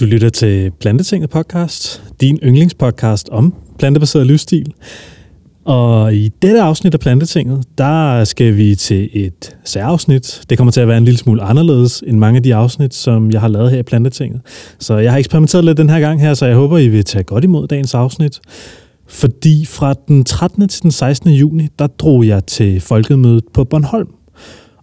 Du 0.00 0.04
lytter 0.04 0.28
til 0.28 0.70
Plantetinget 0.80 1.30
podcast, 1.30 2.02
din 2.20 2.38
yndlingspodcast 2.42 3.28
om 3.28 3.54
plantebaseret 3.78 4.26
livsstil. 4.26 4.72
Og 5.64 6.14
i 6.14 6.28
dette 6.42 6.60
afsnit 6.60 6.94
af 6.94 7.00
Plantetinget, 7.00 7.64
der 7.78 8.24
skal 8.24 8.56
vi 8.56 8.74
til 8.74 9.10
et 9.12 9.56
særafsnit. 9.64 10.40
Det 10.50 10.58
kommer 10.58 10.72
til 10.72 10.80
at 10.80 10.88
være 10.88 10.98
en 10.98 11.04
lille 11.04 11.18
smule 11.18 11.42
anderledes 11.42 12.04
end 12.06 12.18
mange 12.18 12.36
af 12.36 12.42
de 12.42 12.54
afsnit, 12.54 12.94
som 12.94 13.30
jeg 13.30 13.40
har 13.40 13.48
lavet 13.48 13.70
her 13.70 13.78
i 13.78 13.82
Plantetinget. 13.82 14.40
Så 14.78 14.96
jeg 14.96 15.12
har 15.12 15.18
eksperimenteret 15.18 15.64
lidt 15.64 15.78
den 15.78 15.90
her 15.90 16.00
gang 16.00 16.20
her, 16.20 16.34
så 16.34 16.46
jeg 16.46 16.54
håber, 16.54 16.78
I 16.78 16.88
vil 16.88 17.04
tage 17.04 17.24
godt 17.24 17.44
imod 17.44 17.68
dagens 17.68 17.94
afsnit. 17.94 18.40
Fordi 19.06 19.66
fra 19.66 19.94
den 20.08 20.24
13. 20.24 20.68
til 20.68 20.82
den 20.82 20.90
16. 20.90 21.30
juni, 21.30 21.68
der 21.78 21.86
drog 21.86 22.26
jeg 22.26 22.46
til 22.46 22.80
Folkemødet 22.80 23.44
på 23.54 23.64
Bornholm. 23.64 24.08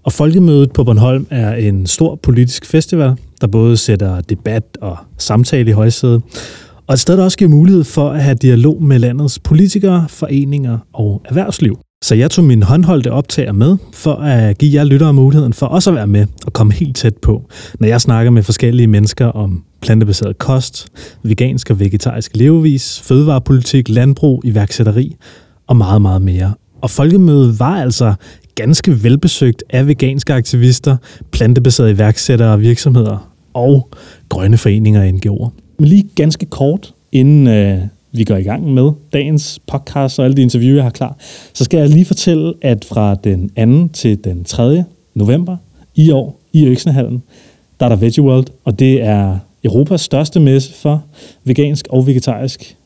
Og 0.04 0.14
Folkemødet 0.14 0.72
på 0.72 0.84
Bornholm 0.84 1.28
er 1.30 1.56
en 1.56 1.88
stor 1.88 2.16
politisk 2.16 2.66
festival, 2.66 3.16
der 3.46 3.52
både 3.52 3.78
sætter 3.78 4.22
debat 4.22 4.64
og 4.82 4.98
samtale 5.18 5.70
i 5.70 5.74
højsædet, 5.74 6.22
og 6.88 6.94
et 6.94 7.00
sted, 7.00 7.18
der 7.18 7.24
også 7.24 7.38
giver 7.38 7.50
mulighed 7.50 7.84
for 7.84 8.10
at 8.10 8.24
have 8.24 8.36
dialog 8.36 8.84
med 8.84 9.00
landets 9.00 9.40
politikere, 9.40 10.06
foreninger 10.10 10.78
og 10.94 11.22
erhvervsliv. 11.26 11.80
Så 12.04 12.16
jeg 12.16 12.32
tog 12.32 12.46
min 12.46 12.64
håndholdte 12.64 13.12
optager 13.12 13.52
med, 13.52 13.78
for 13.94 14.14
at 14.14 14.58
give 14.58 14.76
jer 14.76 14.84
lyttere 14.84 15.14
muligheden 15.14 15.54
for 15.54 15.66
også 15.66 15.90
at 15.90 15.96
være 15.96 16.08
med 16.08 16.26
og 16.46 16.54
komme 16.54 16.74
helt 16.74 16.96
tæt 16.96 17.18
på, 17.18 17.50
når 17.80 17.88
jeg 17.88 18.02
snakker 18.02 18.32
med 18.32 18.44
forskellige 18.44 18.88
mennesker 18.88 19.26
om 19.26 19.64
plantebaseret 19.82 20.38
kost, 20.38 20.88
vegansk 21.24 21.70
og 21.70 21.80
vegetarisk 21.80 22.32
levevis, 22.36 23.02
fødevarepolitik, 23.04 23.90
landbrug, 23.90 24.42
iværksætteri 24.46 25.16
og 25.68 25.78
meget, 25.78 26.02
meget 26.02 26.22
mere. 26.22 26.54
Og 26.82 26.90
folkemødet 26.90 27.60
var 27.60 27.82
altså 27.82 28.14
ganske 28.56 29.04
velbesøgt 29.04 29.64
af 29.70 29.88
veganske 29.88 30.34
aktivister, 30.34 30.98
plantebaserede 31.32 31.92
iværksættere 31.92 32.54
og 32.54 32.62
virksomheder 32.62 33.35
og 33.56 33.90
grønne 34.30 34.58
foreninger 34.58 35.02
og 35.02 35.08
NGO'er. 35.08 35.50
Men 35.78 35.88
lige 35.88 36.10
ganske 36.16 36.46
kort, 36.46 36.94
inden 37.12 37.48
øh, 37.48 37.82
vi 38.12 38.24
går 38.24 38.36
i 38.36 38.44
gang 38.44 38.74
med 38.74 38.92
dagens 39.14 39.60
podcast 39.68 40.20
og 40.20 40.26
alle 40.26 40.38
de 40.38 40.42
interviews, 40.42 40.76
jeg 40.76 40.84
har 40.84 40.92
klar, 40.92 41.18
så 41.54 41.64
skal 41.64 41.78
jeg 41.78 41.90
lige 41.90 42.06
fortælle, 42.06 42.54
at 42.62 42.86
fra 42.86 43.16
den 43.16 43.88
2. 43.88 43.94
til 43.94 44.24
den 44.24 44.44
3. 44.44 44.84
november 45.14 45.58
i 45.96 46.12
år 46.12 46.40
i 46.54 46.66
Øksnehallen, 46.66 47.24
der 47.80 47.86
er 47.86 47.90
der 47.90 47.96
Veggie 47.96 48.24
World, 48.24 48.48
og 48.64 48.80
det 48.80 49.04
er 49.04 49.38
Europas 49.64 50.02
største 50.02 50.40
messe 50.40 50.74
for 50.74 51.04
vegansk 51.44 51.88
og 51.90 52.08
vegetarisk 52.08 52.78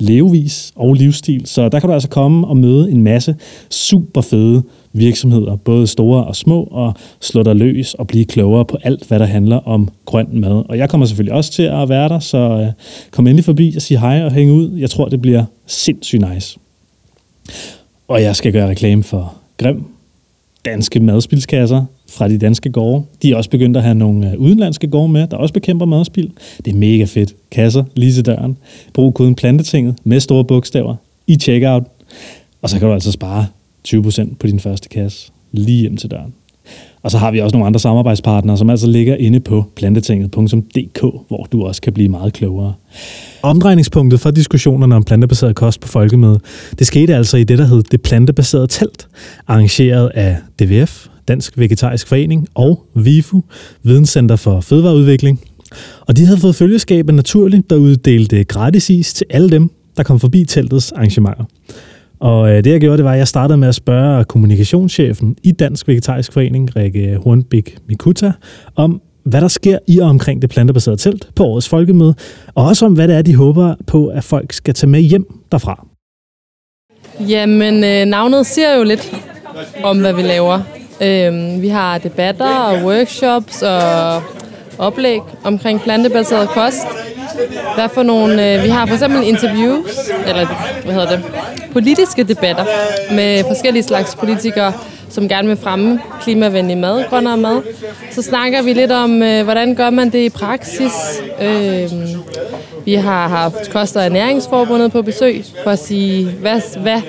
levevis 0.00 0.72
og 0.76 0.94
livsstil. 0.94 1.46
Så 1.46 1.68
der 1.68 1.80
kan 1.80 1.88
du 1.88 1.94
altså 1.94 2.08
komme 2.08 2.46
og 2.46 2.56
møde 2.56 2.90
en 2.90 3.02
masse 3.02 3.36
super 3.70 4.20
fede 4.20 4.62
virksomheder, 4.94 5.56
både 5.56 5.86
store 5.86 6.24
og 6.24 6.36
små, 6.36 6.62
og 6.62 6.94
slå 7.20 7.42
dig 7.42 7.56
løs 7.56 7.94
og 7.94 8.06
blive 8.06 8.24
klogere 8.24 8.64
på 8.64 8.78
alt, 8.82 9.08
hvad 9.08 9.18
der 9.18 9.26
handler 9.26 9.56
om 9.56 9.88
grøn 10.04 10.28
mad. 10.32 10.62
Og 10.68 10.78
jeg 10.78 10.90
kommer 10.90 11.06
selvfølgelig 11.06 11.34
også 11.34 11.52
til 11.52 11.62
at 11.62 11.88
være 11.88 12.08
der, 12.08 12.18
så 12.18 12.38
øh, 12.38 12.66
kom 13.10 13.26
endelig 13.26 13.44
forbi 13.44 13.72
og 13.76 13.82
sig 13.82 13.98
hej 13.98 14.22
og 14.22 14.32
hænge 14.32 14.52
ud. 14.52 14.76
Jeg 14.78 14.90
tror, 14.90 15.08
det 15.08 15.22
bliver 15.22 15.44
sindssygt 15.66 16.24
nice. 16.32 16.58
Og 18.08 18.22
jeg 18.22 18.36
skal 18.36 18.52
gøre 18.52 18.68
reklame 18.68 19.02
for 19.02 19.34
Grim, 19.58 19.84
danske 20.64 21.00
madspilskasser 21.00 21.84
fra 22.10 22.28
de 22.28 22.38
danske 22.38 22.70
gårde. 22.70 23.04
De 23.22 23.32
er 23.32 23.36
også 23.36 23.50
begyndt 23.50 23.76
at 23.76 23.82
have 23.82 23.94
nogle 23.94 24.30
øh, 24.30 24.38
udenlandske 24.38 24.86
gårde 24.86 25.08
med, 25.08 25.26
der 25.26 25.36
også 25.36 25.54
bekæmper 25.54 25.86
madspil. 25.86 26.30
Det 26.64 26.72
er 26.72 26.76
mega 26.76 27.04
fedt. 27.04 27.34
Kasser 27.50 27.84
lige 27.96 28.12
til 28.12 28.26
døren. 28.26 28.56
Brug 28.92 29.14
koden 29.14 29.34
plantetinget 29.34 29.94
med 30.04 30.20
store 30.20 30.44
bogstaver 30.44 30.96
i 31.26 31.36
checkout. 31.36 31.82
Og 32.62 32.70
så 32.70 32.78
kan 32.78 32.88
du 32.88 32.94
altså 32.94 33.12
spare 33.12 33.46
20% 33.88 34.34
på 34.40 34.46
din 34.46 34.60
første 34.60 34.88
kasse 34.88 35.32
lige 35.52 35.80
hjem 35.80 35.96
til 35.96 36.10
døren. 36.10 36.34
Og 37.02 37.10
så 37.10 37.18
har 37.18 37.30
vi 37.30 37.40
også 37.40 37.56
nogle 37.56 37.66
andre 37.66 37.80
samarbejdspartnere, 37.80 38.56
som 38.56 38.70
altså 38.70 38.86
ligger 38.86 39.16
inde 39.16 39.40
på 39.40 39.64
plantetinget.dk, 39.76 41.00
hvor 41.00 41.48
du 41.52 41.64
også 41.64 41.82
kan 41.82 41.92
blive 41.92 42.08
meget 42.08 42.32
klogere. 42.32 42.74
Omdrejningspunktet 43.42 44.20
for 44.20 44.30
diskussionerne 44.30 44.96
om 44.96 45.04
plantebaseret 45.04 45.56
kost 45.56 45.80
på 45.80 45.88
folkemødet, 45.88 46.40
det 46.78 46.86
skete 46.86 47.14
altså 47.14 47.36
i 47.36 47.44
det, 47.44 47.58
der 47.58 47.64
hed 47.64 47.82
Det 47.82 48.02
Plantebaserede 48.02 48.66
Telt, 48.66 49.08
arrangeret 49.46 50.10
af 50.14 50.36
DVF, 50.60 51.06
Dansk 51.28 51.58
Vegetarisk 51.58 52.08
Forening 52.08 52.48
og 52.54 52.86
VIFU, 52.94 53.42
Videnscenter 53.82 54.36
for 54.36 54.60
Fødevareudvikling. 54.60 55.40
Og 56.00 56.16
de 56.16 56.26
havde 56.26 56.38
fået 56.38 56.54
følgeskab 56.56 57.08
af 57.08 57.14
Naturlig, 57.14 57.70
der 57.70 57.76
uddelte 57.76 58.44
gratis 58.44 58.90
is 58.90 59.14
til 59.14 59.26
alle 59.30 59.50
dem, 59.50 59.70
der 59.96 60.02
kom 60.02 60.20
forbi 60.20 60.44
teltets 60.44 60.92
arrangementer. 60.92 61.44
Og 62.20 62.50
øh, 62.50 62.64
det 62.64 62.70
jeg 62.70 62.80
gjorde, 62.80 62.96
det 62.96 63.04
var, 63.04 63.12
at 63.12 63.18
jeg 63.18 63.28
startede 63.28 63.58
med 63.58 63.68
at 63.68 63.74
spørge 63.74 64.24
kommunikationschefen 64.24 65.36
i 65.42 65.52
Dansk 65.52 65.88
Vegetarisk 65.88 66.32
Forening, 66.32 66.76
Rikke 66.76 67.18
Hornbæk 67.24 67.76
Mikuta, 67.88 68.32
om 68.76 69.02
hvad 69.24 69.40
der 69.40 69.48
sker 69.48 69.78
i 69.88 69.98
og 69.98 70.08
omkring 70.08 70.42
det 70.42 70.50
plantebaserede 70.50 71.00
telt 71.00 71.28
på 71.36 71.44
årets 71.44 71.68
folkemøde, 71.68 72.14
og 72.54 72.66
også 72.66 72.86
om, 72.86 72.92
hvad 72.92 73.08
det 73.08 73.16
er, 73.16 73.22
de 73.22 73.34
håber 73.34 73.74
på, 73.86 74.06
at 74.06 74.24
folk 74.24 74.52
skal 74.52 74.74
tage 74.74 74.90
med 74.90 75.00
hjem 75.00 75.26
derfra. 75.52 75.86
Jamen, 77.20 77.84
øh, 77.84 78.04
navnet 78.04 78.46
siger 78.46 78.76
jo 78.76 78.82
lidt 78.82 79.14
om, 79.82 80.00
hvad 80.00 80.12
vi 80.12 80.22
laver. 80.22 80.60
Øh, 81.02 81.62
vi 81.62 81.68
har 81.68 81.98
debatter 81.98 82.56
og 82.56 82.84
workshops 82.84 83.62
og 83.62 84.22
oplæg 84.78 85.20
omkring 85.44 85.80
plantebaseret 85.80 86.48
kost. 86.48 86.86
Hvad 87.74 87.88
for 87.88 88.02
nogle, 88.02 88.54
øh, 88.54 88.64
vi 88.64 88.68
har 88.68 88.86
for 88.86 88.94
eksempel 88.94 89.28
interviews, 89.28 90.10
eller 90.28 90.46
hvad 90.84 90.94
hedder 90.94 91.10
det, 91.10 91.24
politiske 91.72 92.22
debatter 92.22 92.64
med 93.14 93.44
forskellige 93.44 93.82
slags 93.82 94.14
politikere, 94.16 94.72
som 95.08 95.28
gerne 95.28 95.48
vil 95.48 95.56
fremme 95.56 96.00
klimavenlig 96.22 96.78
mad, 96.78 97.04
grønnere 97.10 97.36
mad. 97.36 97.62
Så 98.10 98.22
snakker 98.22 98.62
vi 98.62 98.72
lidt 98.72 98.92
om, 98.92 99.22
øh, 99.22 99.44
hvordan 99.44 99.74
gør 99.74 99.90
man 99.90 100.10
det 100.10 100.18
i 100.18 100.28
praksis. 100.28 101.22
Øh, 101.42 101.90
vi 102.84 102.94
har 102.94 103.28
haft 103.28 103.70
Kost- 103.70 103.96
og 103.96 104.04
Ernæringsforbundet 104.04 104.92
på 104.92 105.02
besøg 105.02 105.44
for 105.64 105.70
at 105.70 105.78
sige, 105.78 106.26
hvad, 106.30 106.60
hvad, 106.78 107.00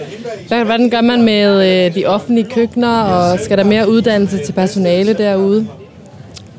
hvad, 0.47 0.63
hvordan 0.65 0.89
gør 0.89 1.01
man 1.01 1.21
med 1.21 1.85
øh, 1.85 1.95
de 1.95 2.05
offentlige 2.05 2.49
køkkener, 2.49 3.01
og 3.01 3.39
skal 3.39 3.57
der 3.57 3.63
mere 3.63 3.89
uddannelse 3.89 4.37
til 4.37 4.53
personale 4.53 5.13
derude? 5.13 5.67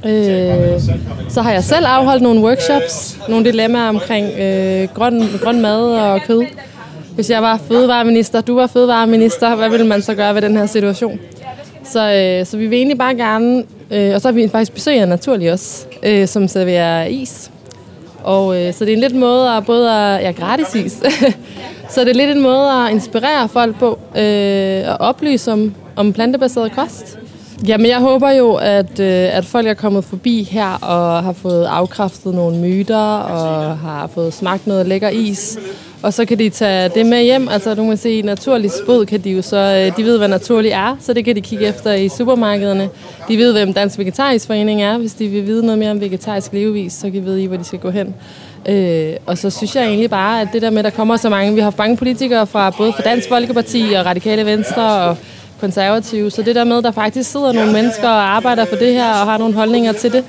Øh, 0.04 0.80
så 1.28 1.42
har 1.42 1.52
jeg 1.52 1.64
selv 1.64 1.86
afholdt 1.86 2.22
nogle 2.22 2.40
workshops, 2.40 3.18
nogle 3.28 3.44
dilemmaer 3.44 3.88
omkring 3.88 4.38
øh, 4.38 4.88
grøn, 4.94 5.22
grøn 5.42 5.60
mad 5.60 5.80
og 5.80 6.20
kød. 6.20 6.42
Hvis 7.14 7.30
jeg 7.30 7.42
var 7.42 7.60
fødevareminister, 7.68 8.40
du 8.40 8.54
var 8.54 8.66
fødevareminister, 8.66 9.54
hvad 9.54 9.70
ville 9.70 9.86
man 9.86 10.02
så 10.02 10.14
gøre 10.14 10.34
ved 10.34 10.42
den 10.42 10.56
her 10.56 10.66
situation? 10.66 11.20
Så, 11.84 12.12
øh, 12.12 12.46
så 12.46 12.56
vi 12.56 12.66
vil 12.66 12.76
egentlig 12.76 12.98
bare 12.98 13.14
gerne, 13.14 13.64
øh, 13.90 14.14
og 14.14 14.20
så 14.20 14.28
har 14.28 14.32
vi 14.32 14.48
faktisk 14.48 14.72
besøg 14.72 15.00
af 15.00 15.08
Naturlig 15.08 15.52
også, 15.52 15.86
øh, 16.02 16.28
som 16.28 16.48
serverer 16.48 17.04
is. 17.04 17.50
Og 18.24 18.62
øh, 18.62 18.74
så 18.74 18.84
det 18.84 18.92
er 18.92 18.96
en 18.96 19.00
lidt 19.00 19.14
måde 19.14 19.50
at 19.50 19.66
både 19.66 19.92
at, 19.92 20.22
ja, 20.22 20.30
gratis 20.30 20.74
is. 20.74 20.92
så 21.92 22.00
det 22.00 22.08
er 22.08 22.14
lidt 22.14 22.30
en 22.30 22.42
måde 22.42 22.70
at 22.70 22.92
inspirere 22.92 23.48
folk 23.48 23.78
på, 23.78 23.98
øh, 24.18 24.82
og 24.88 24.96
oplyse 25.00 25.52
om, 25.52 25.74
om 25.96 26.12
plantebaseret 26.12 26.72
kost. 26.72 27.18
Jamen, 27.64 27.86
jeg 27.86 27.98
håber 27.98 28.30
jo, 28.30 28.54
at, 28.54 29.00
øh, 29.00 29.36
at 29.36 29.44
folk 29.44 29.66
er 29.66 29.74
kommet 29.74 30.04
forbi 30.04 30.42
her 30.42 30.68
og 30.68 31.22
har 31.22 31.32
fået 31.32 31.64
afkræftet 31.64 32.34
nogle 32.34 32.58
myter 32.58 33.16
og 33.16 33.78
har 33.78 34.06
fået 34.14 34.34
smagt 34.34 34.66
noget 34.66 34.86
lækker 34.86 35.08
is. 35.08 35.58
Og 36.02 36.14
så 36.14 36.24
kan 36.24 36.38
de 36.38 36.50
tage 36.50 36.88
det 36.88 37.06
med 37.06 37.22
hjem. 37.22 37.48
Altså, 37.48 37.74
du 37.74 37.88
kan 37.88 37.96
se, 37.96 38.22
naturlig 38.22 38.70
spod 38.70 39.06
kan 39.06 39.20
de 39.20 39.30
jo 39.30 39.42
så... 39.42 39.56
Øh, 39.56 39.96
de 39.96 40.04
ved, 40.04 40.18
hvad 40.18 40.28
naturlig 40.28 40.70
er, 40.70 40.96
så 41.00 41.12
det 41.12 41.24
kan 41.24 41.36
de 41.36 41.40
kigge 41.40 41.66
efter 41.66 41.92
i 41.92 42.08
supermarkederne. 42.08 42.88
De 43.28 43.38
ved, 43.38 43.52
hvem 43.52 43.72
Dansk 43.72 43.98
Vegetarisk 43.98 44.46
Forening 44.46 44.82
er. 44.82 44.98
Hvis 44.98 45.14
de 45.14 45.28
vil 45.28 45.46
vide 45.46 45.62
noget 45.62 45.78
mere 45.78 45.90
om 45.90 46.00
vegetarisk 46.00 46.52
levevis, 46.52 46.92
så 46.92 47.02
kan 47.02 47.14
de 47.14 47.20
vide, 47.20 47.48
hvor 47.48 47.56
de 47.56 47.64
skal 47.64 47.78
gå 47.78 47.90
hen. 47.90 48.14
Øh, 48.68 49.12
og 49.26 49.38
så 49.38 49.50
synes 49.50 49.76
jeg 49.76 49.86
egentlig 49.86 50.10
bare, 50.10 50.40
at 50.40 50.48
det 50.52 50.62
der 50.62 50.70
med, 50.70 50.78
at 50.78 50.84
der 50.84 50.90
kommer 50.90 51.16
så 51.16 51.28
mange... 51.28 51.54
Vi 51.54 51.60
har 51.60 51.74
mange 51.78 51.96
politikere 51.96 52.46
fra 52.46 52.70
både 52.70 52.92
fra 52.92 53.02
Dansk 53.02 53.28
Folkeparti 53.28 53.84
og 53.98 54.06
Radikale 54.06 54.46
Venstre 54.46 54.92
og 54.92 55.16
konservative. 55.60 56.30
Så 56.30 56.42
det 56.42 56.54
der 56.54 56.64
med, 56.64 56.78
at 56.78 56.84
der 56.84 56.90
faktisk 56.90 57.30
sidder 57.30 57.52
nogle 57.52 57.72
mennesker 57.72 58.08
og 58.08 58.36
arbejder 58.36 58.64
for 58.64 58.76
det 58.76 58.92
her 58.92 59.10
og 59.10 59.26
har 59.26 59.38
nogle 59.38 59.54
holdninger 59.54 59.92
til 59.92 60.12
det, 60.12 60.24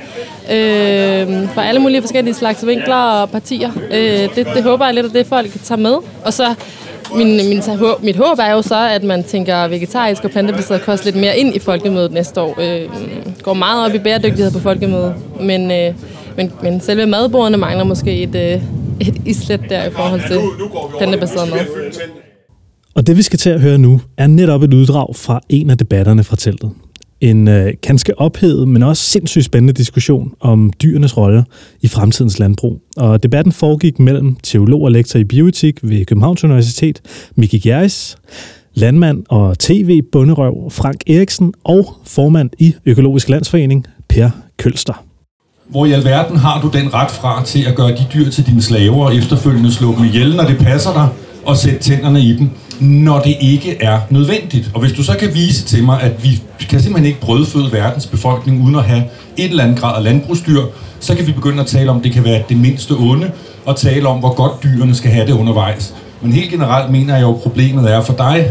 øh, 0.52 1.50
fra 1.50 1.66
alle 1.66 1.82
mulige 1.82 2.02
forskellige 2.02 2.34
slags 2.34 2.68
vinkler 2.68 2.96
og 2.96 3.30
partier, 3.30 3.72
øh, 3.92 4.36
det, 4.36 4.48
det 4.56 4.64
håber 4.64 4.86
jeg 4.86 4.94
lidt, 4.94 5.06
at 5.06 5.14
det 5.14 5.28
folk 5.28 5.52
kan 5.52 5.62
tage 5.64 5.82
med. 5.82 5.96
Og 6.26 6.34
så 6.34 6.56
min, 7.16 7.50
min, 7.50 7.64
mit 8.02 8.16
håb 8.16 8.40
er 8.40 8.52
jo 8.52 8.62
så, 8.62 8.90
at 8.90 9.04
man 9.04 9.24
tænker 9.24 9.68
vegetarisk 9.68 10.24
og 10.24 10.32
plantebaseret 10.32 10.82
kost 10.82 11.06
lidt 11.06 11.16
mere 11.16 11.38
ind 11.38 11.56
i 11.56 11.60
folkemødet 11.60 12.12
næste 12.12 12.42
år. 12.42 12.56
Øh, 12.62 12.90
går 13.44 13.54
meget 13.54 13.86
op 13.86 13.96
i 13.96 14.00
bæredygtighed 14.00 14.52
på 14.52 14.60
folkemødet, 14.60 15.16
men, 15.42 15.72
øh, 15.72 15.94
men, 16.38 16.54
men 16.62 16.82
selve 16.82 17.06
madbordene 17.06 17.58
mangler 17.58 17.84
måske 17.84 18.22
et, 18.22 18.36
øh, 18.36 18.62
et 19.08 19.22
islet 19.26 19.62
der 19.70 19.84
i 19.84 19.92
forhold 19.92 20.22
til 20.28 20.40
plantebaseret 20.98 21.50
mad. 21.50 21.66
Og 22.98 23.08
det 23.08 23.18
vi 23.18 23.22
skal 23.22 23.40
til 23.40 23.50
at 23.50 23.62
høre 23.62 23.78
nu, 23.78 24.02
er 24.18 24.28
netop 24.28 24.64
et 24.64 24.74
uddrag 24.74 25.16
fra 25.16 25.40
en 25.50 25.70
af 25.70 25.78
debatterne 25.78 26.24
fra 26.24 26.36
teltet. 26.36 26.72
En 27.22 27.48
øh, 27.48 27.74
ganske 27.82 28.20
ophedet, 28.20 28.68
men 28.68 28.84
også 28.84 29.04
sindssygt 29.04 29.46
spændende 29.46 29.74
diskussion 29.74 30.34
om 30.40 30.74
dyrenes 30.82 31.18
rolle 31.18 31.46
i 31.82 31.88
fremtidens 31.88 32.40
landbrug. 32.40 32.82
Og 32.98 33.24
debatten 33.24 33.52
foregik 33.52 34.00
mellem 34.00 34.36
teolog 34.44 34.82
og 34.82 34.92
lektor 34.92 35.20
i 35.20 35.24
bioetik 35.24 35.80
ved 35.84 36.06
Københavns 36.06 36.44
Universitet, 36.44 37.02
Miki 37.36 37.60
Gjerris, 37.60 38.18
landmand 38.74 39.24
og 39.30 39.60
tv-bunderøv 39.60 40.72
Frank 40.72 41.02
Eriksen 41.08 41.54
og 41.64 41.96
formand 42.06 42.50
i 42.60 42.76
Økologisk 42.86 43.30
Landsforening, 43.30 43.86
Per 44.10 44.30
Kølster. 44.58 45.04
hvor 45.70 45.86
i 45.86 45.92
alverden 45.92 46.38
har 46.38 46.62
du 46.62 46.70
den 46.74 46.94
ret 46.94 47.12
fra 47.12 47.44
til 47.44 47.66
at 47.68 47.76
gøre 47.76 47.92
de 47.92 48.06
dyr 48.14 48.30
til 48.30 48.48
dine 48.48 48.62
slaver 48.62 49.06
og 49.06 49.16
efterfølgende 49.16 49.74
slå 49.74 49.96
dem 49.96 50.06
ihjel, 50.06 50.36
når 50.36 50.44
det 50.44 50.58
passer 50.58 50.94
dig, 50.94 51.08
og 51.48 51.58
sætte 51.58 51.80
tænderne 51.80 52.22
i 52.22 52.38
dem, 52.38 52.50
når 52.80 53.20
det 53.20 53.36
ikke 53.40 53.78
er 53.82 54.00
nødvendigt. 54.10 54.72
Og 54.74 54.80
hvis 54.80 54.92
du 54.92 55.04
så 55.04 55.18
kan 55.20 55.34
vise 55.34 55.66
til 55.66 55.84
mig, 55.84 56.02
at 56.02 56.24
vi 56.24 56.42
kan 56.70 56.80
simpelthen 56.80 57.06
ikke 57.06 57.20
brødføde 57.20 57.72
verdens 57.72 58.06
befolkning 58.06 58.64
uden 58.64 58.76
at 58.76 58.84
have 58.84 59.04
et 59.38 59.50
eller 59.50 59.64
andet 59.64 59.80
grad 59.80 59.98
af 59.98 60.04
landbrugsdyr, 60.04 60.62
så 61.00 61.16
kan 61.16 61.28
vi 61.28 61.32
begynde 61.32 61.62
at 61.62 61.68
tale 61.68 61.92
om, 61.92 61.98
at 61.98 62.04
det 62.04 62.12
kan 62.12 62.24
være 62.24 62.44
det 62.50 62.58
mindste 62.58 62.92
onde, 62.92 63.32
og 63.66 63.76
tale 63.76 64.08
om, 64.08 64.20
hvor 64.20 64.34
godt 64.34 64.64
dyrene 64.64 64.96
skal 64.96 65.12
have 65.12 65.28
det 65.28 65.34
undervejs. 65.34 65.94
Men 66.22 66.34
helt 66.34 66.52
generelt 66.52 66.92
mener 66.92 67.14
jeg 67.14 67.22
jo, 67.22 67.36
at 67.36 67.42
problemet 67.42 67.92
er 67.92 68.02
for 68.02 68.14
dig, 68.14 68.48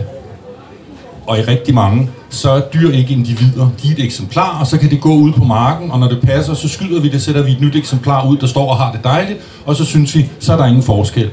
og 1.26 1.38
i 1.38 1.42
rigtig 1.42 1.74
mange, 1.74 2.10
så 2.30 2.50
er 2.50 2.60
dyr 2.60 2.90
ikke 2.90 3.12
individer. 3.12 3.68
De 3.82 3.88
er 3.88 3.92
et 3.92 4.04
eksemplar, 4.04 4.60
og 4.60 4.66
så 4.66 4.78
kan 4.78 4.90
det 4.90 5.00
gå 5.00 5.14
ud 5.14 5.32
på 5.32 5.44
marken, 5.44 5.90
og 5.90 6.00
når 6.00 6.08
det 6.08 6.20
passer, 6.20 6.54
så 6.54 6.68
skyder 6.68 7.00
vi 7.00 7.08
det, 7.08 7.22
sætter 7.22 7.42
vi 7.42 7.52
et 7.52 7.60
nyt 7.60 7.76
eksemplar 7.76 8.28
ud, 8.28 8.36
der 8.36 8.46
står 8.46 8.70
og 8.70 8.76
har 8.76 8.92
det 8.92 9.04
dejligt, 9.04 9.38
og 9.66 9.76
så 9.76 9.84
synes 9.84 10.14
vi, 10.14 10.26
så 10.40 10.52
er 10.52 10.56
der 10.56 10.66
ingen 10.66 10.82
forskel. 10.82 11.30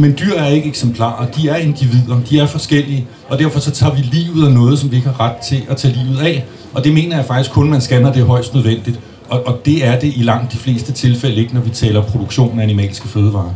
Men 0.00 0.16
dyr 0.20 0.34
er 0.34 0.48
ikke 0.48 0.68
eksemplarer, 0.68 1.26
de 1.26 1.48
er 1.48 1.56
individer, 1.56 2.20
de 2.30 2.38
er 2.38 2.46
forskellige, 2.46 3.06
og 3.28 3.38
derfor 3.38 3.60
så 3.60 3.70
tager 3.70 3.94
vi 3.94 4.00
livet 4.00 4.46
af 4.46 4.52
noget, 4.52 4.78
som 4.78 4.90
vi 4.90 4.96
ikke 4.96 5.08
har 5.08 5.20
ret 5.20 5.36
til 5.36 5.62
at 5.68 5.76
tage 5.76 5.94
livet 5.94 6.18
af. 6.18 6.44
Og 6.74 6.84
det 6.84 6.92
mener 6.94 7.16
jeg 7.16 7.24
faktisk 7.24 7.50
kun, 7.50 7.70
man 7.70 7.80
scanner 7.80 8.12
det 8.12 8.24
højst 8.24 8.54
nødvendigt. 8.54 9.00
Og, 9.28 9.46
og 9.46 9.60
det 9.64 9.86
er 9.86 10.00
det 10.00 10.12
i 10.16 10.22
langt 10.22 10.52
de 10.52 10.56
fleste 10.56 10.92
tilfælde 10.92 11.36
ikke, 11.36 11.54
når 11.54 11.60
vi 11.60 11.70
taler 11.70 12.02
produktion 12.02 12.58
af 12.58 12.62
animalske 12.62 13.08
fødevarer. 13.08 13.52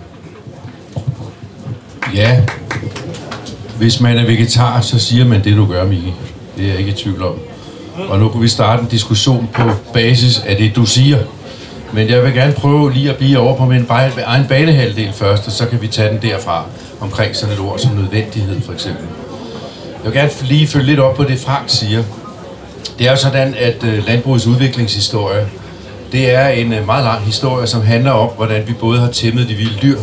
Ja, 2.15 2.43
hvis 3.79 4.01
man 4.01 4.19
er 4.19 4.27
vegetar, 4.27 4.81
så 4.81 4.99
siger 4.99 5.25
man 5.25 5.45
det, 5.45 5.57
du 5.57 5.67
gør, 5.67 5.87
Miki. 5.87 6.13
Det 6.57 6.65
er 6.65 6.69
jeg 6.69 6.79
ikke 6.79 6.91
i 6.91 6.95
tvivl 6.95 7.23
om. 7.23 7.35
Og 8.09 8.19
nu 8.19 8.29
kan 8.29 8.43
vi 8.43 8.49
starte 8.49 8.83
en 8.83 8.89
diskussion 8.89 9.49
på 9.55 9.63
basis 9.93 10.39
af 10.39 10.57
det, 10.57 10.77
du 10.77 10.87
siger. 10.87 11.19
Men 11.95 12.09
jeg 12.09 12.23
vil 12.23 12.35
gerne 12.35 12.53
prøve 12.53 12.93
lige 12.93 13.11
at 13.11 13.17
blive 13.17 13.39
over 13.39 13.57
på 13.57 13.65
min 13.65 13.87
egen 14.25 14.47
banehalvdel 14.49 15.13
først, 15.13 15.47
og 15.47 15.53
så 15.53 15.67
kan 15.67 15.83
vi 15.83 15.89
tage 15.89 16.09
den 16.09 16.23
derfra 16.23 16.65
omkring 17.01 17.37
sådan 17.37 17.55
et 17.55 17.61
ord 17.61 17.79
som 17.79 17.95
nødvendighed, 17.95 18.61
for 18.61 18.73
eksempel. 18.73 19.05
Jeg 20.05 20.13
vil 20.13 20.21
gerne 20.21 20.31
lige 20.43 20.67
følge 20.67 20.87
lidt 20.87 21.01
op 21.01 21.17
på 21.17 21.25
det, 21.25 21.39
Frank 21.39 21.65
siger. 21.67 22.03
Det 22.99 23.07
er 23.07 23.11
jo 23.11 23.17
sådan, 23.17 23.55
at 23.59 23.85
øh, 23.85 24.07
landbrugets 24.07 24.47
udviklingshistorie, 24.47 25.47
det 26.13 26.35
er 26.35 26.49
en 26.49 26.73
øh, 26.73 26.87
meget 26.87 27.05
lang 27.05 27.21
historie, 27.21 27.67
som 27.67 27.83
handler 27.83 28.11
om, 28.11 28.29
hvordan 28.37 28.63
vi 28.67 28.73
både 28.73 29.01
har 29.01 29.11
tæmmet 29.11 29.49
de 29.49 29.55
vilde 29.55 29.79
dyr, 29.83 29.99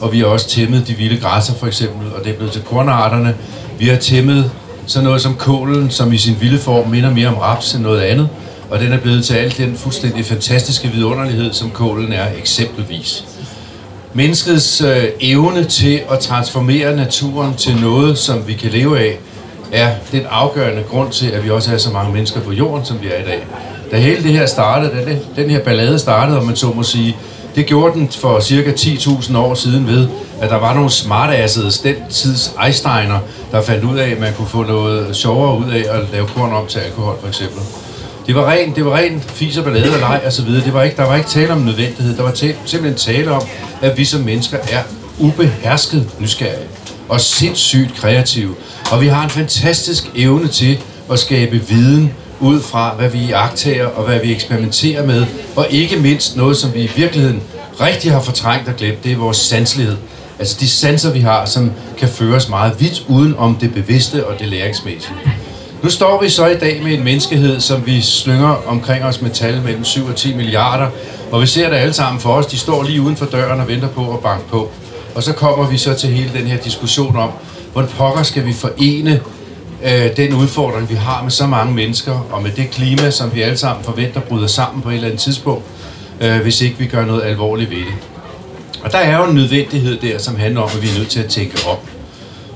og 0.00 0.12
vi 0.12 0.18
har 0.18 0.26
også 0.26 0.48
tæmmet 0.48 0.88
de 0.88 0.94
vilde 0.94 1.20
græsser 1.20 1.54
for 1.54 1.66
eksempel, 1.66 2.12
og 2.12 2.24
det 2.24 2.32
er 2.32 2.36
blevet 2.36 2.52
til 2.52 2.62
kornarterne. 2.62 3.34
Vi 3.78 3.88
har 3.88 3.96
tæmmet 3.96 4.50
sådan 4.86 5.04
noget 5.04 5.20
som 5.20 5.34
kålen, 5.34 5.90
som 5.90 6.12
i 6.12 6.18
sin 6.18 6.36
vilde 6.40 6.58
form 6.58 6.88
minder 6.88 7.10
mere 7.10 7.28
om 7.28 7.34
raps 7.34 7.74
end 7.74 7.82
noget 7.82 8.00
andet, 8.00 8.28
og 8.72 8.80
den 8.80 8.92
er 8.92 8.98
blevet 8.98 9.24
til 9.24 9.34
alt 9.34 9.58
den 9.58 9.76
fuldstændig 9.76 10.24
fantastiske 10.24 10.88
vidunderlighed, 10.88 11.52
som 11.52 11.70
kålen 11.70 12.12
er 12.12 12.26
eksempelvis. 12.38 13.24
Menneskets 14.12 14.80
øh, 14.80 15.04
evne 15.20 15.64
til 15.64 16.00
at 16.10 16.18
transformere 16.18 16.96
naturen 16.96 17.54
til 17.54 17.76
noget, 17.80 18.18
som 18.18 18.48
vi 18.48 18.52
kan 18.52 18.70
leve 18.70 18.98
af, 18.98 19.18
er 19.72 19.90
den 20.12 20.22
afgørende 20.30 20.82
grund 20.90 21.12
til, 21.12 21.26
at 21.26 21.44
vi 21.44 21.50
også 21.50 21.72
er 21.72 21.76
så 21.76 21.90
mange 21.90 22.12
mennesker 22.12 22.40
på 22.40 22.52
jorden, 22.52 22.84
som 22.84 23.02
vi 23.02 23.06
er 23.06 23.22
i 23.22 23.24
dag. 23.24 23.46
Da 23.90 23.96
hele 23.96 24.22
det 24.22 24.32
her 24.32 24.46
startede, 24.46 24.90
da 24.90 25.04
det, 25.10 25.26
den 25.36 25.50
her 25.50 25.60
ballade 25.64 25.98
startede, 25.98 26.38
om 26.38 26.44
man 26.46 26.56
så 26.56 26.66
må 26.66 26.82
sige, 26.82 27.16
det 27.54 27.66
gjorde 27.66 27.94
den 27.94 28.08
for 28.08 28.40
cirka 28.40 28.72
10.000 28.72 29.36
år 29.36 29.54
siden 29.54 29.86
ved, 29.86 30.08
at 30.40 30.50
der 30.50 30.58
var 30.58 30.74
nogle 30.74 30.90
smartassede, 30.90 31.70
den 31.88 31.96
tids 32.10 32.54
Einsteiner, 32.64 33.18
der 33.50 33.62
fandt 33.62 33.84
ud 33.84 33.98
af, 33.98 34.10
at 34.10 34.20
man 34.20 34.32
kunne 34.34 34.48
få 34.48 34.62
noget 34.62 35.16
sjovere 35.16 35.58
ud 35.58 35.72
af 35.72 35.84
at 35.98 36.00
lave 36.12 36.26
korn 36.26 36.52
om 36.52 36.66
til 36.66 36.78
alkohol, 36.78 37.16
for 37.20 37.28
eksempel. 37.28 37.62
Det 38.26 38.34
var 38.34 38.50
rent, 38.50 38.76
det 38.76 38.84
var 38.84 38.96
rent 38.96 39.30
fis 39.30 39.56
og 39.56 39.64
ballade 39.64 39.92
og 39.92 39.98
leg 39.98 40.20
og 40.26 40.32
så 40.32 40.42
videre. 40.42 40.64
Det 40.64 40.72
var 40.74 40.82
ikke, 40.82 40.96
der 40.96 41.06
var 41.06 41.16
ikke 41.16 41.28
tale 41.28 41.52
om 41.52 41.58
nødvendighed. 41.60 42.16
Der 42.16 42.22
var 42.22 42.30
tæ, 42.30 42.52
simpelthen 42.64 43.14
tale 43.14 43.30
om, 43.30 43.42
at 43.82 43.98
vi 43.98 44.04
som 44.04 44.20
mennesker 44.20 44.58
er 44.70 44.82
ubehersket 45.18 46.08
nysgerrige 46.18 46.68
og 47.08 47.20
sindssygt 47.20 47.94
kreative. 47.94 48.54
Og 48.90 49.00
vi 49.00 49.06
har 49.06 49.24
en 49.24 49.30
fantastisk 49.30 50.04
evne 50.14 50.48
til 50.48 50.78
at 51.12 51.18
skabe 51.18 51.56
viden 51.68 52.12
ud 52.40 52.60
fra, 52.60 52.94
hvad 52.94 53.08
vi 53.08 53.32
agtager 53.32 53.86
og 53.86 54.04
hvad 54.04 54.20
vi 54.20 54.32
eksperimenterer 54.32 55.06
med. 55.06 55.26
Og 55.56 55.66
ikke 55.70 55.96
mindst 55.96 56.36
noget, 56.36 56.56
som 56.56 56.74
vi 56.74 56.80
i 56.82 56.90
virkeligheden 56.96 57.42
rigtig 57.80 58.12
har 58.12 58.20
fortrængt 58.20 58.68
og 58.68 58.76
glemt, 58.76 59.04
det 59.04 59.12
er 59.12 59.16
vores 59.16 59.36
sanselighed. 59.36 59.96
Altså 60.38 60.56
de 60.60 60.68
sanser, 60.68 61.12
vi 61.12 61.20
har, 61.20 61.44
som 61.44 61.72
kan 61.98 62.08
føres 62.08 62.48
meget 62.48 62.80
vidt 62.80 63.04
uden 63.08 63.34
om 63.38 63.56
det 63.56 63.74
bevidste 63.74 64.26
og 64.26 64.38
det 64.38 64.48
læringsmæssige. 64.48 65.14
Nu 65.82 65.90
står 65.90 66.22
vi 66.22 66.28
så 66.28 66.46
i 66.46 66.58
dag 66.58 66.82
med 66.82 66.92
en 66.92 67.04
menneskehed, 67.04 67.60
som 67.60 67.86
vi 67.86 68.00
slynger 68.00 68.62
omkring 68.66 69.04
os 69.04 69.22
med 69.22 69.30
tal 69.30 69.62
mellem 69.62 69.84
7 69.84 70.06
og 70.06 70.16
10 70.16 70.34
milliarder, 70.34 70.86
og 71.32 71.40
vi 71.40 71.46
ser 71.46 71.68
det 71.68 71.76
alle 71.76 71.92
sammen 71.92 72.20
for 72.20 72.32
os. 72.32 72.46
De 72.46 72.58
står 72.58 72.82
lige 72.82 73.00
uden 73.00 73.16
for 73.16 73.26
døren 73.26 73.60
og 73.60 73.68
venter 73.68 73.88
på 73.88 74.14
at 74.14 74.20
banke 74.20 74.48
på. 74.48 74.70
Og 75.14 75.22
så 75.22 75.32
kommer 75.32 75.68
vi 75.70 75.78
så 75.78 75.94
til 75.94 76.08
hele 76.08 76.30
den 76.38 76.46
her 76.46 76.56
diskussion 76.56 77.16
om, 77.16 77.30
hvordan 77.72 77.90
pokker 77.90 78.22
skal 78.22 78.46
vi 78.46 78.52
forene 78.52 79.20
øh, 79.84 80.16
den 80.16 80.34
udfordring, 80.34 80.90
vi 80.90 80.94
har 80.94 81.22
med 81.22 81.30
så 81.30 81.46
mange 81.46 81.74
mennesker, 81.74 82.26
og 82.30 82.42
med 82.42 82.50
det 82.50 82.70
klima, 82.70 83.10
som 83.10 83.34
vi 83.34 83.42
alle 83.42 83.56
sammen 83.56 83.84
forventer 83.84 84.20
bryder 84.20 84.46
sammen 84.46 84.82
på 84.82 84.88
et 84.88 84.94
eller 84.94 85.06
andet 85.06 85.20
tidspunkt, 85.20 85.64
øh, 86.20 86.40
hvis 86.40 86.60
ikke 86.60 86.78
vi 86.78 86.86
gør 86.86 87.04
noget 87.04 87.22
alvorligt 87.22 87.70
ved 87.70 87.76
det. 87.76 87.94
Og 88.84 88.92
der 88.92 88.98
er 88.98 89.18
jo 89.18 89.24
en 89.24 89.34
nødvendighed 89.34 89.98
der, 90.00 90.18
som 90.18 90.36
handler 90.36 90.60
om, 90.60 90.70
at 90.74 90.82
vi 90.82 90.88
er 90.88 90.98
nødt 90.98 91.08
til 91.08 91.20
at 91.20 91.30
tænke 91.30 91.58
op. 91.66 91.86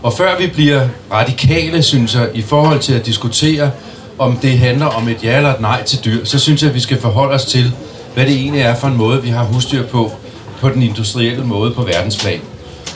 Og 0.02 0.12
før 0.12 0.38
vi 0.38 0.46
bliver 0.46 0.88
radikale, 1.12 1.82
synes 1.82 2.14
jeg, 2.14 2.28
i 2.34 2.42
forhold 2.42 2.80
til 2.80 2.92
at 2.92 3.06
diskutere, 3.06 3.70
om 4.18 4.36
det 4.36 4.58
handler 4.58 4.86
om 4.86 5.08
et 5.08 5.24
ja 5.24 5.36
eller 5.36 5.54
et 5.54 5.60
nej 5.60 5.82
til 5.82 6.04
dyr, 6.04 6.24
så 6.24 6.38
synes 6.38 6.62
jeg, 6.62 6.68
at 6.68 6.74
vi 6.74 6.80
skal 6.80 7.00
forholde 7.00 7.34
os 7.34 7.44
til, 7.44 7.72
hvad 8.14 8.26
det 8.26 8.34
egentlig 8.34 8.62
er 8.62 8.74
for 8.74 8.88
en 8.88 8.96
måde, 8.96 9.22
vi 9.22 9.28
har 9.28 9.44
husdyr 9.44 9.86
på, 9.86 10.12
på 10.60 10.68
den 10.68 10.82
industrielle 10.82 11.44
måde 11.44 11.70
på 11.70 11.82
verdensplan. 11.82 12.40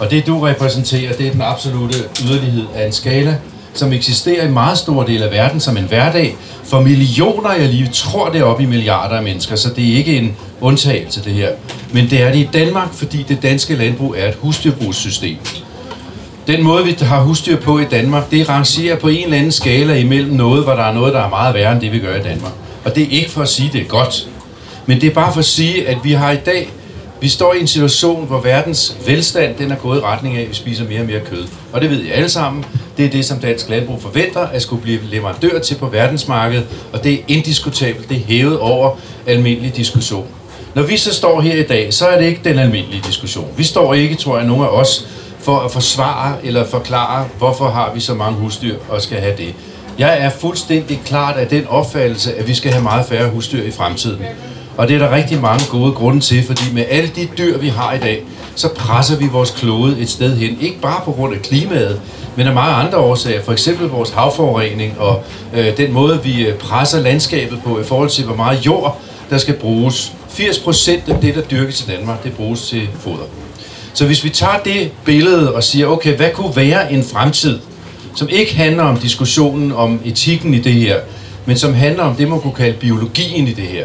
Og 0.00 0.10
det, 0.10 0.26
du 0.26 0.40
repræsenterer, 0.40 1.12
det 1.12 1.26
er 1.26 1.32
den 1.32 1.42
absolute 1.42 1.98
yderlighed 2.24 2.64
af 2.74 2.86
en 2.86 2.92
skala, 2.92 3.36
som 3.74 3.92
eksisterer 3.92 4.48
i 4.48 4.50
meget 4.50 4.78
stor 4.78 5.02
del 5.02 5.22
af 5.22 5.30
verden 5.30 5.60
som 5.60 5.76
en 5.76 5.84
hverdag 5.84 6.36
for 6.64 6.80
millioner, 6.80 7.52
jeg 7.52 7.68
lige 7.68 7.90
tror 7.92 8.28
det 8.28 8.40
er 8.40 8.44
op 8.44 8.60
i 8.60 8.66
milliarder 8.66 9.16
af 9.16 9.22
mennesker, 9.22 9.56
så 9.56 9.68
det 9.76 9.92
er 9.92 9.96
ikke 9.96 10.16
en 10.16 10.36
undtagelse 10.60 11.24
det 11.24 11.32
her. 11.32 11.48
Men 11.92 12.10
det 12.10 12.22
er 12.22 12.32
det 12.32 12.38
i 12.38 12.48
Danmark, 12.52 12.92
fordi 12.92 13.24
det 13.28 13.42
danske 13.42 13.76
landbrug 13.76 14.14
er 14.18 14.28
et 14.28 14.34
husdyrbrugssystem. 14.34 15.36
Den 16.50 16.62
måde, 16.62 16.84
vi 16.84 16.96
har 17.00 17.20
husdyr 17.20 17.56
på 17.56 17.78
i 17.78 17.84
Danmark, 17.84 18.30
det 18.30 18.48
rangerer 18.48 18.96
på 18.96 19.08
en 19.08 19.24
eller 19.24 19.36
anden 19.36 19.52
skala 19.52 19.94
imellem 19.94 20.32
noget, 20.32 20.64
hvor 20.64 20.72
der 20.72 20.82
er 20.82 20.94
noget, 20.94 21.14
der 21.14 21.20
er 21.20 21.28
meget 21.28 21.54
værre 21.54 21.72
end 21.72 21.80
det, 21.80 21.92
vi 21.92 21.98
gør 21.98 22.16
i 22.16 22.22
Danmark. 22.22 22.52
Og 22.84 22.94
det 22.94 23.02
er 23.02 23.08
ikke 23.10 23.30
for 23.30 23.42
at 23.42 23.48
sige, 23.48 23.66
at 23.66 23.72
det 23.72 23.80
er 23.80 23.84
godt. 23.84 24.28
Men 24.86 25.00
det 25.00 25.10
er 25.10 25.14
bare 25.14 25.32
for 25.32 25.38
at 25.38 25.44
sige, 25.44 25.88
at 25.88 25.96
vi 26.04 26.12
har 26.12 26.30
i 26.30 26.36
dag, 26.36 26.70
vi 27.20 27.28
står 27.28 27.54
i 27.54 27.60
en 27.60 27.66
situation, 27.66 28.26
hvor 28.26 28.40
verdens 28.40 28.96
velstand, 29.06 29.54
den 29.58 29.70
er 29.70 29.76
gået 29.76 29.98
i 29.98 30.00
retning 30.00 30.36
af, 30.36 30.42
at 30.42 30.48
vi 30.48 30.54
spiser 30.54 30.84
mere 30.84 31.00
og 31.00 31.06
mere 31.06 31.20
kød. 31.20 31.44
Og 31.72 31.80
det 31.80 31.90
ved 31.90 32.02
I 32.02 32.10
alle 32.10 32.28
sammen. 32.28 32.64
Det 32.96 33.04
er 33.04 33.10
det, 33.10 33.24
som 33.24 33.38
dansk 33.38 33.68
landbrug 33.68 34.02
forventer 34.02 34.40
at 34.40 34.62
skulle 34.62 34.82
blive 34.82 35.00
leverandør 35.10 35.58
til 35.58 35.74
på 35.74 35.86
verdensmarkedet. 35.86 36.66
Og 36.92 37.04
det 37.04 37.12
er 37.12 37.18
indiskutabelt. 37.28 38.08
Det 38.08 38.16
er 38.16 38.24
hævet 38.26 38.58
over 38.58 38.96
almindelig 39.26 39.76
diskussion. 39.76 40.26
Når 40.74 40.82
vi 40.82 40.96
så 40.96 41.14
står 41.14 41.40
her 41.40 41.54
i 41.54 41.62
dag, 41.62 41.94
så 41.94 42.06
er 42.06 42.18
det 42.20 42.26
ikke 42.26 42.40
den 42.44 42.58
almindelige 42.58 43.02
diskussion. 43.06 43.48
Vi 43.56 43.64
står 43.64 43.94
ikke, 43.94 44.14
tror 44.14 44.38
jeg, 44.38 44.46
nogen 44.46 44.62
af 44.62 44.68
os 44.68 45.06
for 45.42 45.58
at 45.58 45.72
forsvare 45.72 46.36
eller 46.42 46.66
forklare, 46.66 47.28
hvorfor 47.38 47.68
har 47.70 47.90
vi 47.94 48.00
så 48.00 48.14
mange 48.14 48.38
husdyr 48.38 48.76
og 48.88 49.02
skal 49.02 49.20
have 49.20 49.36
det. 49.36 49.54
Jeg 49.98 50.18
er 50.20 50.30
fuldstændig 50.30 51.00
klart 51.04 51.36
af 51.36 51.46
den 51.46 51.66
opfattelse, 51.66 52.34
at 52.34 52.48
vi 52.48 52.54
skal 52.54 52.72
have 52.72 52.82
meget 52.82 53.06
færre 53.06 53.30
husdyr 53.30 53.62
i 53.62 53.70
fremtiden. 53.70 54.22
Og 54.76 54.88
det 54.88 54.94
er 54.94 54.98
der 54.98 55.16
rigtig 55.16 55.40
mange 55.40 55.64
gode 55.70 55.92
grunde 55.92 56.20
til, 56.20 56.42
fordi 56.46 56.62
med 56.74 56.84
alle 56.90 57.10
de 57.16 57.28
dyr, 57.38 57.58
vi 57.58 57.68
har 57.68 57.92
i 57.92 57.98
dag, 57.98 58.22
så 58.54 58.68
presser 58.74 59.16
vi 59.16 59.26
vores 59.26 59.50
klode 59.50 60.00
et 60.00 60.10
sted 60.10 60.36
hen. 60.36 60.58
Ikke 60.60 60.80
bare 60.80 61.00
på 61.04 61.12
grund 61.12 61.34
af 61.34 61.42
klimaet, 61.42 62.00
men 62.36 62.46
af 62.46 62.54
mange 62.54 62.74
andre 62.74 62.98
årsager. 62.98 63.42
For 63.42 63.52
eksempel 63.52 63.88
vores 63.88 64.10
havforurening 64.10 64.94
og 64.98 65.22
øh, 65.54 65.76
den 65.76 65.92
måde, 65.92 66.22
vi 66.22 66.46
øh, 66.46 66.58
presser 66.58 67.00
landskabet 67.00 67.60
på 67.64 67.80
i 67.80 67.84
forhold 67.84 68.10
til, 68.10 68.24
hvor 68.24 68.36
meget 68.36 68.66
jord, 68.66 69.00
der 69.30 69.38
skal 69.38 69.54
bruges. 69.54 70.12
80% 70.30 71.12
af 71.12 71.20
det, 71.22 71.34
der 71.34 71.40
dyrkes 71.40 71.80
i 71.80 71.86
Danmark, 71.86 72.24
det 72.24 72.32
bruges 72.32 72.68
til 72.68 72.88
foder. 73.00 73.24
Så 73.94 74.06
hvis 74.06 74.24
vi 74.24 74.28
tager 74.28 74.58
det 74.64 74.90
billede 75.04 75.54
og 75.54 75.64
siger, 75.64 75.86
okay, 75.86 76.16
hvad 76.16 76.30
kunne 76.34 76.56
være 76.56 76.92
en 76.92 77.04
fremtid, 77.04 77.58
som 78.16 78.28
ikke 78.28 78.56
handler 78.56 78.82
om 78.82 78.96
diskussionen 78.96 79.72
om 79.72 80.00
etikken 80.04 80.54
i 80.54 80.58
det 80.58 80.72
her, 80.72 80.96
men 81.46 81.56
som 81.56 81.74
handler 81.74 82.02
om 82.02 82.14
det, 82.14 82.28
man 82.28 82.40
kunne 82.40 82.54
kalde 82.54 82.76
biologien 82.78 83.48
i 83.48 83.52
det 83.52 83.64
her, 83.64 83.84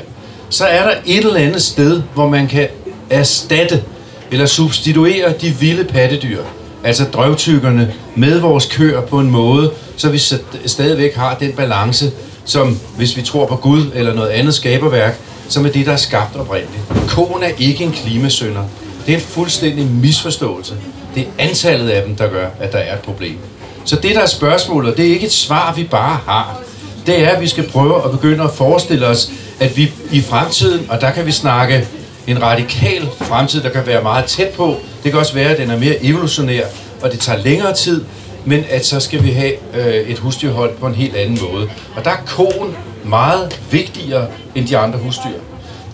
så 0.49 0.65
er 0.65 0.83
der 0.83 0.93
et 1.05 1.25
eller 1.25 1.35
andet 1.35 1.61
sted, 1.61 2.01
hvor 2.13 2.29
man 2.29 2.47
kan 2.47 2.67
erstatte 3.09 3.83
eller 4.31 4.45
substituere 4.45 5.33
de 5.41 5.49
vilde 5.49 5.83
pattedyr, 5.83 6.41
altså 6.83 7.03
drøvtykkerne, 7.03 7.93
med 8.15 8.39
vores 8.39 8.65
køer 8.65 9.01
på 9.01 9.19
en 9.19 9.31
måde, 9.31 9.71
så 9.97 10.09
vi 10.09 10.19
stadigvæk 10.65 11.15
har 11.15 11.35
den 11.35 11.51
balance, 11.51 12.11
som 12.45 12.79
hvis 12.97 13.17
vi 13.17 13.21
tror 13.21 13.45
på 13.45 13.55
Gud 13.55 13.85
eller 13.93 14.13
noget 14.13 14.29
andet 14.29 14.53
skaberværk, 14.53 15.19
som 15.49 15.65
er 15.65 15.69
det, 15.69 15.85
der 15.85 15.91
er 15.91 15.97
skabt 15.97 16.35
oprindeligt. 16.35 16.83
Koen 17.07 17.43
er 17.43 17.51
ikke 17.59 17.83
en 17.83 17.91
klimasønder. 17.91 18.63
Det 19.05 19.13
er 19.13 19.17
en 19.17 19.23
fuldstændig 19.23 19.85
misforståelse. 19.85 20.75
Det 21.15 21.23
er 21.23 21.43
antallet 21.43 21.89
af 21.89 22.03
dem, 22.05 22.15
der 22.15 22.29
gør, 22.29 22.47
at 22.59 22.71
der 22.71 22.77
er 22.77 22.93
et 22.93 23.01
problem. 23.01 23.37
Så 23.85 23.95
det, 23.95 24.15
der 24.15 24.21
er 24.21 24.25
spørgsmålet, 24.25 24.97
det 24.97 25.05
er 25.05 25.09
ikke 25.09 25.25
et 25.25 25.31
svar, 25.31 25.73
vi 25.73 25.83
bare 25.83 26.19
har. 26.25 26.61
Det 27.05 27.23
er, 27.23 27.29
at 27.29 27.41
vi 27.41 27.47
skal 27.47 27.69
prøve 27.69 28.05
at 28.05 28.11
begynde 28.11 28.43
at 28.43 28.51
forestille 28.51 29.07
os, 29.07 29.31
at 29.59 29.77
vi 29.77 29.91
i 30.11 30.21
fremtiden, 30.21 30.85
og 30.89 31.01
der 31.01 31.11
kan 31.11 31.25
vi 31.25 31.31
snakke 31.31 31.87
en 32.27 32.41
radikal 32.41 33.09
fremtid, 33.21 33.61
der 33.61 33.69
kan 33.69 33.87
være 33.87 34.03
meget 34.03 34.25
tæt 34.25 34.49
på. 34.49 34.75
Det 35.03 35.11
kan 35.11 35.19
også 35.19 35.33
være, 35.33 35.49
at 35.49 35.57
den 35.57 35.69
er 35.69 35.77
mere 35.79 36.03
evolutionær, 36.03 36.65
og 37.01 37.11
det 37.11 37.19
tager 37.19 37.39
længere 37.39 37.73
tid, 37.73 38.03
men 38.45 38.63
at 38.69 38.85
så 38.85 38.99
skal 38.99 39.23
vi 39.23 39.31
have 39.31 39.53
øh, 39.73 40.09
et 40.09 40.19
husdyrhold 40.19 40.77
på 40.77 40.87
en 40.87 40.95
helt 40.95 41.15
anden 41.15 41.39
måde. 41.51 41.69
Og 41.95 42.05
der 42.05 42.11
er 42.11 42.23
koen 42.27 42.75
meget 43.03 43.59
vigtigere 43.71 44.27
end 44.55 44.67
de 44.67 44.77
andre 44.77 44.99
husdyr. 44.99 45.39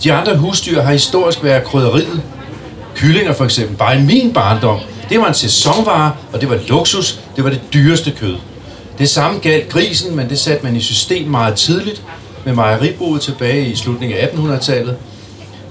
De 0.04 0.14
andre 0.14 0.36
husdyr 0.36 0.82
har 0.82 0.92
historisk 0.92 1.44
været 1.44 1.64
krydderiet. 1.64 2.22
Kyllinger 3.02 3.34
for 3.34 3.46
eksempel, 3.46 3.78
bare 3.78 4.00
i 4.00 4.04
min 4.04 4.34
barndom, 4.34 4.80
det 5.10 5.20
var 5.20 5.28
en 5.28 5.34
sæsonvare, 5.34 6.12
og 6.34 6.42
det 6.42 6.50
var 6.50 6.60
luksus, 6.68 7.20
det 7.36 7.44
var 7.44 7.50
det 7.50 7.62
dyreste 7.74 8.12
kød. 8.12 8.36
Det 8.98 9.10
samme 9.10 9.40
galt 9.40 9.70
grisen, 9.70 10.16
men 10.16 10.30
det 10.30 10.40
satte 10.40 10.64
man 10.64 10.76
i 10.76 10.82
system 10.82 11.28
meget 11.28 11.56
tidligt 11.56 12.02
med 12.46 12.54
mejeribruget 12.54 13.22
tilbage 13.22 13.66
i 13.66 13.76
slutningen 13.76 14.18
af 14.18 14.28
1800-tallet. 14.28 14.96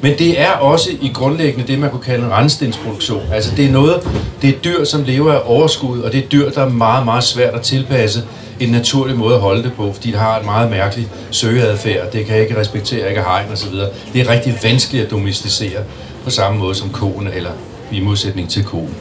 Men 0.01 0.19
det 0.19 0.41
er 0.41 0.51
også 0.51 0.91
i 1.03 1.11
grundlæggende 1.15 1.67
det, 1.67 1.79
man 1.79 1.91
kunne 1.91 2.03
kalde 2.03 2.25
en 2.25 2.31
randstensproduktion. 2.31 3.23
Altså 3.33 3.57
det 3.57 3.65
er 3.65 3.71
noget, 3.71 4.09
det 4.43 4.51
er 4.51 4.59
dyr, 4.65 4.85
som 4.85 5.03
lever 5.05 5.33
af 5.33 5.41
overskud, 5.45 6.01
og 6.01 6.13
det 6.13 6.25
er 6.25 6.29
dyr, 6.29 6.51
der 6.51 6.63
er 6.63 6.69
meget, 6.69 7.05
meget 7.05 7.25
svært 7.25 7.55
at 7.55 7.63
tilpasse 7.63 8.23
en 8.61 8.69
naturlig 8.69 9.17
måde 9.17 9.35
at 9.35 9.41
holde 9.41 9.63
det 9.63 9.73
på, 9.73 9.93
fordi 9.93 10.11
det 10.11 10.19
har 10.19 10.39
en 10.39 10.45
meget 10.45 10.71
mærkelig 10.71 11.09
søgeadfærd. 11.31 12.13
Det 12.13 12.27
kan 12.27 12.41
ikke 12.41 12.61
respektere, 12.61 13.09
ikke 13.09 13.23
hegn 13.23 13.53
osv. 13.53 13.75
Det 14.13 14.21
er 14.21 14.29
rigtig 14.29 14.59
vanskeligt 14.63 15.05
at 15.05 15.11
domesticere 15.11 15.81
på 16.25 16.31
samme 16.31 16.59
måde 16.59 16.75
som 16.75 16.91
koen, 16.91 17.29
eller 17.35 17.51
i 17.93 18.01
modsætning 18.01 18.51
til 18.51 18.65
koen. 18.65 18.95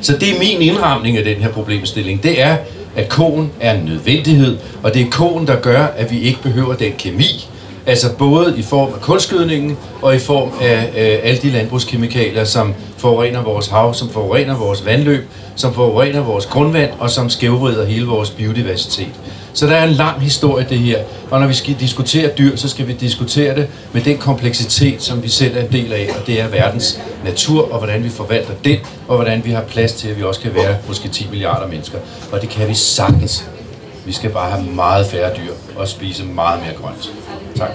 Så 0.00 0.16
det 0.16 0.28
er 0.28 0.38
min 0.38 0.62
indramning 0.62 1.16
af 1.16 1.24
den 1.24 1.36
her 1.36 1.48
problemstilling. 1.48 2.22
Det 2.22 2.42
er, 2.42 2.56
at 2.96 3.08
koen 3.08 3.50
er 3.60 3.74
en 3.74 3.84
nødvendighed, 3.84 4.58
og 4.82 4.94
det 4.94 5.02
er 5.02 5.10
koen, 5.10 5.46
der 5.46 5.60
gør, 5.60 5.82
at 5.82 6.10
vi 6.10 6.20
ikke 6.20 6.42
behøver 6.42 6.74
den 6.74 6.92
kemi, 6.98 7.48
Altså 7.88 8.14
både 8.18 8.54
i 8.58 8.62
form 8.62 8.94
af 8.94 9.00
kulskydningen 9.00 9.78
og 10.02 10.14
i 10.14 10.18
form 10.18 10.52
af 10.60 10.90
øh, 10.96 11.18
alle 11.22 11.40
de 11.42 11.50
landbrugskemikalier, 11.50 12.44
som 12.44 12.74
forurener 12.96 13.42
vores 13.42 13.66
hav, 13.66 13.94
som 13.94 14.10
forurener 14.10 14.56
vores 14.56 14.84
vandløb, 14.84 15.28
som 15.56 15.74
forurener 15.74 16.20
vores 16.20 16.46
grundvand 16.46 16.90
og 16.98 17.10
som 17.10 17.30
skævvrider 17.30 17.86
hele 17.86 18.06
vores 18.06 18.30
biodiversitet. 18.30 19.12
Så 19.58 19.66
der 19.66 19.76
er 19.76 19.88
en 19.88 19.94
lang 19.94 20.20
historie 20.20 20.66
det 20.68 20.78
her, 20.78 20.98
og 21.30 21.40
når 21.40 21.46
vi 21.46 21.54
skal 21.54 21.74
diskutere 21.80 22.30
dyr, 22.38 22.56
så 22.56 22.68
skal 22.68 22.86
vi 22.86 22.92
diskutere 22.92 23.54
det 23.54 23.68
med 23.92 24.02
den 24.02 24.18
kompleksitet, 24.18 25.02
som 25.02 25.22
vi 25.22 25.28
selv 25.28 25.56
er 25.56 25.60
en 25.60 25.72
del 25.72 25.92
af, 25.92 26.08
og 26.20 26.26
det 26.26 26.40
er 26.40 26.48
verdens 26.48 27.00
natur, 27.24 27.72
og 27.72 27.78
hvordan 27.78 28.04
vi 28.04 28.08
forvalter 28.08 28.54
den, 28.64 28.78
og 29.08 29.16
hvordan 29.16 29.44
vi 29.44 29.50
har 29.50 29.62
plads 29.62 29.92
til, 29.92 30.08
at 30.08 30.18
vi 30.18 30.22
også 30.22 30.40
kan 30.40 30.54
være 30.54 30.76
måske 30.88 31.08
10 31.08 31.26
milliarder 31.30 31.68
mennesker. 31.68 31.98
Og 32.32 32.40
det 32.40 32.48
kan 32.48 32.68
vi 32.68 32.74
sagtens. 32.74 33.44
Vi 34.06 34.12
skal 34.12 34.30
bare 34.30 34.50
have 34.50 34.64
meget 34.64 35.06
færre 35.06 35.30
dyr 35.36 35.52
og 35.76 35.88
spise 35.88 36.24
meget 36.24 36.60
mere 36.62 36.74
grønt. 36.82 37.12
Tak. 37.56 37.70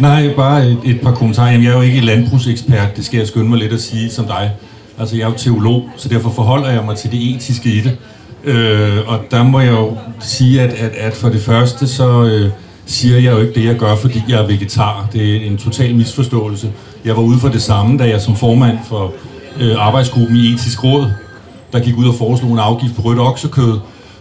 Nej, 0.00 0.34
bare 0.36 0.66
et, 0.66 0.78
et 0.84 1.00
par 1.00 1.14
kommentarer. 1.14 1.50
Jamen, 1.50 1.64
jeg 1.64 1.72
er 1.72 1.76
jo 1.76 1.82
ikke 1.82 2.00
landbrugsekspert, 2.00 2.96
det 2.96 3.04
skal 3.04 3.18
jeg 3.18 3.26
skynde 3.26 3.48
mig 3.48 3.58
lidt 3.58 3.72
at 3.72 3.80
sige 3.80 4.10
som 4.10 4.26
dig. 4.26 4.50
Altså, 4.98 5.16
jeg 5.16 5.24
er 5.24 5.28
jo 5.28 5.36
teolog, 5.36 5.88
så 5.96 6.08
derfor 6.08 6.30
forholder 6.30 6.70
jeg 6.70 6.84
mig 6.84 6.96
til 6.96 7.12
det 7.12 7.34
etiske 7.34 7.68
i 7.68 7.80
det. 7.80 7.96
Øh, 8.44 8.98
og 9.06 9.18
der 9.30 9.42
må 9.42 9.60
jeg 9.60 9.72
jo 9.72 9.96
sige, 10.20 10.60
at, 10.60 10.72
at, 10.72 10.90
at 10.90 11.16
for 11.16 11.28
det 11.28 11.40
første, 11.40 11.86
så 11.86 12.24
øh, 12.24 12.50
siger 12.86 13.18
jeg 13.18 13.32
jo 13.32 13.38
ikke 13.38 13.54
det, 13.54 13.64
jeg 13.64 13.76
gør, 13.76 13.96
fordi 13.96 14.22
jeg 14.28 14.42
er 14.42 14.46
vegetar. 14.46 15.08
Det 15.12 15.36
er 15.36 15.46
en 15.46 15.56
total 15.56 15.94
misforståelse. 15.94 16.72
Jeg 17.04 17.16
var 17.16 17.22
ude 17.22 17.38
for 17.38 17.48
det 17.48 17.62
samme, 17.62 17.98
da 17.98 18.08
jeg 18.08 18.20
som 18.20 18.36
formand 18.36 18.78
for 18.88 19.12
øh, 19.60 19.86
arbejdsgruppen 19.86 20.36
i 20.36 20.52
etisk 20.52 20.84
råd 20.84 21.10
der 21.74 21.80
gik 21.80 21.96
ud 21.96 22.08
og 22.08 22.14
foreslog 22.14 22.52
en 22.52 22.58
afgift 22.58 22.96
på 22.96 23.02
rødt 23.02 23.18
oksekød, 23.18 23.78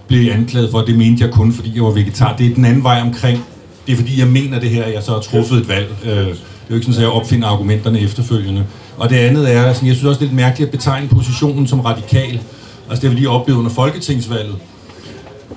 blev 0.08 0.32
anklaget 0.32 0.72
for, 0.72 0.80
at 0.80 0.88
det 0.88 0.98
mente 0.98 1.24
jeg 1.24 1.34
kun, 1.34 1.53
fordi 1.53 1.72
jeg 1.75 1.84
var 1.84 1.92
vegetar. 1.92 2.36
Det 2.36 2.51
er 2.51 2.56
den 2.56 2.65
anden 2.65 2.84
vej 2.84 3.01
omkring. 3.01 3.46
Det 3.88 3.94
er 3.94 3.96
fordi, 3.96 4.20
jeg 4.20 4.27
mener 4.27 4.60
det 4.60 4.70
her, 4.70 4.84
at 4.84 4.94
jeg 4.94 5.03
så 5.03 5.12
har 5.12 5.20
truffet 5.20 5.58
et 5.58 5.68
valg. 5.68 5.88
Øh, 6.03 6.12
det 6.12 6.25
er 6.30 6.36
jo 6.70 6.75
ikke 6.75 6.86
sådan, 6.86 6.98
at 6.98 7.01
jeg 7.01 7.10
opfinder 7.10 7.48
argumenterne 7.48 8.00
efterfølgende. 8.00 8.65
Og 8.97 9.09
det 9.09 9.15
andet 9.15 9.55
er, 9.55 9.63
altså, 9.63 9.85
jeg 9.85 9.95
synes 9.95 10.07
også, 10.07 10.19
det 10.19 10.25
er 10.25 10.29
lidt 10.29 10.35
mærkeligt 10.35 10.67
at 10.67 10.71
betegne 10.71 11.07
positionen 11.07 11.67
som 11.67 11.79
radikal. 11.79 12.39
Altså 12.89 13.01
det 13.01 13.03
har 13.03 13.09
vi 13.09 13.15
lige 13.15 13.29
oplevet 13.29 13.59
under 13.59 13.71
folketingsvalget 13.71 14.55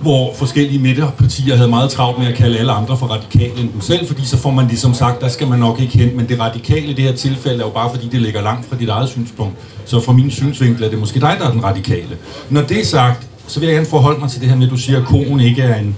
hvor 0.01 0.35
forskellige 0.35 0.79
midterpartier 0.79 1.57
havde 1.57 1.69
meget 1.69 1.91
travlt 1.91 2.19
med 2.19 2.27
at 2.27 2.35
kalde 2.35 2.59
alle 2.59 2.73
andre 2.73 2.99
for 2.99 3.07
radikale 3.07 3.61
end 3.61 3.73
dem 3.73 3.81
selv, 3.81 4.07
fordi 4.07 4.25
så 4.25 4.37
får 4.37 4.51
man 4.51 4.67
ligesom 4.67 4.95
sagt, 4.95 5.21
der 5.21 5.29
skal 5.29 5.49
man 5.49 5.59
nok 5.59 5.81
ikke 5.81 5.99
hen, 5.99 6.17
men 6.17 6.29
det 6.29 6.41
radikale 6.41 6.87
i 6.87 6.93
det 6.93 7.05
her 7.05 7.13
tilfælde 7.13 7.59
er 7.59 7.67
jo 7.67 7.71
bare 7.71 7.91
fordi, 7.95 8.09
det 8.09 8.23
ligger 8.23 8.43
langt 8.43 8.69
fra 8.69 8.77
dit 8.77 8.89
eget 8.89 9.09
synspunkt. 9.09 9.55
Så 9.85 10.01
fra 10.01 10.13
min 10.13 10.31
synsvinkel 10.31 10.85
er 10.85 10.91
det 10.91 10.99
måske 10.99 11.21
dig, 11.21 11.37
der 11.39 11.47
er 11.47 11.51
den 11.51 11.65
radikale. 11.65 12.17
Når 12.51 12.63
det 12.63 12.81
er 12.81 12.85
sagt, 12.85 13.27
så 13.47 13.61
vil 13.61 13.67
jeg 13.67 13.75
gerne 13.75 13.87
forholde 13.87 14.21
mig 14.21 14.31
til 14.31 14.41
det 14.41 14.49
her 14.49 14.57
med, 14.57 14.67
at 14.67 14.71
du 14.71 14.77
siger, 14.77 15.01
at 15.01 15.07
koen 15.07 15.41
ikke 15.41 15.63
er 15.63 15.77
en, 15.77 15.97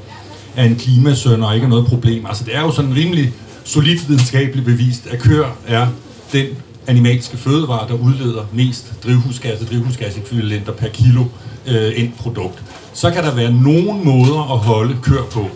er 0.57 0.64
en 0.64 0.76
klimasøn 0.76 1.42
og 1.42 1.54
ikke 1.54 1.64
er 1.64 1.68
noget 1.68 1.87
problem. 1.87 2.26
Altså 2.26 2.45
det 2.45 2.57
er 2.57 2.61
jo 2.61 2.71
sådan 2.71 2.95
rimelig 2.97 3.33
solidt 3.64 4.09
videnskabeligt 4.09 4.66
bevist, 4.66 5.07
at 5.07 5.18
kør 5.18 5.47
er 5.66 5.87
den 6.33 6.47
animalske 6.88 7.37
fødevarer, 7.37 7.87
der 7.87 7.95
udleder 7.95 8.45
mest 8.52 9.04
drivhusgas 9.04 9.61
og 9.61 9.68
drivhusgasekvivalenter 9.68 10.73
per 10.73 10.88
kilo 10.88 11.25
øh, 11.66 11.92
end 11.97 12.12
produkt 12.18 12.62
så 12.99 13.11
kan 13.11 13.25
der 13.25 13.35
være 13.35 13.52
nogle 13.52 14.04
måder 14.04 14.52
at 14.52 14.59
holde 14.59 14.97
kør 15.02 15.23
på, 15.33 15.49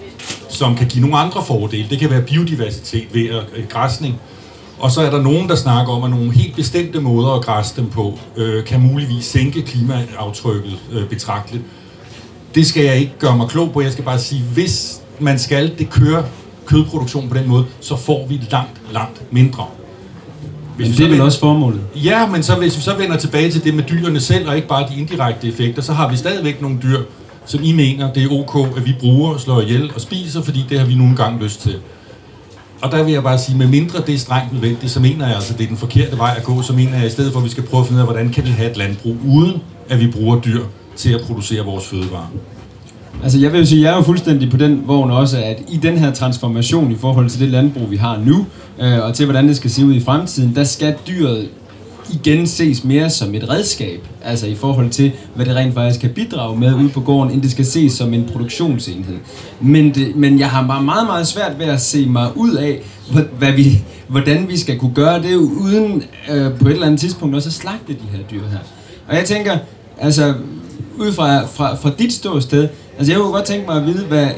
som 0.49 0.77
kan 0.77 0.87
give 0.87 1.01
nogle 1.01 1.19
andre 1.19 1.45
fordele. 1.45 1.87
Det 1.91 1.99
kan 1.99 2.11
være 2.11 2.23
biodiversitet 2.23 3.15
ved 3.15 3.29
at, 3.29 3.43
øh, 3.57 3.69
græsning. 3.69 4.21
Og 4.79 4.91
så 4.91 5.01
er 5.01 5.11
der 5.11 5.23
nogen, 5.23 5.49
der 5.49 5.55
snakker 5.55 5.93
om, 5.93 6.05
at 6.05 6.11
nogle 6.11 6.33
helt 6.33 6.57
bestemte 6.57 7.01
måder 7.01 7.33
at 7.33 7.45
græsse 7.45 7.77
dem 7.77 7.91
på, 7.91 8.19
øh, 8.37 8.65
kan 8.65 8.81
muligvis 8.81 9.25
sænke 9.25 9.63
klimaaftrykket 9.63 10.79
øh, 10.93 11.09
betragteligt. 11.09 11.65
Det 12.55 12.67
skal 12.67 12.85
jeg 12.85 12.97
ikke 12.97 13.13
gøre 13.19 13.37
mig 13.37 13.49
klog 13.49 13.73
på. 13.73 13.81
Jeg 13.81 13.93
skal 13.93 14.05
bare 14.05 14.19
sige, 14.19 14.43
hvis 14.43 15.01
man 15.21 15.39
skal 15.39 15.79
det 15.79 15.91
køre 15.91 16.25
kødproduktion 16.67 17.29
på 17.29 17.35
den 17.35 17.49
måde, 17.49 17.67
så 17.81 17.97
får 17.97 18.27
vi 18.27 18.41
langt, 18.51 18.81
langt 18.93 19.33
mindre. 19.33 19.67
Hvis 20.87 20.99
men 20.99 20.99
det 20.99 21.13
er 21.13 21.17
vel 21.17 21.21
også 21.21 21.41
formålet? 21.41 21.81
Ja, 21.97 22.27
men 22.27 22.43
så 22.43 22.55
hvis 22.55 22.77
vi 22.77 22.83
så 22.83 22.97
vender 22.97 23.17
tilbage 23.17 23.51
til 23.51 23.65
det 23.65 23.75
med 23.75 23.85
dyrene 23.85 24.21
selv, 24.21 24.49
og 24.49 24.57
ikke 24.57 24.69
bare 24.69 24.89
de 24.89 25.01
indirekte 25.01 25.49
effekter, 25.49 25.83
så 25.83 25.93
har 25.93 26.11
vi 26.11 26.17
stadigvæk 26.17 26.63
nogle 26.63 26.79
dyr, 26.83 26.99
som 27.47 27.61
I 27.65 27.73
mener, 27.73 28.13
det 28.13 28.23
er 28.23 28.29
ok, 28.33 28.77
at 28.77 28.87
vi 28.87 28.95
bruger, 29.01 29.39
slår 29.39 29.61
ihjel 29.61 29.91
og 29.95 30.01
spiser, 30.01 30.43
fordi 30.43 30.65
det 30.69 30.79
har 30.79 30.87
vi 30.87 30.95
nogle 30.95 31.17
gange 31.17 31.45
lyst 31.45 31.61
til. 31.61 31.77
Og 32.83 32.91
der 32.93 33.03
vil 33.03 33.13
jeg 33.13 33.23
bare 33.23 33.39
sige, 33.39 33.59
med 33.59 33.67
mindre 33.67 34.01
det 34.07 34.15
er 34.15 34.19
strengt 34.19 34.53
nødvendigt, 34.53 34.93
så 34.93 35.01
mener 35.01 35.27
jeg 35.27 35.35
altså, 35.35 35.53
det 35.53 35.65
er 35.65 35.69
den 35.69 35.77
forkerte 35.77 36.19
vej 36.19 36.35
at 36.37 36.45
gå, 36.45 36.63
så 36.63 36.73
mener 36.73 36.99
jeg 36.99 37.07
i 37.07 37.11
stedet 37.11 37.33
for, 37.33 37.39
at 37.41 37.45
vi 37.45 37.51
skal 37.51 37.63
prøve 37.63 37.81
at 37.81 37.87
finde 37.87 37.97
ud 37.97 38.09
af, 38.09 38.13
hvordan 38.13 38.33
kan 38.33 38.45
vi 38.45 38.51
have 38.51 38.71
et 38.71 38.77
landbrug, 38.77 39.17
uden 39.29 39.63
at 39.89 40.01
vi 40.01 40.07
bruger 40.07 40.41
dyr 40.41 40.65
til 40.97 41.13
at 41.13 41.21
producere 41.21 41.65
vores 41.65 41.87
fødevarer. 41.87 42.31
Altså 43.23 43.39
jeg 43.39 43.53
vil 43.53 43.59
jo 43.59 43.67
sige, 43.67 43.83
jeg 43.83 43.93
er 43.93 43.97
jo 43.97 44.03
fuldstændig 44.03 44.51
på 44.51 44.57
den 44.57 44.83
vogn 44.87 45.11
også, 45.11 45.39
at 45.39 45.63
i 45.69 45.77
den 45.77 45.99
her 45.99 46.13
transformation 46.13 46.93
i 46.93 46.97
forhold 46.97 47.31
til 47.31 47.41
det 47.41 47.49
landbrug, 47.49 47.91
vi 47.91 47.97
har 47.97 48.21
nu, 48.27 48.47
øh, 48.81 49.05
og 49.05 49.15
til 49.15 49.27
hvordan 49.27 49.49
det 49.49 49.57
skal 49.57 49.71
se 49.71 49.87
ud 49.87 49.95
i 49.95 50.01
fremtiden, 50.01 50.55
der 50.55 50.65
skal 50.65 50.95
dyret 51.09 51.49
igen 52.13 52.47
ses 52.47 52.85
mere 52.85 53.11
som 53.11 53.35
et 53.35 53.49
redskab, 53.49 54.01
altså 54.23 54.47
i 54.47 54.55
forhold 54.55 54.91
til, 54.91 55.13
hvad 55.35 55.47
det 55.47 55.57
rent 55.57 55.75
faktisk 55.75 56.01
kan 56.01 56.11
bidrage 56.11 56.59
med 56.59 56.75
ude 56.75 56.89
på 56.89 57.01
gården, 57.01 57.33
end 57.33 57.43
det 57.43 57.51
skal 57.51 57.65
ses 57.65 57.93
som 57.93 58.15
en 58.15 58.25
produktionsenhed. 58.33 59.17
Men, 59.61 59.95
det, 59.95 60.17
men 60.17 60.39
jeg 60.39 60.51
har 60.51 60.67
bare 60.67 60.83
meget, 60.83 61.07
meget 61.07 61.27
svært 61.27 61.59
ved 61.59 61.67
at 61.67 61.81
se 61.81 62.07
mig 62.07 62.29
ud 62.37 62.55
af, 62.55 62.83
hvad 63.39 63.53
vi, 63.53 63.85
hvordan 64.09 64.49
vi 64.49 64.59
skal 64.59 64.79
kunne 64.79 64.95
gøre 64.95 65.23
det, 65.23 65.35
uden 65.35 66.03
øh, 66.33 66.59
på 66.59 66.69
et 66.69 66.73
eller 66.73 66.87
andet 66.87 67.01
tidspunkt 67.01 67.35
også 67.35 67.49
at 67.49 67.53
slagte 67.53 67.93
de 67.93 68.17
her 68.17 68.23
dyr 68.31 68.49
her. 68.51 68.59
Og 69.09 69.17
jeg 69.17 69.25
tænker, 69.25 69.59
altså 69.99 70.35
ud 70.99 71.13
fra, 71.13 71.47
fra, 71.47 71.75
fra 71.75 71.91
dit 71.99 72.13
ståsted, 72.13 72.69
altså 72.99 73.13
jeg 73.13 73.21
kunne 73.21 73.33
godt 73.33 73.45
tænke 73.45 73.67
mig 73.67 73.77
at 73.77 73.87
vide, 73.87 74.05
hvad, 74.05 74.29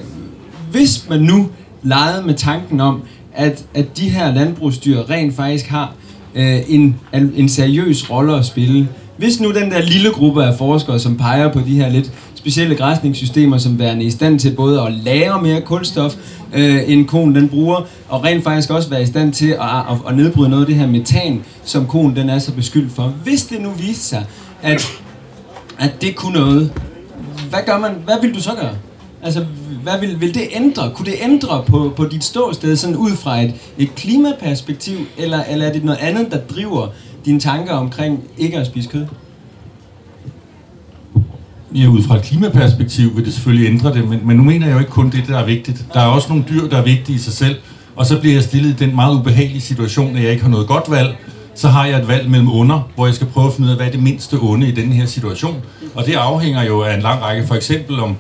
hvis 0.71 1.09
man 1.09 1.21
nu 1.21 1.49
legede 1.83 2.27
med 2.27 2.35
tanken 2.35 2.81
om, 2.81 3.03
at, 3.35 3.65
at 3.75 3.99
de 3.99 4.09
her 4.09 4.35
landbrugsdyr 4.35 5.11
rent 5.11 5.37
faktisk 5.37 5.67
har 5.67 5.93
øh, 6.35 6.61
en, 6.69 6.97
en 7.13 7.49
seriøs 7.49 8.11
rolle 8.11 8.37
at 8.37 8.45
spille. 8.45 8.89
Hvis 9.17 9.41
nu 9.41 9.53
den 9.53 9.71
der 9.71 9.83
lille 9.83 10.11
gruppe 10.11 10.45
af 10.45 10.59
forskere, 10.59 10.99
som 10.99 11.17
peger 11.17 11.53
på 11.53 11.61
de 11.61 11.77
her 11.77 11.89
lidt 11.89 12.13
specielle 12.35 12.75
græsningssystemer, 12.77 13.59
som 13.59 13.79
værende 13.79 14.05
i 14.05 14.11
stand 14.11 14.39
til 14.39 14.51
både 14.51 14.83
at 14.83 14.93
lære 14.93 15.43
mere 15.43 15.61
kulstof, 15.61 16.17
øh, 16.55 16.81
end 16.87 17.07
konen 17.07 17.35
den 17.35 17.49
bruger, 17.49 17.87
og 18.09 18.25
rent 18.25 18.45
faktisk 18.45 18.71
også 18.71 18.91
være 18.91 19.03
i 19.03 19.07
stand 19.07 19.33
til 19.33 19.49
at, 19.49 19.61
at, 19.91 19.97
at 20.09 20.17
nedbryde 20.17 20.49
noget 20.49 20.63
af 20.63 20.67
det 20.67 20.77
her 20.77 20.87
metan, 20.87 21.45
som 21.65 21.87
konen 21.87 22.17
den 22.17 22.29
er 22.29 22.39
så 22.39 22.53
beskyldt 22.53 22.93
for. 22.93 23.15
Hvis 23.25 23.45
det 23.45 23.61
nu 23.61 23.71
viser 23.71 24.03
sig, 24.03 24.25
at, 24.63 24.87
at 25.79 26.03
det 26.03 26.17
kunne 26.17 26.33
noget, 26.33 26.73
hvad 27.51 27.61
gør 27.67 27.79
man? 27.79 27.91
Hvad 28.05 28.15
vil 28.23 28.35
du 28.35 28.41
så 28.41 28.51
gøre? 28.61 28.75
Altså, 29.23 29.45
hvad 29.83 30.01
vil, 30.01 30.21
vil 30.21 30.35
det 30.35 30.43
ændre? 30.53 30.91
Kunne 30.95 31.07
det 31.07 31.15
ændre 31.23 31.65
på, 31.67 31.93
på 31.97 32.05
dit 32.05 32.25
ståsted 32.25 32.77
sådan 32.77 32.97
ud 32.97 33.11
fra 33.11 33.41
et, 33.41 33.55
et 33.79 33.95
klimaperspektiv, 33.95 34.99
eller, 35.17 35.45
eller 35.45 35.67
er 35.67 35.73
det 35.73 35.85
noget 35.85 35.99
andet, 35.99 36.31
der 36.31 36.39
driver 36.39 36.89
dine 37.25 37.41
tanker 37.41 37.73
omkring 37.73 38.25
ikke 38.39 38.59
at 38.59 38.67
spise 38.67 38.89
kød? 38.89 39.07
Ja, 41.75 41.87
ud 41.87 42.03
fra 42.03 42.17
et 42.17 42.23
klimaperspektiv 42.23 43.17
vil 43.17 43.25
det 43.25 43.35
selvfølgelig 43.35 43.69
ændre 43.69 43.95
det, 43.95 44.09
men, 44.09 44.21
men 44.27 44.37
nu 44.37 44.43
mener 44.43 44.67
jeg 44.67 44.75
jo 44.75 44.79
ikke 44.79 44.91
kun 44.91 45.11
det, 45.11 45.25
der 45.29 45.39
er 45.39 45.47
vigtigt. 45.47 45.85
Der 45.95 46.01
er 46.01 46.07
også 46.07 46.29
nogle 46.29 46.45
dyr, 46.49 46.69
der 46.69 46.77
er 46.77 46.83
vigtige 46.83 47.17
i 47.17 47.19
sig 47.19 47.33
selv, 47.33 47.57
og 47.97 48.07
så 48.07 48.21
bliver 48.21 48.35
jeg 48.35 48.43
stillet 48.43 48.71
i 48.71 48.85
den 48.85 48.95
meget 48.95 49.15
ubehagelige 49.15 49.61
situation, 49.61 50.17
at 50.17 50.23
jeg 50.23 50.31
ikke 50.31 50.43
har 50.43 50.51
noget 50.51 50.67
godt 50.67 50.91
valg, 50.91 51.17
så 51.55 51.69
har 51.69 51.87
jeg 51.87 52.01
et 52.01 52.09
valg 52.09 52.31
mellem 52.31 52.53
under, 52.53 52.89
hvor 52.95 53.07
jeg 53.07 53.15
skal 53.15 53.27
prøve 53.27 53.47
at 53.47 53.53
finde 53.53 53.67
ud 53.67 53.71
af, 53.71 53.79
hvad 53.79 53.87
er 53.87 53.91
det 53.91 54.03
mindste 54.03 54.39
onde 54.41 54.69
i 54.69 54.73
den 54.73 54.93
her 54.93 55.07
situation. 55.07 55.63
Og 55.95 56.07
det 56.07 56.15
afhænger 56.15 56.63
jo 56.63 56.83
af 56.83 56.95
en 56.95 57.03
lang 57.03 57.23
række, 57.23 57.47
for 57.47 57.55
eksempel 57.55 58.01
om, 58.01 58.17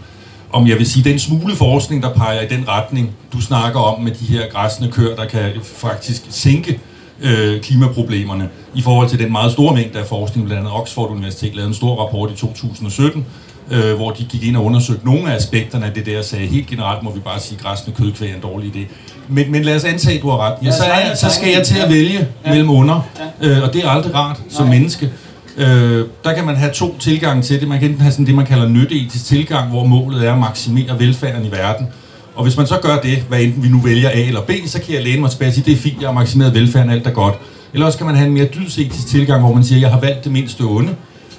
om 0.53 0.67
jeg 0.67 0.79
vil 0.79 0.87
sige, 0.87 1.11
den 1.11 1.19
smule 1.19 1.57
forskning, 1.57 2.03
der 2.03 2.14
peger 2.14 2.41
i 2.41 2.49
den 2.49 2.69
retning, 2.69 3.11
du 3.33 3.41
snakker 3.41 3.81
om 3.81 4.03
med 4.03 4.12
de 4.12 4.25
her 4.25 4.50
græsne 4.50 4.91
køer, 4.91 5.17
der 5.17 5.26
kan 5.26 5.50
faktisk 5.62 6.23
sænke 6.31 6.81
øh, 7.21 7.61
klimaproblemerne 7.61 8.49
i 8.75 8.83
forhold 8.83 9.09
til 9.09 9.19
den 9.19 9.33
meget 9.33 9.53
store 9.53 9.75
mængde 9.75 9.99
af 9.99 10.07
forskning. 10.07 10.47
Blandt 10.47 10.61
andet 10.61 10.81
Oxford 10.81 11.11
Universitet 11.11 11.55
lavede 11.55 11.69
en 11.69 11.75
stor 11.75 12.05
rapport 12.05 12.31
i 12.31 12.35
2017, 12.35 13.26
øh, 13.71 13.94
hvor 13.94 14.11
de 14.11 14.25
gik 14.25 14.44
ind 14.44 14.56
og 14.56 14.64
undersøgte 14.64 15.06
nogle 15.06 15.33
af 15.33 15.37
aspekterne 15.37 15.87
af 15.87 15.92
det 15.92 16.06
der, 16.06 16.18
og 16.18 16.25
sagde 16.25 16.47
helt 16.47 16.66
generelt 16.66 17.02
må 17.02 17.12
vi 17.12 17.21
bare 17.21 17.40
sige, 17.40 17.59
at 17.59 17.64
græsne 17.64 17.92
kødkvæg 17.92 18.30
er 18.30 18.35
en 18.35 18.40
dårlig 18.40 18.76
idé. 18.76 18.94
Men, 19.28 19.52
men 19.52 19.62
lad 19.62 19.76
os 19.76 19.85
antage, 19.85 20.16
at 20.16 20.23
du 20.23 20.30
har 20.30 20.38
ret. 20.38 20.54
Ja, 20.62 20.71
så, 20.71 20.85
er, 20.85 21.14
så 21.14 21.30
skal 21.30 21.52
jeg 21.52 21.66
til 21.66 21.78
at 21.78 21.90
vælge 21.90 22.28
mellem 22.47 22.71
under, 22.71 23.09
øh, 23.40 23.62
og 23.62 23.73
det 23.73 23.85
er 23.85 23.88
aldrig 23.88 24.14
rart 24.14 24.40
som 24.49 24.68
menneske. 24.68 25.11
Øh, 25.56 26.04
der 26.25 26.35
kan 26.35 26.44
man 26.47 26.56
have 26.56 26.73
to 26.73 26.99
tilgange 26.99 27.42
til 27.42 27.61
det. 27.61 27.68
Man 27.68 27.78
kan 27.78 27.88
enten 27.88 28.02
have 28.02 28.12
sådan 28.12 28.26
det, 28.26 28.35
man 28.35 28.47
kalder 28.47 28.68
nytteetisk 28.68 29.25
tilgang, 29.26 29.71
hvor 29.71 29.85
målet 29.85 30.26
er 30.26 30.33
at 30.33 30.38
maksimere 30.38 30.99
velfærden 30.99 31.47
i 31.47 31.50
verden. 31.50 31.87
Og 32.35 32.42
hvis 32.42 32.56
man 32.56 32.66
så 32.66 32.78
gør 32.83 32.97
det, 32.97 33.25
hvad 33.28 33.40
enten 33.40 33.62
vi 33.62 33.68
nu 33.68 33.78
vælger 33.78 34.09
A 34.09 34.21
eller 34.21 34.40
B, 34.40 34.50
så 34.66 34.80
kan 34.80 34.94
jeg 34.94 35.02
læne 35.02 35.21
mig 35.21 35.30
tilbage 35.30 35.49
og 35.49 35.54
sige, 35.54 35.64
det 35.64 35.73
er 35.73 35.76
fint, 35.76 36.00
jeg 36.00 36.09
har 36.09 36.14
maksimeret 36.14 36.54
velfærden, 36.54 36.90
alt 36.90 37.06
er 37.06 37.11
godt. 37.11 37.35
Eller 37.73 37.87
også 37.87 37.99
kan 37.99 38.06
man 38.06 38.16
have 38.16 38.26
en 38.26 38.35
mere 38.35 38.44
dydsetisk 38.44 39.06
tilgang, 39.06 39.40
hvor 39.40 39.54
man 39.54 39.64
siger, 39.64 39.80
jeg 39.80 39.90
har 39.90 40.00
valgt 40.00 40.25
det 40.25 40.33
mindste 40.33 40.61
onde. 40.61 40.94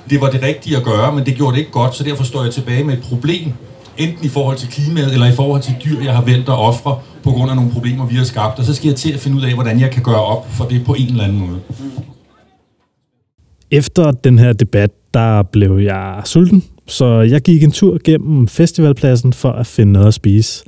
Det 0.09 0.21
var 0.21 0.29
det 0.29 0.41
rigtige 0.43 0.77
at 0.77 0.83
gøre, 0.83 1.15
men 1.15 1.25
det 1.25 1.35
gjorde 1.35 1.53
det 1.53 1.59
ikke 1.59 1.71
godt, 1.71 1.95
så 1.95 2.03
derfor 2.03 2.23
står 2.23 2.43
jeg 2.43 2.53
tilbage 2.53 2.83
med 2.83 2.93
et 2.93 3.03
problem, 3.03 3.51
enten 3.97 4.25
i 4.25 4.27
forhold 4.27 4.57
til 4.57 4.69
klimaet 4.69 5.13
eller 5.13 5.27
i 5.27 5.35
forhold 5.35 5.61
til 5.61 5.75
dyr, 5.85 6.03
jeg 6.03 6.15
har 6.15 6.21
valgt 6.21 6.49
at 6.49 6.59
ofre 6.59 6.99
på 7.23 7.31
grund 7.31 7.49
af 7.49 7.55
nogle 7.55 7.71
problemer, 7.71 8.05
vi 8.05 8.15
har 8.15 8.23
skabt. 8.23 8.59
Og 8.59 8.65
så 8.65 8.73
skal 8.73 8.87
jeg 8.87 8.95
til 8.95 9.13
at 9.13 9.19
finde 9.19 9.37
ud 9.37 9.43
af, 9.43 9.53
hvordan 9.53 9.79
jeg 9.79 9.91
kan 9.91 10.03
gøre 10.03 10.23
op 10.25 10.51
for 10.51 10.65
det 10.65 10.85
på 10.85 10.93
en 10.93 11.07
eller 11.07 11.23
anden 11.23 11.39
måde. 11.39 11.59
Efter 13.71 14.11
den 14.11 14.39
her 14.39 14.53
debat, 14.53 14.89
der 15.13 15.43
blev 15.43 15.77
jeg 15.77 16.21
sulten, 16.25 16.63
så 16.87 17.21
jeg 17.21 17.41
gik 17.41 17.63
en 17.63 17.71
tur 17.71 17.99
gennem 18.03 18.47
festivalpladsen 18.47 19.33
for 19.33 19.51
at 19.51 19.67
finde 19.67 19.91
noget 19.91 20.07
at 20.07 20.13
spise. 20.13 20.63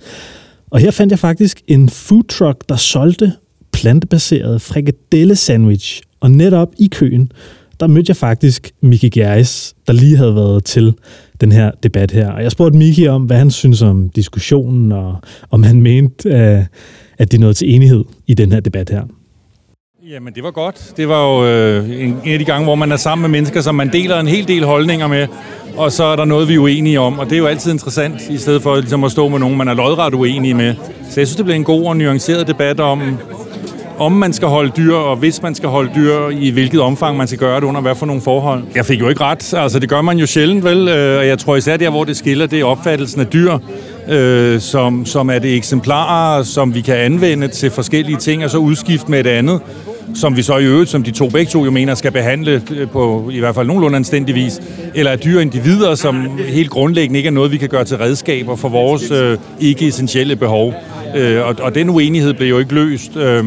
Og 0.70 0.80
her 0.80 0.92
fandt 0.92 1.12
jeg 1.12 1.20
faktisk 1.20 1.62
en 1.68 1.90
food 1.90 2.24
truck, 2.24 2.70
der 2.70 2.76
solgte 2.76 3.34
plantebaseret 3.72 4.62
frikadelle 4.62 5.36
sandwich. 5.36 6.02
Og 6.20 6.32
netop 6.32 6.68
i 6.80 6.88
køen, 6.88 7.32
der 7.80 7.88
mødte 7.88 8.10
jeg 8.10 8.16
faktisk 8.16 8.72
Miki 8.82 9.10
Geis, 9.10 9.76
der 9.88 9.94
lige 9.94 10.18
havde 10.18 10.36
været 10.36 10.64
til 10.64 10.94
den 11.42 11.52
her 11.52 11.72
debat 11.84 12.12
her. 12.12 12.32
Og 12.32 12.44
jeg 12.44 12.52
spurgte 12.52 12.78
Miki 12.78 13.08
om, 13.08 13.24
hvad 13.24 13.38
han 13.38 13.52
synes 13.52 13.82
om 13.82 14.10
diskussionen, 14.10 14.92
og 14.92 15.16
om 15.52 15.64
han 15.64 15.82
mente, 15.82 16.30
øh, 16.30 16.66
at 17.18 17.32
det 17.32 17.40
nåede 17.40 17.54
til 17.54 17.76
enighed 17.76 18.04
i 18.28 18.34
den 18.34 18.52
her 18.52 18.60
debat 18.60 18.90
her. 18.90 19.04
Jamen, 20.10 20.34
det 20.34 20.44
var 20.44 20.52
godt. 20.52 20.94
Det 20.98 21.08
var 21.08 21.24
jo 21.24 21.46
øh, 21.46 21.90
en, 21.90 22.16
en 22.26 22.34
af 22.34 22.40
de 22.40 22.46
gange, 22.46 22.64
hvor 22.64 22.76
man 22.76 22.92
er 22.92 22.96
sammen 22.96 23.22
med 23.22 23.30
mennesker, 23.30 23.62
som 23.62 23.76
man 23.76 23.94
deler 23.94 24.20
en 24.20 24.28
hel 24.28 24.48
del 24.48 24.64
holdninger 24.64 25.08
med, 25.08 25.28
og 25.78 25.92
så 25.92 26.04
er 26.04 26.16
der 26.16 26.26
noget, 26.26 26.48
vi 26.48 26.54
er 26.54 26.60
uenige 26.60 27.00
om, 27.00 27.20
og 27.20 27.26
det 27.26 27.34
er 27.34 27.38
jo 27.38 27.46
altid 27.46 27.72
interessant, 27.72 28.30
i 28.30 28.38
stedet 28.38 28.62
for 28.62 28.76
ligesom 28.76 29.04
at 29.04 29.12
stå 29.12 29.28
med 29.28 29.40
nogen, 29.40 29.58
man 29.58 29.68
er 29.68 29.74
lodret 29.74 30.14
uenige 30.14 30.54
med. 30.54 30.76
Så 31.10 31.20
jeg 31.20 31.28
synes, 31.28 31.36
det 31.36 31.46
blev 31.46 31.56
en 31.56 31.64
god 31.64 31.86
og 31.86 31.98
nuanceret 31.98 32.48
debat 32.48 32.80
om, 32.80 33.02
om 33.98 34.12
man 34.12 34.34
skal 34.34 34.48
holde 34.48 34.72
dyr, 34.78 34.96
og 34.96 35.16
hvis 35.16 35.42
man 35.42 35.56
skal 35.56 35.70
holde 35.70 35.92
dyr, 35.96 36.30
i 36.30 36.50
hvilket 36.50 36.82
omfang 36.82 37.18
man 37.18 37.28
skal 37.28 37.40
gøre 37.40 37.56
det, 37.56 37.68
under 37.68 37.82
hvad 37.82 37.96
for 37.96 38.06
nogle 38.06 38.22
forhold. 38.22 38.64
Jeg 38.76 38.86
fik 38.86 39.00
jo 39.00 39.10
ikke 39.10 39.22
ret, 39.22 39.54
altså 39.54 39.80
det 39.80 39.90
gør 39.90 40.02
man 40.02 40.18
jo 40.18 40.26
sjældent, 40.26 40.64
vel? 40.64 40.88
Øh, 40.88 41.20
og 41.20 41.28
jeg 41.28 41.40
tror 41.40 41.56
især 41.56 41.78
der, 41.78 41.90
hvor 41.90 42.04
det 42.04 42.18
skiller, 42.18 42.46
det 42.46 42.60
er 42.60 42.66
opfattelsen 42.66 43.22
af 43.22 43.28
dyr, 43.28 43.58
øh, 44.10 44.60
som, 44.60 45.06
som 45.06 45.30
er 45.30 45.40
det 45.40 45.56
eksemplarer, 45.56 46.44
som 46.44 46.74
vi 46.74 46.82
kan 46.82 46.96
anvende 46.96 47.48
til 47.48 47.72
forskellige 47.72 48.18
ting, 48.18 48.44
og 48.44 48.50
så 48.50 48.58
udskifte 48.58 49.12
med 49.12 49.20
et 49.20 49.28
andet 49.28 49.62
som 50.16 50.38
vi 50.38 50.42
så 50.42 50.58
i 50.58 50.66
øvrigt, 50.66 50.90
som 50.90 51.04
de 51.04 51.12
to 51.12 51.30
begge 51.30 51.52
to 51.52 51.66
jo 51.66 51.72
mener, 51.72 51.96
skal 51.96 52.12
behandle 52.12 52.62
øh, 52.72 52.90
på 52.90 53.30
i 53.34 53.40
hvert 53.40 53.56
fald 53.56 53.68
nogenlunde 53.68 53.96
anstændig 53.96 54.36
vis, 54.36 54.62
eller 54.96 55.12
er 55.12 55.16
dyre 55.16 55.42
individer, 55.42 55.96
som 55.96 56.40
helt 56.48 56.70
grundlæggende 56.70 57.20
ikke 57.20 57.28
er 57.28 57.32
noget, 57.32 57.52
vi 57.52 57.58
kan 57.58 57.70
gøre 57.70 57.84
til 57.84 57.98
redskaber 57.98 58.56
for 58.56 58.70
vores 58.70 59.12
øh, 59.12 59.38
ikke-essentielle 59.60 60.36
behov. 60.36 60.74
Øh, 61.16 61.48
og, 61.48 61.56
og 61.62 61.76
den 61.76 61.90
uenighed 61.90 62.34
blev 62.34 62.50
jo 62.50 62.60
ikke 62.60 62.74
løst. 62.74 63.18
Øh, 63.18 63.46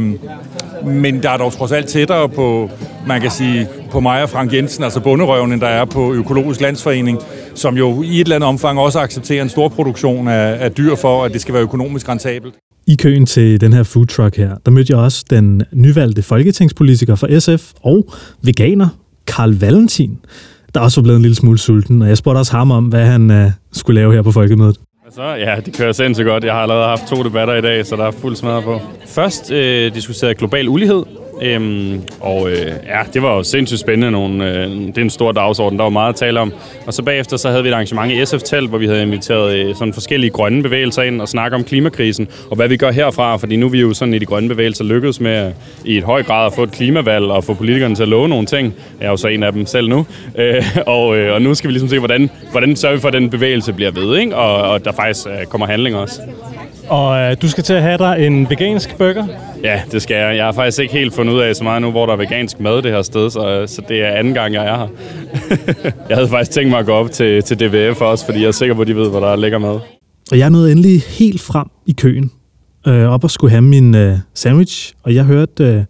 men 0.84 1.22
der 1.22 1.30
er 1.30 1.36
dog 1.36 1.52
trods 1.52 1.72
alt 1.72 1.86
tættere 1.86 2.28
på, 2.28 2.70
man 3.06 3.20
kan 3.20 3.30
sige, 3.30 3.68
på 3.90 4.00
mig 4.00 4.22
og 4.22 4.30
Frank 4.30 4.54
Jensen, 4.54 4.84
altså 4.84 5.00
bunderøven, 5.00 5.52
end 5.52 5.60
der 5.60 5.66
er 5.66 5.84
på 5.84 6.14
Økologisk 6.14 6.60
Landsforening, 6.60 7.18
som 7.54 7.76
jo 7.76 8.02
i 8.02 8.14
et 8.14 8.20
eller 8.20 8.36
andet 8.36 8.48
omfang 8.48 8.78
også 8.78 8.98
accepterer 8.98 9.42
en 9.42 9.48
stor 9.48 9.68
produktion 9.68 10.28
af, 10.28 10.64
af 10.64 10.72
dyr 10.72 10.94
for, 10.94 11.24
at 11.24 11.32
det 11.32 11.40
skal 11.40 11.54
være 11.54 11.62
økonomisk 11.62 12.08
rentabelt. 12.08 12.54
I 12.86 12.94
køen 12.96 13.26
til 13.26 13.60
den 13.60 13.72
her 13.72 13.82
food 13.82 14.06
truck 14.06 14.36
her, 14.36 14.56
der 14.64 14.70
mødte 14.70 14.92
jeg 14.92 14.98
også 14.98 15.24
den 15.30 15.62
nyvalgte 15.72 16.22
folketingspolitiker 16.22 17.14
for 17.14 17.38
SF 17.40 17.72
og 17.82 18.08
veganer, 18.42 18.88
Karl 19.26 19.54
Valentin, 19.54 20.18
der 20.74 20.80
også 20.80 21.00
var 21.00 21.02
blevet 21.02 21.16
en 21.16 21.22
lille 21.22 21.34
smule 21.34 21.58
sulten, 21.58 22.02
og 22.02 22.08
jeg 22.08 22.16
spurgte 22.16 22.38
også 22.38 22.52
ham 22.52 22.70
om, 22.70 22.84
hvad 22.84 23.06
han 23.06 23.30
uh, 23.30 23.50
skulle 23.72 24.00
lave 24.00 24.12
her 24.14 24.22
på 24.22 24.32
folkemødet. 24.32 24.76
Så, 25.14 25.22
ja, 25.22 25.56
det 25.66 25.76
kører 25.76 25.92
sindssygt 25.92 26.26
godt. 26.26 26.44
Jeg 26.44 26.52
har 26.52 26.60
allerede 26.62 26.84
haft 26.84 27.06
to 27.08 27.22
debatter 27.22 27.54
i 27.54 27.60
dag, 27.60 27.86
så 27.86 27.96
der 27.96 28.06
er 28.06 28.10
fuld 28.10 28.36
smadret 28.36 28.64
på. 28.64 28.80
Først 29.06 29.52
øh, 29.52 29.94
diskuterede 29.94 30.34
global 30.34 30.68
ulighed, 30.68 31.02
Øhm, 31.42 32.02
og 32.20 32.50
øh, 32.50 32.66
ja, 32.66 33.00
det 33.14 33.22
var 33.22 33.36
jo 33.36 33.42
sindssygt 33.42 33.80
spændende. 33.80 34.10
Nogle, 34.10 34.48
øh, 34.48 34.70
det 34.70 34.98
er 34.98 35.02
en 35.02 35.10
stor 35.10 35.32
dagsorden, 35.32 35.78
der 35.78 35.82
var 35.82 35.90
meget 35.90 36.08
at 36.08 36.16
tale 36.16 36.40
om. 36.40 36.52
Og 36.86 36.94
så 36.94 37.02
bagefter 37.02 37.36
så 37.36 37.50
havde 37.50 37.62
vi 37.62 37.68
et 37.68 37.72
arrangement 37.72 38.12
i 38.12 38.26
SF 38.26 38.42
Telt, 38.42 38.68
hvor 38.68 38.78
vi 38.78 38.86
havde 38.86 39.02
inviteret 39.02 39.56
øh, 39.56 39.74
sådan 39.74 39.92
forskellige 39.92 40.30
grønne 40.30 40.62
bevægelser 40.62 41.02
ind 41.02 41.20
og 41.20 41.28
snakke 41.28 41.56
om 41.56 41.64
klimakrisen, 41.64 42.28
og 42.50 42.56
hvad 42.56 42.68
vi 42.68 42.76
gør 42.76 42.90
herfra, 42.90 43.36
fordi 43.36 43.56
nu 43.56 43.66
er 43.66 43.70
vi 43.70 43.80
jo 43.80 43.94
sådan 43.94 44.14
i 44.14 44.18
de 44.18 44.26
grønne 44.26 44.48
bevægelser 44.48 44.84
lykkedes 44.84 45.20
med 45.20 45.30
at, 45.30 45.52
i 45.84 45.96
et 45.96 46.04
høj 46.04 46.22
grad 46.22 46.46
at 46.46 46.52
få 46.52 46.62
et 46.62 46.72
klimavalg 46.72 47.24
og 47.24 47.44
få 47.44 47.54
politikerne 47.54 47.94
til 47.94 48.02
at 48.02 48.08
love 48.08 48.28
nogle 48.28 48.46
ting. 48.46 48.74
Jeg 49.00 49.06
er 49.06 49.10
jo 49.10 49.16
så 49.16 49.28
en 49.28 49.42
af 49.42 49.52
dem 49.52 49.66
selv 49.66 49.88
nu. 49.88 50.06
Øh, 50.38 50.64
og, 50.86 51.16
øh, 51.16 51.34
og 51.34 51.42
nu 51.42 51.54
skal 51.54 51.68
vi 51.68 51.72
ligesom 51.72 51.88
se, 51.88 51.98
hvordan, 51.98 52.30
hvordan 52.50 52.76
sørger 52.76 52.96
vi 52.96 53.00
for, 53.00 53.08
at 53.08 53.14
den 53.14 53.30
bevægelse 53.30 53.72
bliver 53.72 53.90
ved, 53.90 54.18
ikke? 54.18 54.36
Og, 54.36 54.70
og 54.70 54.84
der 54.84 54.92
faktisk 54.92 55.26
øh, 55.26 55.46
kommer 55.46 55.66
handling 55.66 55.96
også. 55.96 56.20
Og 56.90 57.20
øh, 57.20 57.36
du 57.42 57.48
skal 57.48 57.64
til 57.64 57.74
at 57.74 57.82
have 57.82 57.98
dig 57.98 58.16
en 58.26 58.50
vegansk 58.50 58.96
burger? 58.98 59.26
Ja, 59.62 59.82
det 59.92 60.02
skal 60.02 60.16
jeg. 60.16 60.36
Jeg 60.36 60.44
har 60.44 60.52
faktisk 60.52 60.78
ikke 60.78 60.94
helt 60.94 61.14
fundet 61.14 61.34
ud 61.34 61.40
af 61.40 61.56
så 61.56 61.64
meget 61.64 61.82
nu, 61.82 61.90
hvor 61.90 62.06
der 62.06 62.12
er 62.12 62.16
vegansk 62.16 62.60
mad 62.60 62.82
det 62.82 62.92
her 62.92 63.02
sted, 63.02 63.30
så, 63.30 63.64
så 63.66 63.82
det 63.88 64.02
er 64.02 64.10
anden 64.10 64.34
gang, 64.34 64.54
jeg 64.54 64.66
er 64.66 64.76
her. 64.76 64.88
jeg 66.08 66.16
havde 66.16 66.28
faktisk 66.28 66.50
tænkt 66.50 66.70
mig 66.70 66.78
at 66.78 66.86
gå 66.86 66.92
op 66.92 67.10
til, 67.10 67.42
til 67.42 67.60
DVF 67.60 68.00
også, 68.00 68.24
fordi 68.24 68.40
jeg 68.40 68.46
er 68.46 68.52
sikker 68.52 68.74
på, 68.74 68.80
at 68.80 68.86
de 68.88 68.96
ved, 68.96 69.10
hvor 69.10 69.20
der 69.20 69.26
er 69.26 69.36
lækker 69.36 69.58
mad. 69.58 69.78
Og 70.32 70.38
jeg 70.38 70.50
nåede 70.50 70.72
endelig 70.72 71.00
helt 71.00 71.40
frem 71.40 71.66
i 71.86 71.92
køen, 71.92 72.30
øh, 72.86 73.08
op 73.08 73.24
og 73.24 73.30
skulle 73.30 73.50
have 73.50 73.62
min 73.62 73.94
øh, 73.94 74.18
sandwich, 74.34 74.94
og 75.02 75.14
jeg 75.14 75.24
hørte 75.24 75.64
øh, 75.64 75.84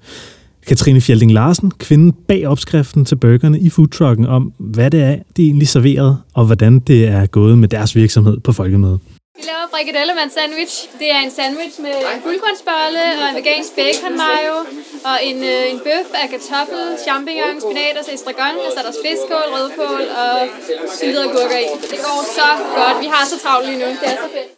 Katrine 0.66 1.00
Fjelding 1.00 1.32
Larsen, 1.32 1.70
kvinden 1.78 2.12
bag 2.28 2.46
opskriften 2.46 3.04
til 3.04 3.16
burgerne 3.16 3.58
i 3.58 3.68
foodtrucken, 3.68 4.26
om 4.26 4.52
hvad 4.58 4.90
det 4.90 5.02
er, 5.02 5.16
de 5.36 5.42
egentlig 5.42 5.68
serverede, 5.68 6.16
og 6.34 6.44
hvordan 6.44 6.78
det 6.78 7.08
er 7.08 7.26
gået 7.26 7.58
med 7.58 7.68
deres 7.68 7.96
virksomhed 7.96 8.40
på 8.40 8.52
folkemødet. 8.52 9.00
Vi 9.38 9.42
laver 9.50 9.66
frikadellemand 9.74 10.30
sandwich. 10.38 10.74
Det 11.00 11.08
er 11.16 11.20
en 11.26 11.32
sandwich 11.38 11.76
med 11.86 11.96
fuldkornsbolle 12.24 13.02
og 13.20 13.26
en 13.30 13.36
vegansk 13.40 13.70
bacon 13.80 14.14
mayo 14.24 14.56
og 15.10 15.16
en, 15.28 15.38
øh, 15.52 15.62
en 15.72 15.78
bøf 15.86 16.08
af 16.22 16.26
kartoffel, 16.32 16.84
champignon, 17.06 17.56
spinat 17.64 17.96
og 18.00 18.04
estragon. 18.14 18.54
Og 18.64 18.70
så 18.74 18.78
er 18.82 18.86
der 18.88 18.94
spidskål, 19.00 19.46
rødkål 19.56 20.02
og 20.24 20.34
syltede 20.98 21.24
agurker 21.28 21.58
i. 21.66 21.68
Det 21.92 21.98
går 22.08 22.18
så 22.38 22.48
godt. 22.78 22.96
Vi 23.04 23.08
har 23.14 23.22
så 23.32 23.36
travlt 23.44 23.64
lige 23.68 23.78
nu. 23.82 23.88
Det 24.02 24.08
er 24.12 24.18
så 24.24 24.28
fedt. 24.36 24.48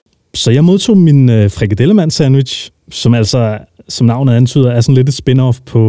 Så 0.42 0.48
jeg 0.56 0.62
modtog 0.70 0.96
min 1.08 1.20
øh, 1.36 1.44
frikadellemand 1.56 2.10
sandwich, 2.18 2.54
som 3.00 3.10
altså, 3.20 3.40
som 3.96 4.04
navnet 4.12 4.32
antyder, 4.40 4.70
er 4.76 4.80
sådan 4.84 4.98
lidt 5.00 5.08
et 5.12 5.16
spin-off 5.22 5.56
på 5.72 5.82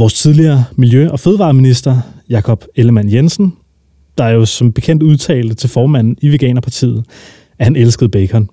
vores 0.00 0.14
tidligere 0.22 0.60
miljø- 0.82 1.10
og 1.14 1.18
fødevareminister, 1.24 1.94
Jakob 2.28 2.60
Ellemann 2.80 3.08
Jensen, 3.14 3.46
der 4.18 4.24
er 4.24 4.34
jo 4.40 4.44
som 4.58 4.66
bekendt 4.72 5.02
udtalte 5.02 5.54
til 5.54 5.68
formanden 5.70 6.16
i 6.20 6.28
Veganerpartiet, 6.28 7.04
at 7.62 7.66
han 7.66 7.76
elskede 7.76 8.08
bacon. 8.08 8.48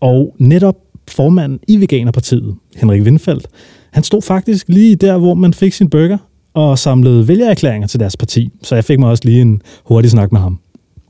Og 0.00 0.34
netop 0.38 0.76
formanden 1.08 1.60
i 1.68 1.80
Veganerpartiet, 1.80 2.54
Henrik 2.76 3.02
Windfeldt, 3.02 3.46
han 3.92 4.02
stod 4.02 4.22
faktisk 4.22 4.68
lige 4.68 4.96
der, 4.96 5.18
hvor 5.18 5.34
man 5.34 5.54
fik 5.54 5.72
sin 5.72 5.90
burger 5.90 6.18
og 6.54 6.78
samlede 6.78 7.28
vælgererklæringer 7.28 7.88
til 7.88 8.00
deres 8.00 8.16
parti. 8.16 8.50
Så 8.62 8.74
jeg 8.74 8.84
fik 8.84 8.98
mig 8.98 9.10
også 9.10 9.22
lige 9.24 9.40
en 9.40 9.62
hurtig 9.84 10.10
snak 10.10 10.32
med 10.32 10.40
ham. 10.40 10.58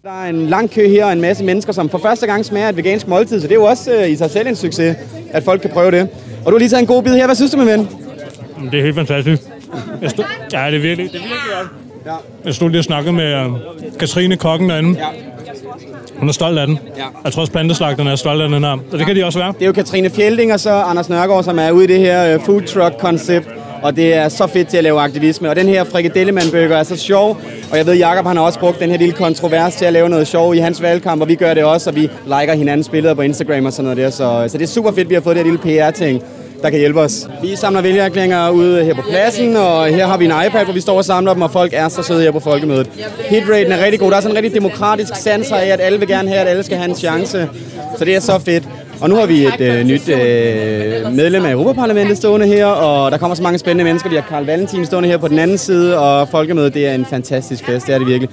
Der 0.02 0.22
er 0.24 0.28
en 0.28 0.46
lang 0.46 0.70
kø 0.70 0.88
her 0.88 1.06
og 1.06 1.12
en 1.12 1.20
masse 1.20 1.44
mennesker, 1.44 1.72
som 1.72 1.88
for 1.88 1.98
første 1.98 2.26
gang 2.26 2.44
smager 2.44 2.68
et 2.68 2.76
vegansk 2.76 3.08
måltid, 3.08 3.40
så 3.40 3.46
det 3.46 3.52
er 3.52 3.60
jo 3.60 3.64
også 3.64 3.94
øh, 3.94 4.10
i 4.10 4.16
sig 4.16 4.30
selv 4.30 4.48
en 4.48 4.56
succes, 4.56 4.96
at 5.30 5.42
folk 5.42 5.60
kan 5.60 5.70
prøve 5.70 5.90
det. 5.90 6.08
Og 6.44 6.46
du 6.46 6.50
har 6.50 6.58
lige 6.58 6.68
taget 6.68 6.80
en 6.80 6.86
god 6.86 7.02
bid 7.02 7.14
her. 7.14 7.26
Hvad 7.26 7.36
synes 7.36 7.50
du, 7.50 7.56
min 7.56 7.66
ven? 7.66 7.88
Det 8.70 8.78
er 8.78 8.82
helt 8.82 8.94
fantastisk. 8.94 9.42
Jeg 10.02 10.10
stod, 10.10 10.24
ja, 10.52 10.66
det 10.66 10.76
er 10.76 10.80
virkelig, 10.80 11.12
det 11.12 11.18
er 11.18 11.22
virkelig 11.22 11.50
godt. 11.58 11.89
Ja. 12.06 12.12
Jeg 12.44 12.54
stod 12.54 12.70
lige 12.70 12.80
og 12.80 12.84
snakkede 12.84 13.12
med 13.12 13.46
uh, 13.46 13.52
Katrine 13.98 14.36
Kokken 14.36 14.68
derinde. 14.68 14.98
Ja. 14.98 15.04
Hun 16.16 16.28
er 16.28 16.32
stolt 16.32 16.58
af 16.58 16.66
den. 16.66 16.78
Ja. 16.96 17.04
Jeg 17.24 17.32
tror 17.32 17.40
også, 17.40 17.52
planteslagterne 17.52 18.10
er 18.10 18.16
stolt 18.16 18.42
af 18.42 18.48
den 18.48 18.64
her. 18.64 18.78
Og 18.92 18.98
det 18.98 19.06
kan 19.06 19.16
de 19.16 19.24
også 19.24 19.38
være. 19.38 19.52
Det 19.52 19.62
er 19.62 19.66
jo 19.66 19.72
Katrine 19.72 20.10
Fjelding 20.10 20.52
og 20.52 20.60
så 20.60 20.70
Anders 20.70 21.08
Nørgaard, 21.08 21.44
som 21.44 21.58
er 21.58 21.70
ude 21.70 21.84
i 21.84 21.86
det 21.86 21.98
her 21.98 22.36
uh, 22.36 22.44
food 22.44 22.62
truck-koncept. 22.62 23.48
Og 23.82 23.96
det 23.96 24.14
er 24.14 24.28
så 24.28 24.46
fedt 24.46 24.68
til 24.68 24.76
at 24.76 24.84
lave 24.84 25.00
aktivisme. 25.00 25.48
Og 25.50 25.56
den 25.56 25.68
her 25.68 25.84
frikadellemandbøger 25.84 26.76
er 26.76 26.82
så 26.82 26.96
sjov. 26.96 27.38
Og 27.70 27.76
jeg 27.76 27.86
ved, 27.86 27.94
Jakob 27.94 28.26
han 28.26 28.36
har 28.36 28.44
også 28.44 28.58
brugt 28.58 28.80
den 28.80 28.90
her 28.90 28.98
lille 28.98 29.14
kontrovers 29.14 29.74
til 29.74 29.84
at 29.84 29.92
lave 29.92 30.08
noget 30.08 30.28
sjov 30.28 30.54
i 30.54 30.58
hans 30.58 30.82
valgkamp. 30.82 31.22
Og 31.22 31.28
vi 31.28 31.34
gør 31.34 31.54
det 31.54 31.64
også, 31.64 31.90
og 31.90 31.96
vi 31.96 32.10
liker 32.24 32.54
hinandens 32.54 32.88
billeder 32.88 33.14
på 33.14 33.22
Instagram 33.22 33.66
og 33.66 33.72
sådan 33.72 33.84
noget 33.84 33.96
der. 33.96 34.10
Så, 34.10 34.44
så 34.48 34.58
det 34.58 34.64
er 34.64 34.68
super 34.68 34.92
fedt, 34.92 35.08
vi 35.08 35.14
har 35.14 35.20
fået 35.20 35.36
det 35.36 35.44
her 35.44 35.52
lille 35.52 35.88
PR-ting 35.88 36.22
der 36.62 36.70
kan 36.70 36.78
hjælpe 36.78 37.00
os. 37.00 37.28
Vi 37.42 37.56
samler 37.56 37.80
vælgererklæringer 37.80 38.50
ude 38.50 38.84
her 38.84 38.94
på 38.94 39.02
pladsen, 39.10 39.56
og 39.56 39.86
her 39.86 40.06
har 40.06 40.16
vi 40.16 40.24
en 40.24 40.32
iPad, 40.46 40.64
hvor 40.64 40.74
vi 40.74 40.80
står 40.80 40.96
og 40.96 41.04
samler 41.04 41.32
dem, 41.32 41.42
og 41.42 41.50
folk 41.50 41.72
er 41.74 41.88
så 41.88 42.02
søde 42.02 42.22
her 42.22 42.30
på 42.30 42.40
folkemødet. 42.40 42.88
Hitraten 43.28 43.72
er 43.72 43.84
rigtig 43.84 44.00
god. 44.00 44.10
Der 44.10 44.16
er 44.16 44.20
sådan 44.20 44.36
en 44.36 44.42
rigtig 44.44 44.54
demokratisk 44.54 45.16
sans 45.16 45.48
her 45.48 45.56
at 45.56 45.80
alle 45.80 45.98
vil 45.98 46.08
gerne 46.08 46.28
have, 46.28 46.40
at 46.40 46.48
alle 46.48 46.62
skal 46.62 46.76
have 46.76 46.90
en 46.90 46.96
chance. 46.96 47.48
Så 47.98 48.04
det 48.04 48.16
er 48.16 48.20
så 48.20 48.38
fedt. 48.38 48.64
Og 49.00 49.08
nu 49.08 49.16
har 49.16 49.26
vi 49.26 49.44
et 49.46 49.60
øh, 49.60 49.84
nyt 49.84 50.08
øh, 50.08 51.12
medlem 51.12 51.44
af 51.44 51.52
Europaparlamentet 51.52 52.16
stående 52.16 52.46
her, 52.46 52.66
og 52.66 53.10
der 53.10 53.18
kommer 53.18 53.34
så 53.34 53.42
mange 53.42 53.58
spændende 53.58 53.84
mennesker. 53.84 54.10
Vi 54.10 54.16
har 54.16 54.24
Karl 54.28 54.44
Valentin 54.44 54.86
stående 54.86 55.08
her 55.08 55.16
på 55.16 55.28
den 55.28 55.38
anden 55.38 55.58
side, 55.58 55.98
og 55.98 56.28
folkemødet 56.28 56.74
det 56.74 56.86
er 56.86 56.94
en 56.94 57.06
fantastisk 57.06 57.64
fest, 57.64 57.86
det 57.86 57.94
er 57.94 57.98
det 57.98 58.06
virkelig. 58.06 58.28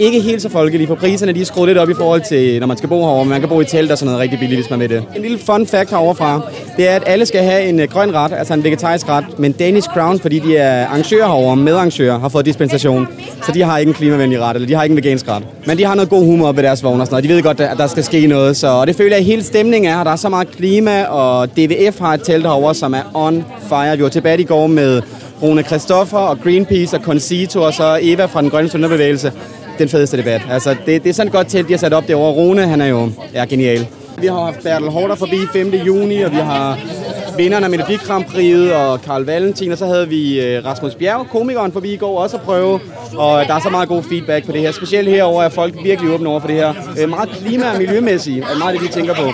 Ikke 0.00 0.20
helt 0.20 0.42
så 0.42 0.48
folkelige, 0.48 0.86
for 0.86 0.94
priserne 0.94 1.32
de 1.32 1.40
er 1.40 1.44
skruet 1.44 1.68
lidt 1.68 1.78
op 1.78 1.90
i 1.90 1.94
forhold 1.94 2.22
til, 2.28 2.60
når 2.60 2.66
man 2.66 2.76
skal 2.76 2.88
bo 2.88 3.04
herovre, 3.04 3.24
men 3.24 3.30
man 3.30 3.40
kan 3.40 3.48
bo 3.48 3.60
i 3.60 3.64
telt 3.64 3.92
og 3.92 3.98
sådan 3.98 4.06
noget 4.06 4.20
rigtig 4.20 4.38
billigt, 4.38 4.60
hvis 4.60 4.70
man 4.70 4.80
vil 4.80 4.90
det. 4.90 5.04
En 5.16 5.22
lille 5.22 5.38
fun 5.38 5.66
fact 5.66 5.90
heroverfra, 5.90 6.40
det 6.76 6.88
er, 6.88 6.96
at 6.96 7.02
alle 7.06 7.26
skal 7.26 7.42
have 7.42 7.68
en 7.68 7.80
øh, 7.80 7.88
grøn 7.88 8.14
ret, 8.14 8.32
altså 8.32 8.54
en 8.54 8.64
vegetarisk 8.64 9.08
ret, 9.08 9.38
men 9.38 9.52
Danish 9.52 9.88
Crown, 9.88 10.18
fordi 10.20 10.38
de 10.38 10.56
er 10.56 10.86
arrangører 10.86 11.26
herovre, 11.26 11.56
medarrangører, 11.56 12.18
har 12.18 12.28
fået 12.28 12.46
dispensation, 12.46 13.08
så 13.46 13.52
de 13.52 13.62
har 13.62 13.78
ikke 13.78 13.90
en 13.90 13.94
klimavenlig 13.94 14.40
ret, 14.40 14.54
eller 14.54 14.68
de 14.68 14.74
har 14.74 14.82
ikke 14.82 14.92
en 14.92 14.96
vegansk 14.96 15.28
ret. 15.28 15.42
Men 15.66 15.78
de 15.78 15.84
har 15.84 15.94
noget 15.94 16.10
god 16.10 16.24
humor 16.24 16.52
ved 16.52 16.62
deres 16.62 16.84
vogn 16.84 17.00
og 17.00 17.06
sådan 17.06 17.14
noget. 17.14 17.30
De 17.30 17.34
ved 17.34 17.42
godt, 17.42 17.60
at 17.60 17.78
der 17.78 17.86
skal 17.86 18.04
ske 18.04 18.26
noget, 18.26 18.56
så 18.56 18.68
og 18.68 18.86
det 18.86 18.96
føler 18.96 19.10
jeg, 19.10 19.18
at 19.18 19.24
hele 19.24 19.42
stemningen 19.42 19.92
er. 19.92 20.04
Der 20.04 20.10
er 20.10 20.16
så 20.16 20.28
meget 20.28 20.50
klima, 20.50 21.04
og 21.04 21.56
DVF 21.56 21.98
har 21.98 22.14
et 22.14 22.22
telt 22.22 22.46
herovre, 22.46 22.74
som 22.74 22.94
er 22.94 23.02
on 23.14 23.44
fire. 23.68 23.96
Vi 23.96 24.02
var 24.02 24.08
tilbage 24.08 24.40
i 24.40 24.44
går 24.44 24.66
med 24.66 25.02
Rune 25.42 25.62
Christoffer 25.62 26.18
og 26.18 26.40
Greenpeace 26.40 26.96
og 26.96 27.02
Concito, 27.02 27.62
og 27.62 27.74
så 27.74 27.98
Eva 28.02 28.24
fra 28.24 28.42
den 28.42 28.50
grønne 28.50 28.68
sønderbevægelse. 28.70 29.32
Den 29.78 29.88
fedeste 29.88 30.16
debat. 30.16 30.40
Altså, 30.50 30.76
det, 30.86 31.02
det 31.04 31.10
er 31.10 31.14
sådan 31.14 31.26
et 31.26 31.32
godt 31.32 31.48
telt, 31.48 31.68
de 31.68 31.72
har 31.72 31.78
sat 31.78 31.92
op 31.92 32.08
derovre. 32.08 32.32
Rune, 32.32 32.66
han 32.66 32.80
er 32.80 32.86
jo 32.86 33.10
er 33.34 33.46
genial. 33.46 33.86
Vi 34.20 34.26
har 34.26 34.44
haft 34.44 34.62
Bertel 34.62 34.88
Hårder 34.88 35.14
forbi 35.14 35.36
5. 35.52 35.74
juni, 35.74 36.22
og 36.22 36.30
vi 36.30 36.36
har 36.36 36.78
vinderne 37.38 37.64
af 37.66 37.70
Melodi 37.70 37.96
Grand 37.96 38.24
Prix 38.24 38.70
og 38.70 39.02
Karl 39.02 39.22
Valentin, 39.22 39.72
og 39.72 39.78
så 39.78 39.86
havde 39.86 40.08
vi 40.08 40.40
øh, 40.40 40.64
Rasmus 40.64 40.94
Bjerg, 40.94 41.26
komikeren, 41.30 41.72
forbi 41.72 41.92
i 41.92 41.96
går 41.96 42.18
også 42.22 42.36
at 42.36 42.42
prøve, 42.42 42.80
og 43.16 43.44
der 43.46 43.54
er 43.54 43.60
så 43.60 43.70
meget 43.70 43.88
god 43.88 44.02
feedback 44.02 44.46
på 44.46 44.52
det 44.52 44.60
her. 44.60 44.72
Specielt 44.72 45.08
herover 45.08 45.42
er 45.42 45.48
folk 45.48 45.74
virkelig 45.84 46.10
åbne 46.10 46.28
over 46.28 46.40
for 46.40 46.48
det 46.48 46.56
her. 46.56 46.74
Øh, 47.00 47.08
meget 47.08 47.28
klima- 47.28 47.70
og 47.70 47.78
miljømæssigt 47.78 48.44
er 48.44 48.58
meget 48.58 48.74
det, 48.74 48.82
vi 48.82 48.88
tænker 48.88 49.14
på. 49.14 49.32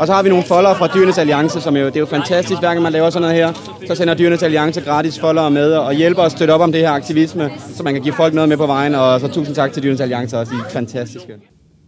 Og 0.00 0.06
så 0.06 0.12
har 0.12 0.22
vi 0.22 0.28
nogle 0.28 0.44
folder 0.44 0.74
fra 0.74 0.86
Dyrenes 0.94 1.18
Alliance, 1.18 1.60
som 1.60 1.76
jo, 1.76 1.86
det 1.86 1.96
er 1.96 2.00
jo 2.00 2.06
fantastisk, 2.06 2.60
hver 2.60 2.68
gang 2.68 2.82
man 2.82 2.92
laver 2.92 3.10
sådan 3.10 3.22
noget 3.22 3.36
her. 3.36 3.52
Så 3.86 3.94
sender 3.94 4.14
Dyrenes 4.14 4.42
Alliance 4.42 4.80
gratis 4.80 5.18
folder 5.18 5.48
med 5.48 5.72
og 5.72 5.92
hjælper 5.94 6.22
os 6.22 6.32
støtte 6.32 6.52
op 6.52 6.60
om 6.60 6.72
det 6.72 6.80
her 6.80 6.90
aktivisme, 6.90 7.50
så 7.76 7.82
man 7.82 7.92
kan 7.92 8.02
give 8.02 8.14
folk 8.14 8.34
noget 8.34 8.48
med 8.48 8.56
på 8.56 8.66
vejen. 8.66 8.94
Og 8.94 9.20
så 9.20 9.28
tusind 9.28 9.54
tak 9.54 9.72
til 9.72 9.82
Dyrenes 9.82 10.00
Alliance 10.00 10.38
også, 10.38 10.52
de 10.52 10.58
er 10.66 10.70
fantastiske. 10.70 11.32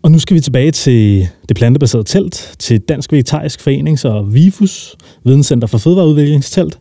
Og 0.03 0.11
nu 0.11 0.19
skal 0.19 0.35
vi 0.35 0.41
tilbage 0.41 0.71
til 0.71 1.29
det 1.49 1.57
plantebaserede 1.57 2.05
telt, 2.05 2.55
til 2.59 2.81
Dansk 2.81 3.13
Vegetarisk 3.13 3.61
Forening 3.61 4.05
og 4.05 4.35
VIFUS, 4.35 4.97
Videnscenter 5.25 5.67
for 5.67 5.79
Fødevareudviklingstelt, 5.79 6.79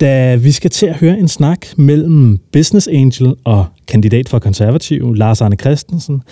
da 0.00 0.36
vi 0.36 0.52
skal 0.52 0.70
til 0.70 0.86
at 0.86 0.96
høre 0.96 1.18
en 1.18 1.28
snak 1.28 1.66
mellem 1.76 2.38
business 2.52 2.88
angel 2.88 3.34
og 3.44 3.66
kandidat 3.88 4.28
for 4.28 4.38
konservativ 4.38 5.14
Lars 5.14 5.40
Arne 5.40 5.56
Christensen, 5.56 6.22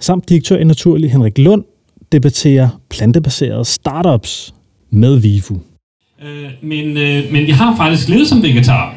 samt 0.00 0.28
direktør 0.28 0.56
i 0.56 0.64
Naturlig 0.64 1.12
Henrik 1.12 1.38
Lund, 1.38 1.64
debatterer 2.12 2.68
plantebaserede 2.90 3.64
startups 3.64 4.54
med 4.90 5.16
VIFU. 5.16 5.54
Øh, 6.22 6.50
men, 6.62 6.96
øh, 6.96 7.32
men 7.32 7.48
jeg 7.48 7.56
har 7.56 7.76
faktisk 7.76 8.08
levet 8.08 8.28
som 8.28 8.42
vegetar 8.42 8.94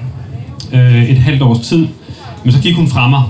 øh, 0.74 1.10
et 1.10 1.18
halvt 1.18 1.42
års 1.42 1.68
tid, 1.68 1.88
men 2.44 2.52
så 2.52 2.62
gik 2.62 2.76
hun 2.76 2.88
fra 2.88 3.10
mig. 3.10 3.24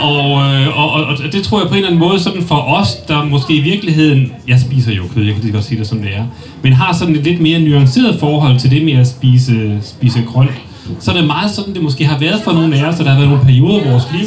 Og, 0.00 0.52
øh, 0.52 0.78
og, 0.78 0.90
og, 0.92 1.04
og 1.04 1.32
det 1.32 1.42
tror 1.42 1.60
jeg 1.60 1.68
på 1.68 1.74
en 1.74 1.76
eller 1.76 1.88
anden 1.88 2.08
måde 2.08 2.20
sådan 2.20 2.42
for 2.42 2.54
os, 2.54 2.96
der 3.08 3.24
måske 3.24 3.54
i 3.54 3.60
virkeligheden, 3.60 4.32
jeg 4.48 4.60
spiser 4.60 4.92
jo 4.92 5.02
kød, 5.14 5.24
jeg 5.24 5.34
kan 5.34 5.42
lige 5.42 5.52
godt 5.52 5.64
sige 5.64 5.78
det 5.78 5.86
som 5.86 5.98
det 5.98 6.16
er, 6.16 6.24
men 6.62 6.72
har 6.72 6.92
sådan 6.94 7.16
et 7.16 7.24
lidt 7.24 7.40
mere 7.40 7.60
nuanceret 7.60 8.20
forhold 8.20 8.58
til 8.58 8.70
det 8.70 8.84
med 8.84 8.92
at 8.92 9.06
spise, 9.06 9.78
spise 9.82 10.22
grønt, 10.26 10.50
så 11.00 11.10
er 11.10 11.16
det 11.16 11.26
meget 11.26 11.50
sådan, 11.50 11.74
det 11.74 11.82
måske 11.82 12.04
har 12.04 12.18
været 12.18 12.40
for 12.44 12.52
nogle 12.52 12.76
af 12.76 12.88
os, 12.88 12.96
så 12.96 13.04
der 13.04 13.10
har 13.10 13.16
været 13.16 13.30
nogle 13.30 13.44
perioder 13.44 13.80
i 13.80 13.90
vores 13.90 14.04
liv. 14.12 14.26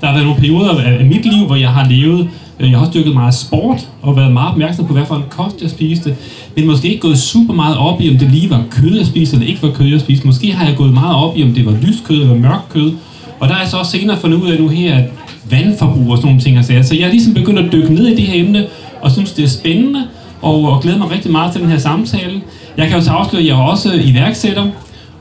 Der 0.00 0.06
har 0.06 0.12
været 0.12 0.26
nogle 0.26 0.40
perioder 0.40 0.82
af, 0.82 0.98
af 0.98 1.04
mit 1.04 1.24
liv, 1.24 1.46
hvor 1.46 1.56
jeg 1.56 1.70
har 1.70 1.88
levet 1.88 2.30
øh, 2.60 2.70
jeg 2.70 2.78
har 2.78 2.86
også 2.86 2.98
dyrket 2.98 3.14
meget 3.14 3.34
sport 3.34 3.88
og 4.02 4.16
været 4.16 4.32
meget 4.32 4.50
opmærksom 4.50 4.86
på, 4.86 4.92
hvad 4.92 5.06
for 5.06 5.14
en 5.14 5.24
kost 5.30 5.62
jeg 5.62 5.70
spiste, 5.70 6.16
men 6.56 6.66
måske 6.66 6.88
ikke 6.88 7.00
gået 7.00 7.18
super 7.18 7.54
meget 7.54 7.76
op 7.76 8.00
i, 8.00 8.10
om 8.10 8.18
det 8.18 8.30
lige 8.30 8.50
var 8.50 8.64
kød, 8.70 8.96
jeg 8.96 9.06
spiste, 9.06 9.36
eller 9.36 9.48
ikke 9.48 9.62
var 9.62 9.70
kød, 9.70 9.86
jeg 9.86 10.00
spiste. 10.00 10.26
Måske 10.26 10.52
har 10.52 10.66
jeg 10.66 10.76
gået 10.76 10.92
meget 10.92 11.16
op 11.16 11.36
i, 11.36 11.42
om 11.42 11.54
det 11.54 11.66
var 11.66 11.76
lyst 11.82 12.04
kød 12.04 12.20
eller 12.20 12.34
mørkt 12.34 12.68
kød. 12.68 12.92
Og 13.40 13.48
der 13.48 13.54
er 13.54 13.58
jeg 13.58 13.68
så 13.68 13.76
også 13.76 13.90
senere 13.90 14.16
fundet 14.16 14.38
ud 14.38 14.50
af 14.50 14.60
nu 14.60 14.68
her, 14.68 14.96
at 14.96 15.04
vandforbrug 15.50 16.10
og 16.10 16.16
sådan 16.16 16.26
nogle 16.28 16.40
ting. 16.40 16.56
Altså, 16.56 16.72
så 16.82 16.94
jeg 16.94 17.06
er 17.06 17.10
ligesom 17.10 17.34
begyndt 17.34 17.58
at 17.58 17.72
dykke 17.72 17.94
ned 17.94 18.06
i 18.06 18.14
det 18.14 18.24
her 18.24 18.44
emne, 18.44 18.66
og 19.00 19.10
synes, 19.10 19.32
det 19.32 19.44
er 19.44 19.48
spændende, 19.48 20.04
og, 20.42 20.72
og 20.72 20.82
glæder 20.82 20.98
mig 20.98 21.10
rigtig 21.10 21.32
meget 21.32 21.52
til 21.52 21.60
den 21.60 21.70
her 21.70 21.78
samtale. 21.78 22.40
Jeg 22.76 22.88
kan 22.88 22.98
jo 22.98 23.04
så 23.04 23.10
afsløre, 23.10 23.42
at 23.42 23.48
jeg 23.48 23.52
er 23.58 23.62
også 23.62 23.92
iværksætter, 24.04 24.66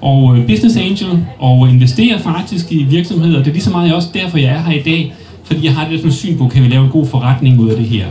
og 0.01 0.37
øh, 0.37 0.47
business 0.47 0.77
angel, 0.77 1.25
og 1.39 1.69
investerer 1.69 2.19
faktisk 2.19 2.71
i 2.71 2.83
virksomheder. 2.83 3.37
Det 3.37 3.47
er 3.47 3.51
lige 3.51 3.63
så 3.63 3.71
meget 3.71 3.93
også 3.93 4.09
derfor, 4.13 4.37
jeg 4.37 4.51
er 4.51 4.61
her 4.61 4.79
i 4.79 4.81
dag, 4.81 5.13
fordi 5.43 5.65
jeg 5.65 5.75
har 5.75 5.89
det 5.89 5.99
sådan 5.99 6.11
syn 6.11 6.37
på, 6.37 6.47
kan 6.47 6.63
vi 6.63 6.67
lave 6.67 6.83
en 6.83 6.89
god 6.89 7.07
forretning 7.07 7.59
ud 7.59 7.69
af 7.69 7.75
det 7.77 7.85
her? 7.85 8.05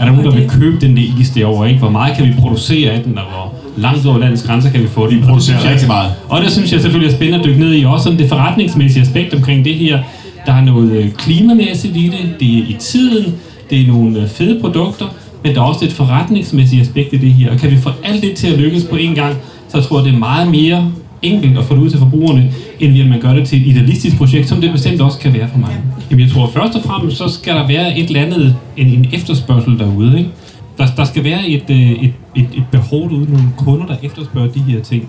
Er 0.00 0.04
der 0.04 0.12
nogen, 0.12 0.24
der 0.24 0.30
vil 0.30 0.48
købe 0.48 0.80
den 0.80 0.96
der 0.96 1.02
is 1.20 1.30
derovre? 1.30 1.68
Ikke? 1.68 1.78
Hvor 1.78 1.90
meget 1.90 2.16
kan 2.16 2.26
vi 2.26 2.32
producere 2.38 2.90
af 2.90 3.02
den, 3.02 3.18
og 3.18 3.24
hvor 3.24 3.54
langt 3.76 4.06
over 4.06 4.18
landets 4.18 4.42
grænser 4.42 4.70
kan 4.70 4.82
vi 4.82 4.88
få 4.88 5.10
det? 5.10 5.16
Vi 5.16 5.22
producerer 5.22 5.60
jeg, 5.60 5.70
rigtig 5.70 5.88
meget. 5.88 6.12
Og 6.28 6.42
det 6.42 6.50
synes 6.52 6.72
jeg 6.72 6.80
selvfølgelig 6.80 7.12
er 7.12 7.16
spændende 7.16 7.38
at 7.38 7.44
dykke 7.44 7.60
ned 7.60 7.74
i. 7.74 7.84
Også 7.84 8.04
sådan 8.04 8.18
det 8.18 8.28
forretningsmæssige 8.28 9.02
aspekt 9.02 9.34
omkring 9.34 9.64
det 9.64 9.74
her. 9.74 9.98
Der 10.46 10.52
er 10.52 10.64
noget 10.64 10.92
øh, 10.92 11.10
klimamæssigt 11.10 11.96
i 11.96 12.08
det, 12.08 12.40
det 12.40 12.58
er 12.58 12.62
i 12.62 12.76
tiden, 12.78 13.34
det 13.70 13.80
er 13.80 13.86
nogle 13.86 14.20
øh, 14.20 14.28
fede 14.28 14.60
produkter, 14.60 15.06
men 15.44 15.54
der 15.54 15.60
er 15.60 15.64
også 15.64 15.84
et 15.84 15.92
forretningsmæssigt 15.92 16.82
aspekt 16.82 17.12
i 17.12 17.16
det 17.16 17.32
her. 17.32 17.50
Og 17.50 17.58
kan 17.58 17.70
vi 17.70 17.76
få 17.76 17.90
alt 18.04 18.22
det 18.22 18.36
til 18.36 18.46
at 18.46 18.58
lykkes 18.58 18.84
på 18.84 18.96
en 18.96 19.14
gang, 19.14 19.36
så 19.68 19.78
jeg 19.78 19.84
tror 19.84 19.98
jeg, 19.98 20.04
det 20.04 20.14
er 20.14 20.18
meget 20.18 20.50
mere 20.50 20.92
enkelt 21.22 21.58
at 21.58 21.64
få 21.64 21.74
det 21.74 21.80
ud 21.80 21.90
til 21.90 21.98
forbrugerne, 21.98 22.52
end 22.80 23.00
at 23.00 23.06
man 23.06 23.20
gør 23.20 23.32
det 23.32 23.48
til 23.48 23.60
et 23.60 23.66
idealistisk 23.66 24.16
projekt, 24.16 24.48
som 24.48 24.60
det 24.60 24.72
bestemt 24.72 25.00
også 25.00 25.18
kan 25.18 25.34
være 25.34 25.48
for 25.52 25.58
mig. 25.58 25.76
Jamen 26.10 26.26
jeg 26.26 26.34
tror 26.34 26.50
først 26.54 26.74
og 26.74 26.82
fremmest, 26.82 27.16
så 27.16 27.28
skal 27.28 27.54
der 27.54 27.66
være 27.66 27.98
et 27.98 28.06
eller 28.06 28.20
andet, 28.20 28.56
en, 28.76 28.86
en 28.86 29.06
efterspørgsel 29.12 29.78
derude. 29.78 30.18
Ikke? 30.18 30.30
Der, 30.78 30.86
der 30.96 31.04
skal 31.04 31.24
være 31.24 31.48
et, 31.48 31.64
øh, 31.70 31.90
et, 31.90 32.12
et, 32.36 32.48
et 32.54 32.64
behov 32.72 33.10
derude, 33.10 33.32
nogle 33.32 33.48
kunder, 33.58 33.86
der 33.86 33.96
efterspørger 34.02 34.48
de 34.48 34.60
her 34.60 34.82
ting. 34.82 35.08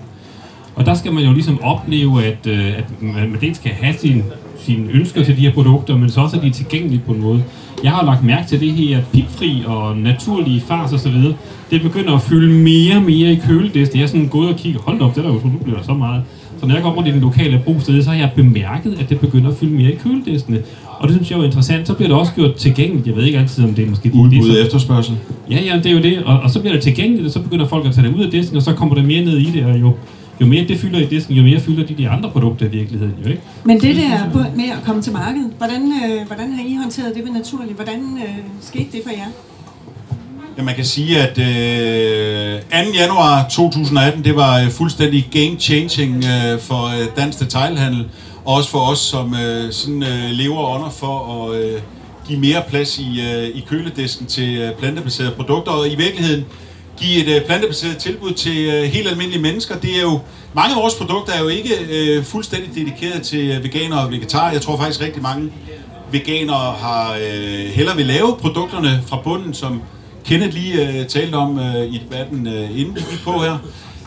Og 0.74 0.86
der 0.86 0.94
skal 0.94 1.12
man 1.12 1.24
jo 1.24 1.32
ligesom 1.32 1.62
opleve, 1.62 2.24
at, 2.24 2.46
øh, 2.46 2.78
at 2.78 3.02
man 3.02 3.36
dels 3.40 3.56
skal 3.56 3.72
have 3.72 3.94
sin, 3.98 4.22
sine 4.58 4.90
ønsker 4.92 5.24
til 5.24 5.36
de 5.36 5.40
her 5.40 5.52
produkter, 5.52 5.96
men 5.96 6.10
så 6.10 6.20
også, 6.20 6.36
at 6.36 6.42
de 6.42 6.48
er 6.48 6.52
tilgængelige 6.52 7.02
på 7.06 7.12
en 7.12 7.20
måde. 7.20 7.44
Jeg 7.84 7.92
har 7.92 8.04
lagt 8.04 8.24
mærke 8.24 8.48
til 8.48 8.60
det 8.60 8.72
her 8.72 9.02
pipfri 9.12 9.62
og 9.66 9.96
naturlige 9.96 10.60
fars 10.60 10.92
og 10.92 11.00
så 11.00 11.10
videre. 11.10 11.34
Det 11.70 11.82
begynder 11.82 12.14
at 12.14 12.22
fylde 12.22 12.52
mere 12.62 12.96
og 12.96 13.02
mere 13.02 13.32
i 13.32 13.40
køledisken. 13.46 13.98
Jeg 13.98 14.04
er 14.04 14.08
sådan 14.08 14.28
gået 14.28 14.48
og 14.48 14.56
kigget, 14.56 14.82
hold 14.82 15.00
op, 15.00 15.14
det 15.16 15.24
der 15.24 15.30
jo, 15.30 15.40
nu 15.44 15.58
bliver 15.62 15.76
der 15.76 15.84
så 15.84 15.94
meget. 15.94 16.22
Så 16.62 16.66
når 16.68 16.74
jeg 16.74 16.82
går 16.82 16.90
rundt 16.90 17.08
i 17.08 17.12
den 17.12 17.20
lokale 17.20 17.62
bosted, 17.66 18.02
så 18.02 18.10
har 18.10 18.16
jeg 18.16 18.30
bemærket, 18.36 18.96
at 19.00 19.08
det 19.08 19.20
begynder 19.20 19.50
at 19.50 19.56
fylde 19.56 19.72
mere 19.72 19.92
i 19.92 19.96
kølediskene. 19.96 20.62
Og 20.98 21.08
det 21.08 21.16
synes 21.16 21.30
jeg 21.30 21.38
er 21.38 21.44
interessant. 21.44 21.86
Så 21.86 21.94
bliver 21.94 22.08
det 22.08 22.18
også 22.18 22.32
gjort 22.32 22.54
tilgængeligt. 22.54 23.06
Jeg 23.06 23.16
ved 23.16 23.24
ikke 23.24 23.38
altid, 23.38 23.64
om 23.64 23.74
det 23.74 23.84
er 23.84 23.90
måske... 23.90 24.10
Udbud 24.14 24.50
og 24.50 24.60
efterspørgsel. 24.66 25.16
Ja, 25.50 25.60
ja, 25.60 25.76
det 25.76 25.86
er 25.86 25.92
jo 25.92 26.02
det. 26.02 26.22
Og, 26.24 26.40
og, 26.40 26.50
så 26.50 26.60
bliver 26.60 26.72
det 26.72 26.82
tilgængeligt, 26.82 27.26
og 27.26 27.32
så 27.32 27.42
begynder 27.42 27.66
folk 27.66 27.86
at 27.86 27.94
tage 27.94 28.06
det 28.08 28.14
ud 28.14 28.24
af 28.24 28.30
disken, 28.30 28.56
og 28.56 28.62
så 28.62 28.72
kommer 28.72 28.94
der 28.94 29.02
mere 29.02 29.24
ned 29.24 29.38
i 29.38 29.50
det, 29.50 29.64
og 29.64 29.80
jo, 29.80 29.92
jo 30.40 30.46
mere 30.46 30.64
det 30.68 30.78
fylder 30.78 30.98
i 30.98 31.06
disken, 31.06 31.34
jo 31.36 31.42
mere 31.42 31.60
fylder 31.60 31.86
de 31.86 31.94
de 31.94 32.08
andre 32.08 32.30
produkter 32.30 32.66
i 32.66 32.68
virkeligheden, 32.68 33.14
jo 33.24 33.30
ikke? 33.30 33.42
Men 33.64 33.80
det 33.80 33.96
der 33.96 34.34
med 34.56 34.64
at 34.64 34.78
komme 34.86 35.02
til 35.02 35.12
markedet, 35.12 35.50
hvordan, 35.58 35.82
øh, 35.82 36.26
hvordan 36.26 36.52
har 36.52 36.62
I 36.68 36.74
håndteret 36.82 37.14
det 37.14 37.24
ved 37.24 37.32
naturligt? 37.32 37.74
Hvordan 37.74 38.00
øh, 38.16 38.36
skete 38.60 38.88
det 38.92 39.00
for 39.04 39.10
jer? 39.10 39.26
Ja, 40.58 40.62
man 40.62 40.74
kan 40.74 40.84
sige, 40.84 41.18
at 41.18 41.38
øh, 41.38 42.60
2. 42.86 42.92
januar 42.94 43.48
2018, 43.50 44.24
det 44.24 44.36
var 44.36 44.60
øh, 44.60 44.70
fuldstændig 44.70 45.28
game-changing 45.34 46.24
øh, 46.24 46.60
for 46.60 46.86
øh, 46.86 47.06
dansk 47.16 47.40
detailhandel, 47.40 48.08
og 48.44 48.54
også 48.54 48.70
for 48.70 48.78
os, 48.78 48.98
som 48.98 49.34
øh, 49.34 49.72
sådan, 49.72 50.02
øh, 50.02 50.30
lever 50.30 50.74
under 50.74 50.90
for 50.90 51.46
at 51.48 51.62
øh, 51.62 51.80
give 52.28 52.38
mere 52.38 52.62
plads 52.68 52.98
i, 52.98 53.20
øh, 53.20 53.48
i 53.48 53.64
køledisken 53.68 54.26
til 54.26 54.56
øh, 54.56 54.72
plantebaserede 54.74 55.32
produkter, 55.36 55.72
og 55.72 55.88
i 55.88 55.94
virkeligheden 55.94 56.44
give 57.00 57.26
et 57.26 57.36
øh, 57.36 57.46
plantebaseret 57.46 57.96
tilbud 57.96 58.32
til 58.32 58.58
øh, 58.66 58.82
helt 58.82 59.08
almindelige 59.08 59.42
mennesker. 59.42 59.78
Det 59.78 59.96
er 59.96 60.02
jo, 60.02 60.20
mange 60.54 60.74
af 60.74 60.82
vores 60.82 60.94
produkter 60.94 61.32
er 61.32 61.40
jo 61.40 61.48
ikke 61.48 61.74
øh, 61.90 62.24
fuldstændig 62.24 62.74
dedikeret 62.74 63.22
til 63.22 63.50
øh, 63.50 63.64
veganere 63.64 64.00
og 64.00 64.10
vegetarer. 64.10 64.52
Jeg 64.52 64.62
tror 64.62 64.76
faktisk 64.76 65.00
rigtig 65.00 65.22
mange 65.22 65.52
veganere 66.10 66.74
har 66.78 67.12
øh, 67.12 67.64
hellere 67.64 67.96
vil 67.96 68.06
lave 68.06 68.36
produkterne 68.40 69.02
fra 69.06 69.20
bunden, 69.24 69.54
som 69.54 69.82
Kenneth 70.24 70.54
lige 70.54 70.88
øh, 70.88 71.06
talte 71.06 71.34
om 71.34 71.58
øh, 71.58 71.94
i 71.94 71.98
debatten, 71.98 72.46
øh, 72.46 72.80
inden 72.80 72.94
vi 72.94 73.00
gik 73.10 73.24
på 73.24 73.32
her. 73.32 73.58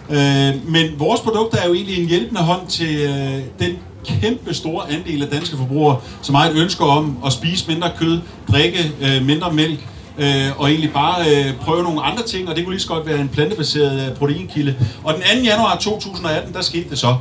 Øh, 0.10 0.72
men 0.72 1.00
vores 1.00 1.22
produkter 1.22 1.58
er 1.58 1.68
jo 1.68 1.74
egentlig 1.74 2.02
en 2.02 2.10
hjælpende 2.10 2.42
hånd 2.42 2.68
til 2.68 2.98
øh, 2.98 3.68
den 3.68 3.78
kæmpe 4.06 4.54
store 4.54 4.92
andel 4.92 5.24
af 5.24 5.30
danske 5.30 5.58
forbrugere, 5.58 5.98
som 6.22 6.36
har 6.36 6.50
et 6.50 6.58
ønske 6.58 6.84
om 6.84 7.18
at 7.26 7.34
spise 7.34 7.68
mindre 7.68 7.92
kød, 8.00 8.20
drikke 8.52 8.92
øh, 9.02 9.26
mindre 9.26 9.54
mælk, 9.54 9.80
øh, 10.18 10.60
og 10.60 10.70
egentlig 10.70 10.94
bare 10.94 11.26
øh, 11.30 11.54
prøve 11.62 11.84
nogle 11.84 12.02
andre 12.02 12.24
ting, 12.24 12.50
og 12.50 12.56
det 12.56 12.64
kunne 12.64 12.74
lige 12.74 12.82
så 12.82 12.88
godt 12.88 13.08
være 13.08 13.20
en 13.20 13.30
plantebaseret 13.30 14.10
øh, 14.10 14.16
proteinkilde. 14.16 14.76
Og 15.04 15.14
den 15.14 15.22
2. 15.22 15.44
januar 15.44 15.78
2018, 15.78 16.54
der 16.54 16.62
skete 16.62 16.90
det 16.90 17.00
så. 17.00 17.16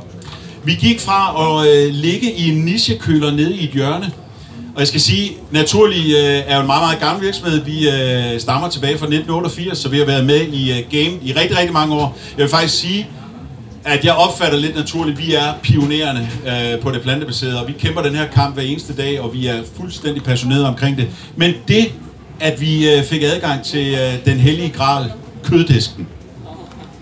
Vi 0.63 0.73
gik 0.73 0.99
fra 0.99 1.61
at 1.61 1.67
øh, 1.67 1.93
ligge 1.93 2.33
i 2.33 2.49
en 2.49 2.57
nichekøler 2.57 3.31
nede 3.31 3.55
i 3.55 3.63
et 3.63 3.69
hjørne, 3.69 4.11
og 4.75 4.79
jeg 4.79 4.87
skal 4.87 5.01
sige, 5.01 5.31
Naturlig 5.51 6.15
øh, 6.15 6.43
er 6.47 6.55
jo 6.55 6.61
en 6.61 6.67
meget, 6.67 6.81
meget 6.81 6.99
gammel 6.99 7.25
virksomhed. 7.25 7.63
Vi 7.63 7.89
øh, 7.89 8.39
stammer 8.39 8.69
tilbage 8.69 8.97
fra 8.97 9.05
1988, 9.05 9.77
så 9.77 9.89
vi 9.89 9.97
har 9.97 10.05
været 10.05 10.25
med 10.25 10.41
i 10.41 10.71
øh, 10.71 10.77
game 10.91 11.19
i 11.23 11.33
rigtig, 11.33 11.57
rigtig 11.57 11.73
mange 11.73 11.95
år. 11.95 12.17
Jeg 12.37 12.43
vil 12.43 12.49
faktisk 12.49 12.79
sige, 12.79 13.07
at 13.85 14.05
jeg 14.05 14.13
opfatter 14.13 14.57
lidt 14.57 14.75
naturligt, 14.75 15.17
at 15.17 15.25
vi 15.27 15.33
er 15.33 15.53
pionerende 15.61 16.29
øh, 16.47 16.79
på 16.79 16.91
det 16.91 17.01
plantebaserede, 17.01 17.61
og 17.61 17.67
vi 17.67 17.73
kæmper 17.79 18.01
den 18.01 18.15
her 18.15 18.27
kamp 18.27 18.55
hver 18.55 18.63
eneste 18.63 18.95
dag, 18.95 19.21
og 19.21 19.33
vi 19.33 19.47
er 19.47 19.63
fuldstændig 19.77 20.23
passionerede 20.23 20.67
omkring 20.67 20.97
det. 20.97 21.07
Men 21.35 21.53
det, 21.67 21.91
at 22.39 22.61
vi 22.61 22.89
øh, 22.89 23.03
fik 23.03 23.23
adgang 23.23 23.63
til 23.63 23.93
øh, 23.93 24.25
den 24.25 24.39
hellige 24.39 24.69
gral, 24.69 25.11
køddisken, 25.43 26.07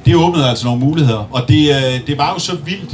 det 0.06 0.16
åbnede 0.16 0.50
altså 0.50 0.66
nogle 0.66 0.80
muligheder, 0.80 1.28
og 1.32 1.48
det, 1.48 1.70
øh, 1.70 2.08
det 2.08 2.18
var 2.18 2.34
jo 2.34 2.40
så 2.40 2.56
vildt, 2.66 2.94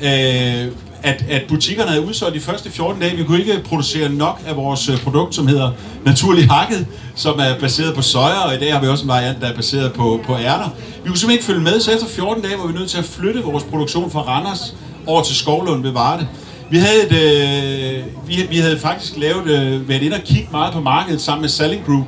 øh, 0.00 0.72
at, 1.02 1.24
at 1.30 1.42
butikkerne 1.48 1.90
havde 1.90 2.04
udsolgt 2.04 2.34
de 2.34 2.40
første 2.40 2.70
14 2.70 3.02
dage. 3.02 3.16
Vi 3.16 3.24
kunne 3.24 3.38
ikke 3.38 3.60
producere 3.64 4.08
nok 4.08 4.40
af 4.46 4.56
vores 4.56 4.88
øh, 4.88 5.02
produkt, 5.02 5.34
som 5.34 5.46
hedder 5.46 5.70
Naturlig 6.04 6.50
Hakket, 6.50 6.86
som 7.14 7.38
er 7.38 7.58
baseret 7.60 7.94
på 7.94 8.02
soja, 8.02 8.46
og 8.46 8.54
i 8.54 8.58
dag 8.58 8.72
har 8.72 8.80
vi 8.80 8.86
også 8.86 9.04
en 9.04 9.08
variant, 9.08 9.40
der 9.40 9.46
er 9.46 9.54
baseret 9.54 9.92
på, 9.92 10.20
på 10.24 10.36
ærter. 10.36 10.70
Vi 11.02 11.08
kunne 11.08 11.18
simpelthen 11.18 11.30
ikke 11.30 11.44
følge 11.44 11.60
med, 11.60 11.80
så 11.80 11.92
efter 11.92 12.06
14 12.06 12.42
dage 12.42 12.58
var 12.58 12.66
vi 12.66 12.72
nødt 12.72 12.90
til 12.90 12.98
at 12.98 13.04
flytte 13.04 13.42
vores 13.42 13.64
produktion 13.64 14.10
fra 14.10 14.20
Randers 14.20 14.74
over 15.06 15.22
til 15.22 15.36
Skovlund 15.36 15.82
ved 15.82 15.90
Varde. 15.90 16.28
Vi 16.70 16.78
havde, 16.78 17.06
et, 17.06 17.12
øh, 17.12 18.04
vi, 18.28 18.46
vi 18.50 18.56
havde 18.56 18.78
faktisk 18.78 19.16
lavet, 19.16 19.46
øh, 19.46 19.88
været 19.88 20.02
inde 20.02 20.16
og 20.16 20.22
kigge 20.22 20.48
meget 20.50 20.72
på 20.72 20.80
markedet 20.80 21.20
sammen 21.20 21.40
med 21.40 21.48
Selling 21.48 21.84
Group, 21.86 22.06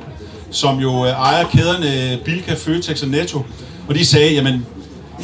som 0.51 0.79
jo 0.79 1.05
øh, 1.05 1.11
ejer 1.11 1.45
kæderne 1.47 2.11
øh, 2.11 2.17
Bilka, 2.19 2.53
Føtex 2.53 3.01
og 3.01 3.07
Netto. 3.07 3.45
Og 3.87 3.95
de 3.95 4.05
sagde, 4.05 4.33
jamen, 4.33 4.65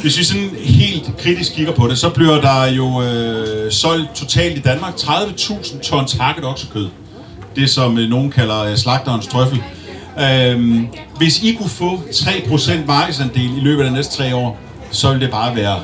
hvis 0.00 0.18
vi 0.18 0.24
sådan 0.24 0.50
helt 0.64 1.10
kritisk 1.18 1.54
kigger 1.54 1.72
på 1.72 1.88
det, 1.88 1.98
så 1.98 2.08
bliver 2.10 2.40
der 2.40 2.66
jo 2.66 3.02
øh, 3.02 3.72
solgt 3.72 4.14
totalt 4.14 4.58
i 4.58 4.60
Danmark 4.60 4.94
30.000 4.94 5.80
tons 5.80 6.12
hakket 6.12 6.44
oksekød. 6.44 6.88
Det 7.56 7.70
som 7.70 7.98
øh, 7.98 8.10
nogen 8.10 8.30
kalder 8.30 8.62
øh, 8.62 8.76
slagterens 8.76 9.26
trøffel. 9.26 9.62
Øhm, 10.20 10.86
hvis 11.16 11.42
I 11.42 11.52
kunne 11.52 11.68
få 11.68 12.02
3% 12.10 12.86
markedsandel 12.86 13.56
i 13.56 13.60
løbet 13.60 13.82
af 13.82 13.90
de 13.90 13.96
næste 13.96 14.16
tre 14.16 14.34
år, 14.34 14.58
så 14.90 15.08
ville 15.08 15.24
det 15.24 15.30
bare 15.30 15.56
være 15.56 15.76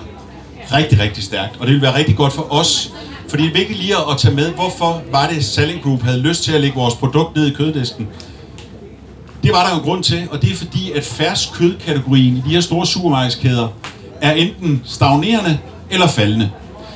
rigtig, 0.72 1.00
rigtig 1.00 1.22
stærkt. 1.24 1.56
Og 1.60 1.66
det 1.66 1.68
ville 1.68 1.82
være 1.82 1.96
rigtig 1.98 2.16
godt 2.16 2.32
for 2.32 2.52
os, 2.54 2.92
fordi 3.28 3.42
det 3.42 3.50
er 3.50 3.54
vigtigt 3.54 3.78
lige 3.78 3.94
at 4.10 4.18
tage 4.18 4.34
med, 4.34 4.52
hvorfor 4.52 5.02
var 5.12 5.28
det 5.28 5.44
Selling 5.44 5.82
Group 5.82 6.02
havde 6.02 6.20
lyst 6.20 6.44
til 6.44 6.52
at 6.52 6.60
lægge 6.60 6.76
vores 6.76 6.94
produkt 6.94 7.36
ned 7.36 7.46
i 7.46 7.54
køddisken. 7.54 8.08
Det 9.42 9.52
var 9.52 9.64
der 9.66 9.70
jo 9.70 9.76
en 9.76 9.82
grund 9.82 10.04
til, 10.04 10.28
og 10.30 10.42
det 10.42 10.52
er 10.52 10.56
fordi, 10.56 10.92
at 10.92 11.04
færsk 11.04 11.52
kødkategorien 11.52 12.36
i 12.36 12.42
de 12.48 12.54
her 12.54 12.60
store 12.60 12.86
supermarkedskæder 12.86 13.68
er 14.20 14.32
enten 14.32 14.82
stagnerende 14.84 15.58
eller 15.90 16.06
faldende. 16.06 16.50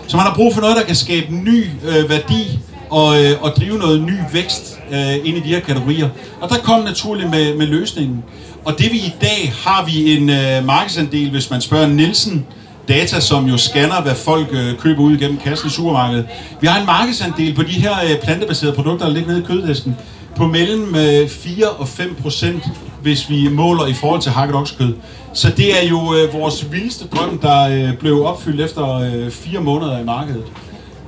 Så 0.06 0.16
man 0.16 0.26
har 0.26 0.34
brug 0.34 0.54
for 0.54 0.60
noget, 0.60 0.76
der 0.76 0.82
kan 0.82 0.94
skabe 0.94 1.34
ny 1.34 1.64
øh, 1.88 2.10
værdi 2.10 2.58
og, 2.90 3.24
øh, 3.24 3.42
og 3.42 3.50
drive 3.56 3.78
noget 3.78 4.02
ny 4.02 4.14
vækst 4.32 4.78
øh, 4.92 5.14
ind 5.24 5.36
i 5.36 5.40
de 5.40 5.48
her 5.48 5.60
kategorier. 5.60 6.08
Og 6.40 6.48
der 6.48 6.56
kom 6.56 6.84
naturligt 6.84 7.30
med, 7.30 7.56
med 7.56 7.66
løsningen. 7.66 8.24
Og 8.64 8.78
det 8.78 8.92
vi 8.92 8.96
i 8.96 9.14
dag 9.20 9.52
har 9.64 9.84
vi 9.84 10.16
en 10.16 10.30
øh, 10.30 10.64
markedsandel, 10.66 11.30
hvis 11.30 11.50
man 11.50 11.60
spørger 11.60 11.86
Nielsen, 11.86 12.46
data, 12.88 13.20
som 13.20 13.46
jo 13.46 13.56
scanner, 13.56 14.02
hvad 14.02 14.14
folk 14.14 14.48
øh, 14.50 14.78
køber 14.78 15.02
ud 15.02 15.16
igennem 15.16 15.38
kassen 15.38 15.68
i 15.68 15.70
supermarkedet. 15.70 16.26
Vi 16.60 16.66
har 16.66 16.80
en 16.80 16.86
markedsandel 16.86 17.54
på 17.54 17.62
de 17.62 17.72
her 17.72 17.94
øh, 18.04 18.20
plantebaserede 18.22 18.74
produkter, 18.74 19.06
der 19.06 19.12
ligger 19.12 19.30
nede 19.30 19.42
i 19.42 19.46
køddisken, 19.46 19.96
på 20.36 20.46
mellem 20.46 20.94
øh, 20.94 21.28
4 21.28 21.68
og 21.68 21.88
5 21.88 22.16
procent, 22.22 22.62
hvis 23.02 23.30
vi 23.30 23.48
måler 23.48 23.86
i 23.86 23.92
forhold 23.92 24.20
til 24.20 24.32
hakket 24.32 24.56
oksekød. 24.56 24.94
Så 25.32 25.50
det 25.56 25.82
er 25.82 25.88
jo 25.88 26.14
øh, 26.14 26.34
vores 26.34 26.72
vildeste 26.72 27.06
drøm, 27.06 27.38
der 27.38 27.68
øh, 27.68 27.96
blev 27.98 28.24
opfyldt 28.24 28.60
efter 28.60 28.94
øh, 28.94 29.30
fire 29.30 29.60
måneder 29.60 30.00
i 30.00 30.04
markedet. 30.04 30.44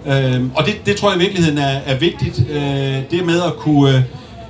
Øh, 0.07 0.43
og 0.55 0.67
det, 0.67 0.75
det 0.87 0.97
tror 0.97 1.11
jeg 1.11 1.21
i 1.21 1.25
virkeligheden 1.25 1.59
er, 1.59 1.81
er 1.87 1.99
vigtigt. 1.99 2.45
Øh, 2.51 3.03
det 3.11 3.27
med 3.27 3.43
at 3.43 3.57
kunne 3.57 3.97
øh, 3.97 4.03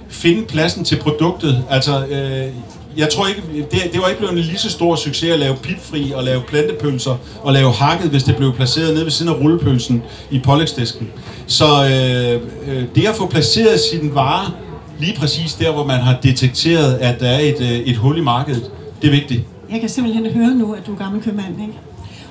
finde 0.09 0.43
pladsen 0.43 0.85
til 0.85 0.97
produktet. 0.97 1.65
Altså, 1.71 2.07
øh, 2.07 2.53
jeg 2.97 3.09
tror 3.09 3.27
ikke, 3.27 3.43
det, 3.71 3.93
det 3.93 4.01
var 4.01 4.09
ikke 4.09 4.19
blevet 4.19 4.33
en 4.33 4.39
lige 4.39 4.59
så 4.59 4.71
stor 4.71 4.97
succes 4.97 5.31
at 5.31 5.39
lave 5.39 5.57
pipfri 5.57 6.13
og 6.15 6.25
lave 6.25 6.43
plantepølser 6.49 7.17
og 7.43 7.53
lave 7.53 7.73
hakket, 7.73 8.11
hvis 8.11 8.23
det 8.23 8.37
blev 8.37 8.55
placeret 8.55 8.95
nede 8.95 9.05
ved 9.05 9.13
siden 9.13 9.33
af 9.33 9.41
rullepølsen 9.41 10.03
i 10.31 10.39
pålægsdisken. 10.39 11.11
Så 11.47 11.65
øh, 11.65 12.41
øh, 12.75 12.85
det 12.95 13.07
at 13.07 13.15
få 13.15 13.27
placeret 13.27 13.81
sin 13.81 14.15
vare 14.15 14.51
lige 14.99 15.17
præcis 15.19 15.55
der, 15.55 15.73
hvor 15.73 15.85
man 15.85 16.01
har 16.01 16.17
detekteret, 16.23 16.95
at 16.95 17.21
der 17.21 17.29
er 17.29 17.39
et, 17.39 17.57
øh, 17.61 17.69
et 17.69 17.97
hul 17.97 18.19
i 18.19 18.21
markedet, 18.21 18.71
det 19.03 19.09
er 19.09 19.13
vigtigt. 19.13 19.43
Jeg 19.73 19.81
kan 19.81 19.89
simpelthen 19.89 20.27
høre 20.35 20.55
nu, 20.55 20.73
at 20.73 20.87
du 20.87 20.93
er 20.93 20.97
gammel 20.99 21.23
købmand, 21.23 21.61
ikke? 21.61 21.73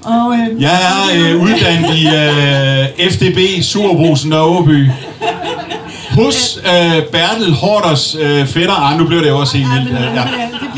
Og, 0.03 0.33
øh, 0.33 0.61
Jeg 0.61 0.73
er 0.73 1.31
øh, 1.33 1.41
uddannet 1.41 1.97
i 1.97 2.07
øh, 2.07 3.11
FDB, 3.11 3.63
Surbrusen 3.63 4.33
og 4.33 4.57
Åby. 4.59 4.87
Hos 6.11 6.59
øh, 6.65 7.03
Bertel 7.11 7.53
Horders 7.53 8.15
øh, 8.21 8.45
fætter. 8.47 8.73
Ah, 8.73 8.97
nu 8.99 9.05
blev 9.05 9.19
det 9.23 9.31
også 9.31 9.57
helt 9.57 9.69
vildt. 9.73 9.99
Ja, 9.99 10.13
ja. 10.13 10.23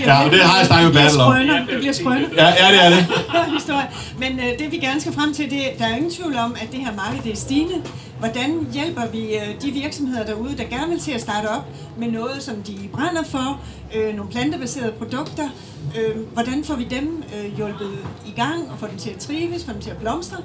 Ja, 0.08 0.30
det 0.32 0.42
har 0.42 0.58
jeg 0.58 0.68
snakket 0.68 0.94
med 0.94 1.02
Bertel 1.02 1.22
om. 1.22 1.34
Det 1.70 1.78
bliver 1.78 1.94
skrønet. 1.94 2.30
Ja, 2.38 2.48
ja, 2.62 2.72
det 2.74 2.86
er 2.86 2.90
det. 2.90 3.06
Men 4.24 4.40
øh, 4.40 4.60
det 4.60 4.72
vi 4.72 4.78
gerne 4.78 5.02
skal 5.02 5.14
frem 5.14 5.34
til, 5.34 5.52
det, 5.52 5.64
der 5.80 5.86
er 5.86 5.96
ingen 5.96 6.12
tvivl 6.12 6.36
om, 6.36 6.56
at 6.62 6.68
det 6.72 6.80
her 6.80 6.94
marked 6.96 7.24
det 7.24 7.32
er 7.32 7.36
stigende. 7.36 7.82
Hvordan 8.20 8.68
hjælper 8.74 9.02
vi 9.12 9.36
øh, 9.36 9.62
de 9.62 9.72
virksomheder 9.72 10.26
derude, 10.26 10.58
der 10.58 10.64
gerne 10.64 10.90
vil 10.90 11.00
til 11.00 11.12
at 11.12 11.22
starte 11.22 11.48
op 11.48 11.66
med 11.98 12.12
noget, 12.12 12.44
som 12.44 12.56
de 12.56 12.78
brænder 12.94 13.24
for, 13.24 13.62
øh, 13.96 14.16
nogle 14.16 14.32
plantebaserede 14.32 14.92
produkter? 14.92 15.50
Øh, 15.98 16.16
hvordan 16.34 16.64
får 16.64 16.76
vi 16.76 16.84
dem 16.84 17.24
øh, 17.36 17.58
hjulpet 17.58 17.98
i 18.26 18.32
gang 18.36 18.72
og 18.72 18.80
få 18.80 18.88
dem 18.88 18.98
til 18.98 19.10
at 19.10 19.18
trives, 19.18 19.66
få 19.66 19.72
dem 19.74 19.82
til 19.82 19.90
at 19.90 19.98
blomstre? 19.98 20.38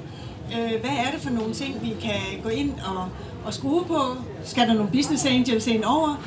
Øh, 0.55 0.79
hvad 0.81 0.95
er 1.05 1.11
det 1.13 1.21
for 1.21 1.29
nogle 1.29 1.53
ting, 1.53 1.75
vi 1.81 1.91
kan 2.01 2.21
gå 2.43 2.49
ind 2.49 2.71
og, 2.85 3.05
og 3.45 3.53
skrue 3.53 3.83
på? 3.87 4.01
Skal 4.43 4.67
der 4.67 4.73
nogle 4.73 4.91
business 4.91 5.25
angels 5.25 5.67
ind 5.67 5.83
over? 5.83 6.23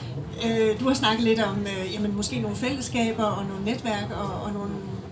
Øh, 0.47 0.81
du 0.81 0.89
har 0.89 0.95
snakket 0.95 1.25
lidt 1.25 1.41
om 1.41 1.57
øh, 1.61 1.95
jamen, 1.95 2.17
måske 2.17 2.41
nogle 2.41 2.57
fællesskaber 2.57 3.25
og 3.25 3.45
nogle 3.45 3.65
netværk 3.65 4.09
og, 4.11 4.43
og 4.45 4.53
nogle 4.53 4.71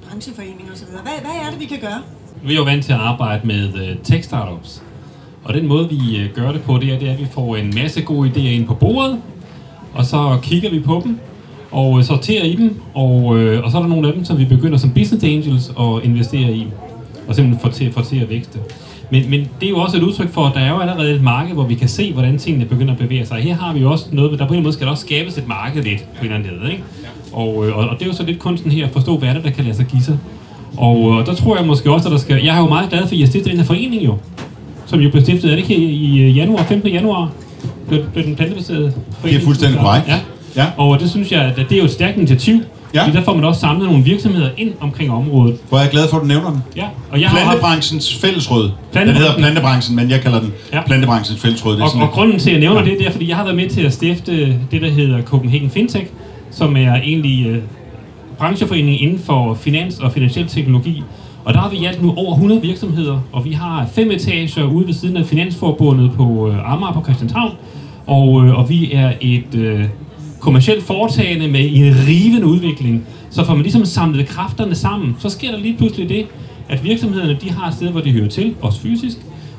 brancheforeninger 0.09 0.73
osv. 0.73 0.87
Hvad, 0.91 1.01
hvad 1.03 1.37
er 1.47 1.51
det, 1.51 1.61
vi 1.61 1.65
kan 1.65 1.79
gøre? 1.81 2.01
Vi 2.43 2.53
er 2.53 2.57
jo 2.57 2.63
vant 2.63 2.85
til 2.85 2.93
at 2.93 2.99
arbejde 2.99 3.47
med 3.47 3.75
øh, 3.75 3.97
tech 4.05 4.25
startups. 4.25 4.83
Og 5.45 5.55
den 5.55 5.67
måde, 5.67 5.89
vi 5.89 6.19
øh, 6.19 6.35
gør 6.35 6.53
det 6.53 6.63
på, 6.63 6.79
det 6.79 6.93
er, 6.93 6.99
det 6.99 7.09
er, 7.09 7.13
at 7.13 7.21
vi 7.21 7.27
får 7.31 7.57
en 7.57 7.75
masse 7.75 8.03
gode 8.03 8.31
idéer 8.31 8.49
ind 8.49 8.67
på 8.67 8.75
bordet, 8.75 9.23
og 9.95 10.05
så 10.05 10.39
kigger 10.43 10.71
vi 10.71 10.81
på 10.81 11.01
dem, 11.05 11.19
og 11.71 11.99
øh, 11.99 12.05
sorterer 12.05 12.45
i 12.45 12.57
dem, 12.57 12.81
og, 12.95 13.39
øh, 13.39 13.65
og 13.65 13.71
så 13.71 13.77
er 13.77 13.83
der 13.83 13.89
nogle 13.89 14.09
af 14.09 14.15
dem, 14.15 14.25
som 14.25 14.39
vi 14.39 14.45
begynder 14.45 14.79
som 14.79 14.91
business 14.91 15.25
angels 15.25 15.69
at 15.69 16.05
investere 16.05 16.53
i, 16.53 16.67
og 17.29 17.35
simpelthen 17.35 17.71
få 17.71 17.77
til, 17.77 17.93
få 17.93 18.05
til 18.05 18.19
at 18.21 18.29
vækste. 18.29 18.59
Men, 19.11 19.31
men 19.31 19.41
det 19.61 19.67
er 19.67 19.71
jo 19.71 19.79
også 19.79 19.97
et 19.97 20.03
udtryk 20.03 20.33
for, 20.33 20.47
at 20.47 20.55
der 20.55 20.61
er 20.61 20.71
jo 20.71 20.79
allerede 20.79 21.15
et 21.15 21.23
marked, 21.23 21.55
hvor 21.55 21.65
vi 21.65 21.75
kan 21.75 21.89
se, 21.89 22.13
hvordan 22.13 22.39
tingene 22.39 22.65
begynder 22.65 22.93
at 22.93 22.99
bevæge 22.99 23.27
sig. 23.27 23.41
Her 23.41 23.55
har 23.55 23.73
vi 23.73 23.81
jo 23.81 23.91
også 23.91 24.07
noget, 24.13 24.39
der 24.39 24.47
på 24.47 24.55
en 24.55 24.63
måde 24.63 24.73
skal 24.73 24.85
der 24.85 24.91
også 24.91 25.05
skabes 25.05 25.39
et 25.39 25.49
marked 25.49 25.83
lidt 25.83 25.99
på 25.99 26.25
en 26.25 26.33
eller 26.33 26.37
anden 26.37 26.61
måde. 26.61 26.73
Ikke? 26.73 26.85
Og, 27.33 27.67
øh, 27.67 27.77
og, 27.77 27.89
og 27.89 27.99
det 27.99 28.03
er 28.03 28.07
jo 28.07 28.13
så 28.13 28.23
lidt 28.23 28.39
kunsten 28.39 28.71
her 28.71 28.87
at 28.87 28.93
forstå, 28.93 29.17
hvad 29.17 29.29
er 29.29 29.33
det, 29.33 29.45
der 29.45 29.51
kan 29.51 29.65
lade 29.65 29.77
sig 29.77 29.87
give 29.87 30.03
sig. 30.03 30.19
Og, 30.77 31.03
og 31.03 31.27
der 31.27 31.35
tror 31.35 31.57
jeg 31.57 31.67
måske 31.67 31.93
også, 31.93 32.09
at 32.09 32.13
der 32.13 32.19
skal... 32.19 32.45
Jeg 32.45 32.57
er 32.57 32.61
jo 32.61 32.69
meget 32.69 32.91
glad 32.91 33.01
for, 33.01 33.07
at 33.07 33.13
I 33.13 33.21
har 33.21 33.27
stiftet 33.27 33.51
den 33.51 33.61
her 33.61 33.67
forening 33.67 34.05
jo. 34.05 34.17
Som 34.87 35.01
jo 35.01 35.11
blev 35.11 35.23
stiftet, 35.23 35.51
er 35.51 35.57
det 35.57 35.71
ikke 35.71 35.77
i 35.85 36.21
øh, 36.21 36.37
januar, 36.37 36.63
15. 36.63 36.91
januar? 36.91 37.31
Blev, 37.89 38.05
blev 38.13 38.25
den 38.25 38.37
plantebaserede 38.37 38.93
forening? 39.21 39.35
Det 39.35 39.43
er 39.43 39.45
fuldstændig 39.45 39.81
korrekt. 39.81 40.09
Ja. 40.09 40.21
Ja. 40.57 40.67
Og 40.77 41.01
det 41.01 41.11
synes 41.11 41.33
jeg, 41.33 41.43
at 41.43 41.57
det 41.57 41.73
er 41.73 41.79
jo 41.79 41.85
et 41.85 41.91
stærkt 41.91 42.17
initiativ. 42.17 42.61
Ja. 42.95 43.05
Fordi 43.05 43.17
der 43.17 43.25
får 43.25 43.35
man 43.35 43.45
også 43.45 43.61
samlet 43.61 43.89
nogle 43.89 44.05
virksomheder 44.05 44.49
ind 44.57 44.73
omkring 44.81 45.11
området. 45.11 45.57
Hvor 45.69 45.79
jeg 45.79 45.87
er 45.87 45.91
glad 45.91 46.09
for, 46.11 46.17
at 46.17 46.23
du 46.23 46.27
nævner 46.27 46.51
den. 46.51 46.63
Ja, 46.77 46.85
og 47.11 47.21
jeg 47.21 47.29
har 47.31 47.39
Plantebranchens 47.39 48.15
fællesråd. 48.15 48.71
Plantebranchen- 48.71 49.07
Den 49.07 49.15
hedder 49.17 49.37
Plantebranchen, 49.39 49.97
men 49.97 50.11
jeg 50.11 50.21
kalder 50.21 50.41
den 50.41 50.53
ja. 50.73 50.83
Plantebranchens 50.87 51.41
fællesråd. 51.41 51.73
Det 51.73 51.81
er 51.81 51.85
Og, 51.85 51.91
sådan 51.91 52.03
og 52.03 52.07
lidt- 52.09 52.15
grunden 52.15 52.39
til, 52.39 52.51
at 52.51 52.55
jeg 52.55 52.61
nævner 52.61 52.81
Ja. 52.81 52.91
det, 52.91 52.99
det 52.99 53.07
er, 53.07 53.11
fordi 53.11 53.29
jeg 53.29 53.37
har 53.37 53.45
været 53.45 53.57
med 53.57 53.69
til 53.69 53.81
at 53.81 53.93
stifte 53.93 54.47
det, 54.71 54.83
der 54.83 54.91
hedder 54.91 55.23
Copenhagen 55.23 55.71
Fintech, 55.71 56.07
som 56.51 56.77
er 56.77 56.95
egentlig 56.95 57.47
øh, 57.47 57.59
brancheforening 58.39 59.03
inden 59.03 59.19
for 59.19 59.55
finans 59.55 59.99
og 59.99 60.13
finansiel 60.13 60.47
teknologi. 60.49 61.03
Og 61.45 61.55
der 61.55 61.61
har 61.61 61.71
vi 61.71 61.85
alt 61.85 62.03
nu 62.03 62.15
over 62.17 62.33
100 62.35 62.63
virksomheder, 62.63 63.21
og 63.33 63.45
vi 63.45 63.53
har 63.53 63.87
fem 63.95 64.11
etager 64.11 64.65
ude 64.65 64.87
ved 64.87 64.95
siden 64.95 65.17
af 65.17 65.27
Finansforbundet 65.27 66.13
på 66.17 66.49
øh, 66.49 66.73
Amager 66.73 66.93
på 66.93 67.03
Christianshavn. 67.05 67.53
Og, 68.07 68.45
øh, 68.47 68.59
og 68.59 68.69
vi 68.71 68.93
er 68.93 69.13
et 69.21 69.55
øh, 69.55 69.85
kommersielt 70.41 70.83
foretagende 70.83 71.49
med 71.49 71.61
en 71.73 71.95
rivende 72.09 72.47
udvikling. 72.47 73.07
Så 73.31 73.45
får 73.45 73.55
man 73.55 73.63
ligesom 73.63 73.85
samlet 73.85 74.27
kræfterne 74.27 74.75
sammen, 74.75 75.17
så 75.19 75.29
sker 75.29 75.51
der 75.51 75.59
lige 75.59 75.77
pludselig 75.77 76.09
det, 76.09 76.27
at 76.69 76.85
virksomhederne 76.85 77.39
de 77.41 77.51
har 77.51 77.69
et 77.69 77.75
sted, 77.75 77.89
hvor 77.89 78.01
de 78.01 78.13
hører 78.13 78.29
til, 78.29 78.55
også 78.63 78.81
fysisk. 78.81 79.17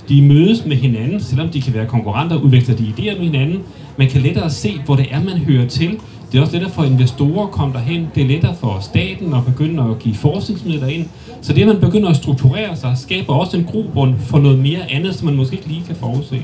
De 0.09 0.21
mødes 0.21 0.65
med 0.65 0.75
hinanden, 0.77 1.19
selvom 1.19 1.49
de 1.49 1.61
kan 1.61 1.73
være 1.73 1.85
konkurrenter, 1.85 2.35
udveksler 2.35 2.75
de 2.75 2.93
idéer 2.97 3.17
med 3.17 3.25
hinanden. 3.25 3.59
Man 3.97 4.09
kan 4.09 4.21
lettere 4.21 4.49
se, 4.49 4.81
hvor 4.85 4.95
det 4.95 5.07
er, 5.11 5.23
man 5.23 5.37
hører 5.37 5.67
til. 5.67 5.99
Det 6.31 6.37
er 6.37 6.41
også 6.41 6.53
lettere 6.53 6.71
for 6.71 6.83
investorer 6.83 7.43
at 7.43 7.51
komme 7.51 7.73
derhen. 7.73 8.07
Det 8.15 8.23
er 8.23 8.27
lettere 8.27 8.55
for 8.55 8.79
staten 8.81 9.33
at 9.33 9.45
begynde 9.45 9.83
at 9.83 9.99
give 9.99 10.15
forskningsmidler 10.15 10.87
ind. 10.87 11.05
Så 11.41 11.53
det, 11.53 11.61
at 11.61 11.67
man 11.67 11.79
begynder 11.79 12.09
at 12.09 12.15
strukturere 12.15 12.75
sig, 12.75 12.97
skaber 12.97 13.33
også 13.33 13.57
en 13.57 13.63
grobund 13.63 14.13
for 14.19 14.39
noget 14.39 14.59
mere 14.59 14.91
andet, 14.91 15.15
som 15.15 15.25
man 15.25 15.35
måske 15.35 15.55
ikke 15.55 15.67
lige 15.67 15.83
kan 15.87 15.95
forudse. 15.95 16.41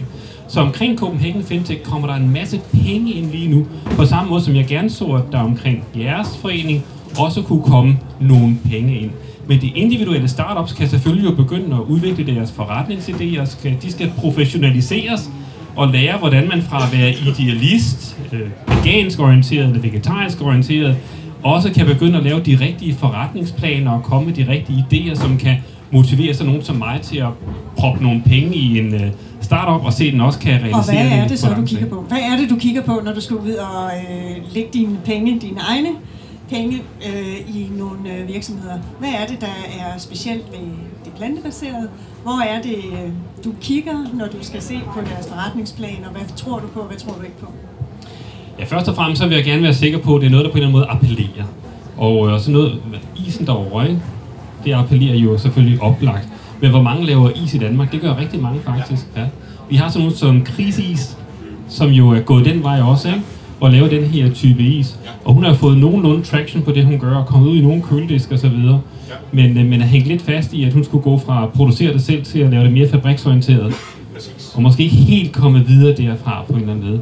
Så 0.47 0.61
omkring 0.61 0.97
Copenhagen 0.97 1.43
Fintech 1.43 1.81
kommer 1.81 2.07
der 2.07 2.15
en 2.15 2.29
masse 2.29 2.61
penge 2.73 3.11
ind 3.11 3.31
lige 3.31 3.49
nu, 3.49 3.65
på 3.91 4.05
samme 4.05 4.29
måde 4.29 4.41
som 4.41 4.55
jeg 4.55 4.65
gerne 4.67 4.89
så, 4.89 5.05
at 5.05 5.23
der 5.31 5.39
omkring 5.39 5.83
jeres 5.97 6.37
forening 6.41 6.85
også 7.19 7.41
kunne 7.41 7.63
komme 7.63 7.99
nogle 8.19 8.57
penge 8.69 8.99
ind. 8.99 9.11
Men 9.47 9.61
de 9.61 9.67
individuelle 9.67 10.27
startups 10.27 10.73
kan 10.73 10.89
selvfølgelig 10.89 11.29
jo 11.29 11.35
begynde 11.35 11.75
at 11.75 11.81
udvikle 11.81 12.35
deres 12.35 12.53
forretningsidéer, 12.59 13.67
de 13.81 13.91
skal 13.91 14.11
professionaliseres, 14.17 15.29
og 15.75 15.87
lære, 15.87 16.17
hvordan 16.17 16.47
man 16.47 16.61
fra 16.61 16.85
at 16.85 16.99
være 16.99 17.09
idealist, 17.09 18.17
øh, 18.33 18.66
vegansk 18.77 19.19
orienteret 19.19 19.65
eller 19.65 19.81
vegetarisk 19.81 20.41
orienteret, 20.41 20.97
også 21.43 21.73
kan 21.73 21.85
begynde 21.85 22.17
at 22.17 22.23
lave 22.23 22.39
de 22.39 22.57
rigtige 22.61 22.95
forretningsplaner 22.95 23.91
og 23.91 24.03
komme 24.03 24.25
med 24.25 24.33
de 24.33 24.47
rigtige 24.47 24.85
idéer, 24.91 25.15
som 25.15 25.37
kan 25.37 25.57
motivere 25.91 26.33
sådan 26.33 26.47
nogen 26.47 26.63
som 26.63 26.75
mig 26.75 26.99
til 27.01 27.17
at 27.17 27.29
proppe 27.77 28.03
nogle 28.03 28.21
penge 28.25 28.55
i 28.55 28.79
en 28.79 28.93
øh, 28.93 29.11
startup 29.41 29.85
og 29.85 29.93
se, 29.93 30.11
den 30.11 30.21
også 30.21 30.39
kan 30.39 30.51
realisere 30.53 30.77
Og 30.77 31.09
hvad 31.09 31.19
er 31.19 31.27
det 31.27 31.39
så, 31.39 31.53
du 31.53 31.65
kigger 31.65 31.87
på? 31.87 32.05
Hvad 32.07 32.17
er 32.17 32.37
det, 32.37 32.49
du 32.49 32.55
kigger 32.55 32.81
på, 32.81 33.01
når 33.05 33.13
du 33.13 33.21
skal 33.21 33.35
ud 33.35 33.53
og 33.53 33.91
øh, 33.97 34.53
lægge 34.53 34.69
dine 34.73 34.97
penge, 35.05 35.39
dine 35.39 35.59
egne 35.59 35.89
penge 36.49 36.81
øh, 37.07 37.55
i 37.55 37.69
nogle 37.77 38.13
øh, 38.13 38.27
virksomheder? 38.27 38.77
Hvad 38.99 39.09
er 39.09 39.25
det, 39.27 39.41
der 39.41 39.55
er 39.79 39.97
specielt 39.97 40.45
ved 40.51 40.67
det 41.05 41.13
plantebaserede? 41.13 41.89
Hvor 42.23 42.41
er 42.41 42.61
det, 42.61 42.75
øh, 42.75 43.09
du 43.43 43.53
kigger, 43.61 43.93
når 44.13 44.25
du 44.25 44.37
skal 44.41 44.61
se 44.61 44.79
på 44.93 44.99
deres 45.01 45.27
forretningsplan, 45.27 45.97
og 46.05 46.11
hvad 46.11 46.21
tror 46.35 46.59
du 46.59 46.67
på, 46.67 46.79
og 46.79 46.87
hvad 46.87 46.97
tror 46.97 47.13
du 47.13 47.21
ikke 47.21 47.39
på? 47.39 47.47
Ja, 48.59 48.63
først 48.65 48.87
og 48.87 48.95
fremmest 48.95 49.21
så 49.21 49.27
vil 49.27 49.35
jeg 49.35 49.45
gerne 49.45 49.63
være 49.63 49.73
sikker 49.73 49.97
på, 49.99 50.15
at 50.15 50.21
det 50.21 50.27
er 50.27 50.31
noget, 50.31 50.45
der 50.45 50.51
på 50.51 50.57
en 50.57 50.63
eller 50.63 50.67
anden 50.67 50.79
måde 50.79 50.89
appellerer. 50.89 51.45
Og 51.97 52.29
øh, 52.29 52.39
så 52.39 52.51
noget, 52.51 52.79
isen 53.27 53.45
derovre, 53.45 53.89
ikke? 53.89 54.01
det 54.65 54.73
appellerer 54.73 55.15
jo 55.15 55.37
selvfølgelig 55.37 55.81
oplagt. 55.81 56.27
Men 56.61 56.69
hvor 56.69 56.81
mange 56.81 57.05
laver 57.05 57.29
is 57.43 57.53
i 57.53 57.57
Danmark? 57.57 57.91
Det 57.91 58.01
gør 58.01 58.17
rigtig 58.17 58.41
mange 58.41 58.59
faktisk. 58.65 59.07
Ja. 59.17 59.23
Vi 59.69 59.75
har 59.75 59.89
sådan 59.89 60.01
noget 60.01 60.17
som 60.17 60.41
krisis, 60.41 61.17
som 61.69 61.89
jo 61.89 62.09
er 62.09 62.19
gået 62.19 62.45
den 62.45 62.63
vej 62.63 62.81
også, 62.81 63.07
ikke? 63.07 63.21
og 63.59 63.71
laver 63.71 63.87
den 63.87 64.03
her 64.03 64.33
type 64.33 64.63
is. 64.63 64.99
Og 65.25 65.33
hun 65.33 65.43
har 65.43 65.53
fået 65.53 65.77
nogenlunde 65.77 66.23
traction 66.23 66.63
på 66.63 66.71
det, 66.71 66.85
hun 66.85 66.99
gør, 66.99 67.15
og 67.15 67.25
kommet 67.25 67.49
ud 67.49 67.57
i 67.57 67.61
nogle 67.61 67.81
køledisk 67.83 68.31
og 68.31 68.39
så 68.39 68.49
videre. 68.49 68.81
Men, 69.31 69.57
øh, 69.57 69.65
men 69.65 69.81
er 69.81 69.85
hængt 69.85 70.07
lidt 70.07 70.21
fast 70.21 70.53
i, 70.53 70.63
at 70.63 70.73
hun 70.73 70.83
skulle 70.83 71.03
gå 71.03 71.17
fra 71.17 71.43
at 71.43 71.49
producere 71.49 71.93
det 71.93 72.01
selv 72.01 72.23
til 72.23 72.39
at 72.39 72.49
lave 72.49 72.63
det 72.63 72.73
mere 72.73 72.89
fabriksorienteret. 72.89 73.73
Og 74.55 74.61
måske 74.61 74.83
ikke 74.83 74.95
helt 74.95 75.33
komme 75.33 75.65
videre 75.67 75.95
derfra 75.95 76.43
på 76.47 76.53
en 76.53 76.59
eller 76.59 76.73
anden 76.73 76.89
måde. 76.89 77.01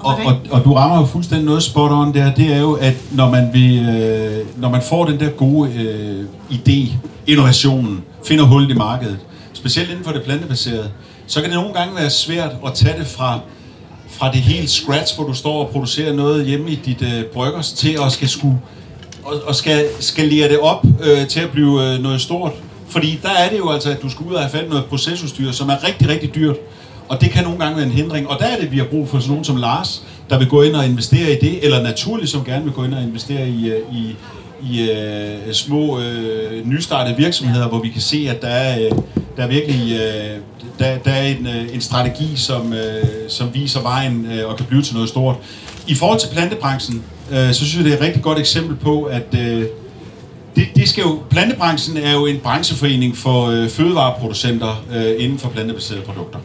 Og, 0.00 0.14
og, 0.26 0.36
og 0.50 0.64
du 0.64 0.74
rammer 0.74 0.98
jo 0.98 1.06
fuldstændig 1.06 1.46
noget 1.46 1.62
spot 1.62 1.90
on 1.90 2.14
der, 2.14 2.34
det 2.34 2.52
er 2.52 2.60
jo, 2.60 2.72
at 2.72 2.94
når 3.12 3.30
man, 3.30 3.50
vil, 3.52 3.88
øh, 3.88 4.60
når 4.60 4.68
man 4.68 4.82
får 4.82 5.04
den 5.04 5.20
der 5.20 5.28
gode 5.28 5.72
øh, 5.72 6.24
idé, 6.50 6.92
innovationen, 7.26 8.04
finder 8.24 8.44
hullet 8.44 8.70
i 8.70 8.74
markedet, 8.74 9.18
specielt 9.52 9.90
inden 9.90 10.04
for 10.04 10.12
det 10.12 10.22
plantebaserede, 10.22 10.90
så 11.26 11.40
kan 11.40 11.50
det 11.50 11.58
nogle 11.58 11.74
gange 11.74 11.96
være 11.96 12.10
svært 12.10 12.50
at 12.66 12.74
tage 12.74 12.98
det 12.98 13.06
fra, 13.06 13.38
fra 14.08 14.32
det 14.32 14.40
helt 14.40 14.70
scratch, 14.70 15.16
hvor 15.16 15.26
du 15.26 15.34
står 15.34 15.64
og 15.64 15.70
producerer 15.70 16.12
noget 16.12 16.46
hjemme 16.46 16.70
i 16.70 16.74
dit 16.74 17.02
øh, 17.02 17.24
bryggers, 17.24 17.72
til 17.72 17.98
at 18.06 18.12
skal 18.12 18.28
skulle 18.28 18.58
og, 19.24 19.34
og 19.46 19.54
skal 19.54 19.86
skalere 20.00 20.48
det 20.48 20.58
op 20.58 20.86
øh, 21.02 21.26
til 21.28 21.40
at 21.40 21.50
blive 21.50 21.94
øh, 21.94 22.02
noget 22.02 22.20
stort. 22.20 22.52
Fordi 22.88 23.18
der 23.22 23.30
er 23.30 23.50
det 23.50 23.58
jo 23.58 23.70
altså, 23.70 23.90
at 23.90 24.02
du 24.02 24.08
skal 24.08 24.26
ud 24.26 24.32
og 24.32 24.40
have 24.40 24.50
fat 24.50 24.68
noget 24.68 24.84
procesudstyr, 24.84 25.52
som 25.52 25.68
er 25.68 25.84
rigtig, 25.84 26.08
rigtig 26.08 26.34
dyrt. 26.34 26.56
Og 27.10 27.20
det 27.20 27.30
kan 27.30 27.44
nogle 27.44 27.58
gange 27.58 27.76
være 27.76 27.86
en 27.86 27.92
hindring. 27.92 28.28
Og 28.28 28.38
der 28.38 28.44
er 28.46 28.60
det, 28.60 28.72
vi 28.72 28.78
har 28.78 28.84
brug 28.84 29.08
for 29.08 29.18
sådan 29.18 29.30
nogen 29.30 29.44
som 29.44 29.56
Lars, 29.56 30.02
der 30.30 30.38
vil 30.38 30.48
gå 30.48 30.62
ind 30.62 30.74
og 30.74 30.86
investere 30.86 31.32
i 31.32 31.38
det, 31.40 31.64
eller 31.64 31.82
naturligt, 31.82 32.30
som 32.30 32.44
gerne 32.44 32.64
vil 32.64 32.72
gå 32.72 32.84
ind 32.84 32.94
og 32.94 33.02
investere 33.02 33.48
i, 33.48 33.70
øh, 33.70 33.78
i, 33.94 34.16
i 34.62 34.90
øh, 34.90 35.52
små 35.52 36.00
øh, 36.00 36.66
nystartede 36.66 37.16
virksomheder, 37.16 37.68
hvor 37.68 37.80
vi 37.80 37.88
kan 37.88 38.00
se, 38.00 38.26
at 38.30 38.42
der 38.42 38.48
er, 38.48 38.84
øh, 38.84 38.90
der 39.36 39.42
er 39.42 39.46
virkelig 39.46 39.92
øh, 39.92 40.36
der, 40.78 40.98
der 40.98 41.10
er 41.10 41.22
en, 41.22 41.46
øh, 41.46 41.74
en 41.74 41.80
strategi, 41.80 42.36
som, 42.36 42.72
øh, 42.72 43.04
som 43.28 43.54
viser 43.54 43.80
vejen 43.80 44.26
øh, 44.32 44.48
og 44.48 44.56
kan 44.56 44.66
blive 44.66 44.82
til 44.82 44.94
noget 44.94 45.08
stort. 45.08 45.36
I 45.86 45.94
forhold 45.94 46.20
til 46.20 46.28
plantebranchen, 46.32 47.02
øh, 47.30 47.52
så 47.52 47.54
synes 47.54 47.76
jeg, 47.76 47.84
det 47.84 47.92
er 47.92 47.96
et 47.96 48.02
rigtig 48.02 48.22
godt 48.22 48.38
eksempel 48.38 48.76
på, 48.76 49.02
at 49.02 49.34
øh, 49.38 49.64
det, 50.56 50.68
det 50.76 50.88
skal 50.88 51.02
jo, 51.02 51.18
plantebranchen 51.30 51.96
er 51.96 52.12
jo 52.12 52.26
en 52.26 52.38
brancheforening 52.38 53.16
for 53.16 53.46
øh, 53.46 53.68
fødevareproducenter 53.68 54.84
øh, 54.94 55.24
inden 55.24 55.38
for 55.38 55.48
plantebaserede 55.48 56.02
produkter. 56.02 56.38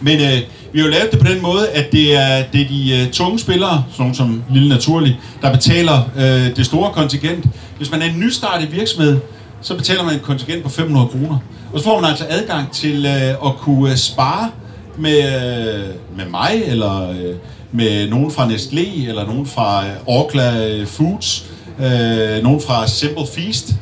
Men 0.00 0.20
øh, 0.20 0.40
vi 0.72 0.78
har 0.78 0.86
jo 0.86 0.92
lavet 0.92 1.10
det 1.10 1.20
på 1.20 1.26
den 1.26 1.42
måde, 1.42 1.68
at 1.68 1.92
det 1.92 2.16
er, 2.16 2.42
det 2.52 2.60
er 2.60 2.68
de 2.68 3.02
øh, 3.02 3.12
tunge 3.12 3.38
spillere, 3.38 3.84
sådan 3.96 4.14
som 4.14 4.42
Lille 4.50 4.68
Naturlig, 4.68 5.20
der 5.42 5.52
betaler 5.52 6.10
øh, 6.16 6.56
det 6.56 6.66
store 6.66 6.92
kontingent. 6.92 7.46
Hvis 7.76 7.90
man 7.90 8.02
er 8.02 8.06
en 8.06 8.20
nystartet 8.20 8.72
virksomhed, 8.72 9.18
så 9.60 9.76
betaler 9.76 10.02
man 10.02 10.14
et 10.14 10.22
kontingent 10.22 10.62
på 10.62 10.68
500 10.68 11.08
kroner. 11.08 11.38
Og 11.72 11.78
så 11.78 11.84
får 11.84 12.00
man 12.00 12.10
altså 12.10 12.26
adgang 12.28 12.72
til 12.72 13.06
øh, 13.06 13.48
at 13.48 13.56
kunne 13.58 13.90
øh, 13.90 13.96
spare 13.96 14.50
med, 14.98 15.18
øh, 15.18 15.84
med 16.16 16.24
mig, 16.30 16.62
eller 16.66 17.10
øh, 17.10 17.34
med 17.72 18.08
nogen 18.08 18.30
fra 18.30 18.48
Nestlé, 18.48 19.08
eller 19.08 19.26
nogen 19.26 19.46
fra 19.46 19.86
øh, 19.86 19.92
Orkla 20.06 20.66
øh, 20.66 20.86
Foods, 20.86 21.46
øh, 21.80 22.42
nogen 22.42 22.60
fra 22.60 22.86
Simple 22.86 23.26
Feast. 23.34 23.74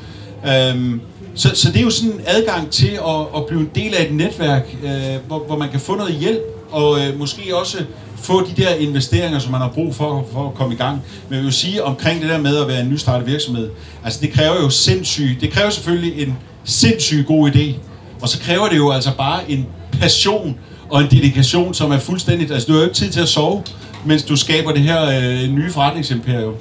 Øh, 0.46 0.98
så, 1.35 1.51
så 1.55 1.68
det 1.68 1.77
er 1.77 1.83
jo 1.83 1.90
sådan 1.90 2.12
en 2.12 2.20
adgang 2.27 2.70
til 2.70 2.90
at, 3.09 3.20
at 3.37 3.47
blive 3.47 3.61
en 3.61 3.70
del 3.75 3.94
af 3.94 4.05
et 4.05 4.12
netværk, 4.12 4.77
øh, 4.85 4.90
hvor, 5.27 5.38
hvor 5.47 5.59
man 5.59 5.70
kan 5.70 5.81
få 5.81 5.94
noget 5.94 6.14
hjælp, 6.14 6.40
og 6.70 7.01
øh, 7.01 7.18
måske 7.18 7.57
også 7.57 7.79
få 8.16 8.47
de 8.47 8.62
der 8.62 8.75
investeringer, 8.75 9.38
som 9.38 9.53
man 9.53 9.61
har 9.61 9.68
brug 9.68 9.94
for, 9.94 10.27
for 10.33 10.49
at 10.49 10.55
komme 10.55 10.75
i 10.75 10.77
gang. 10.77 11.03
Men 11.29 11.35
jeg 11.35 11.38
vil 11.38 11.44
jo 11.44 11.53
sige 11.53 11.85
omkring 11.85 12.20
det 12.20 12.31
der 12.31 12.38
med 12.38 12.57
at 12.57 12.68
være 12.68 12.81
en 12.81 12.88
nystartet 12.88 13.27
virksomhed, 13.27 13.70
altså 14.05 14.20
det 14.23 14.33
kræver 14.33 14.55
jo 14.62 14.70
sindssygt, 14.70 15.40
det 15.40 15.51
kræver 15.51 15.70
selvfølgelig 15.70 16.23
en 16.23 16.38
sindssygt 16.64 17.27
god 17.27 17.51
idé, 17.51 17.75
og 18.23 18.29
så 18.29 18.40
kræver 18.40 18.68
det 18.68 18.77
jo 18.77 18.90
altså 18.90 19.11
bare 19.18 19.51
en 19.51 19.66
passion 19.92 20.59
og 20.90 21.01
en 21.01 21.11
dedikation, 21.11 21.75
som 21.75 21.92
er 21.92 21.99
fuldstændigt, 21.99 22.53
altså 22.53 22.66
du 22.66 22.73
har 22.73 22.81
jo 22.81 22.85
ikke 22.85 22.97
tid 22.97 23.11
til 23.11 23.20
at 23.20 23.29
sove, 23.29 23.62
mens 24.07 24.23
du 24.23 24.37
skaber 24.37 24.73
det 24.73 24.83
her 24.83 25.03
øh, 25.05 25.51
nye 25.51 25.70
forretningsimperium. 25.70 26.55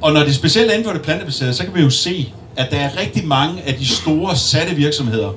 Og 0.00 0.12
når 0.12 0.24
det 0.24 0.34
specielt 0.34 0.70
inden 0.70 0.84
for 0.84 0.92
det 0.92 1.02
plantebaserede, 1.02 1.54
så 1.54 1.64
kan 1.64 1.74
vi 1.74 1.80
jo 1.80 1.90
se, 1.90 2.32
at 2.56 2.70
der 2.70 2.76
er 2.76 3.00
rigtig 3.00 3.26
mange 3.26 3.62
af 3.66 3.74
de 3.74 3.86
store 3.86 4.36
satte 4.36 4.74
virksomheder, 4.74 5.28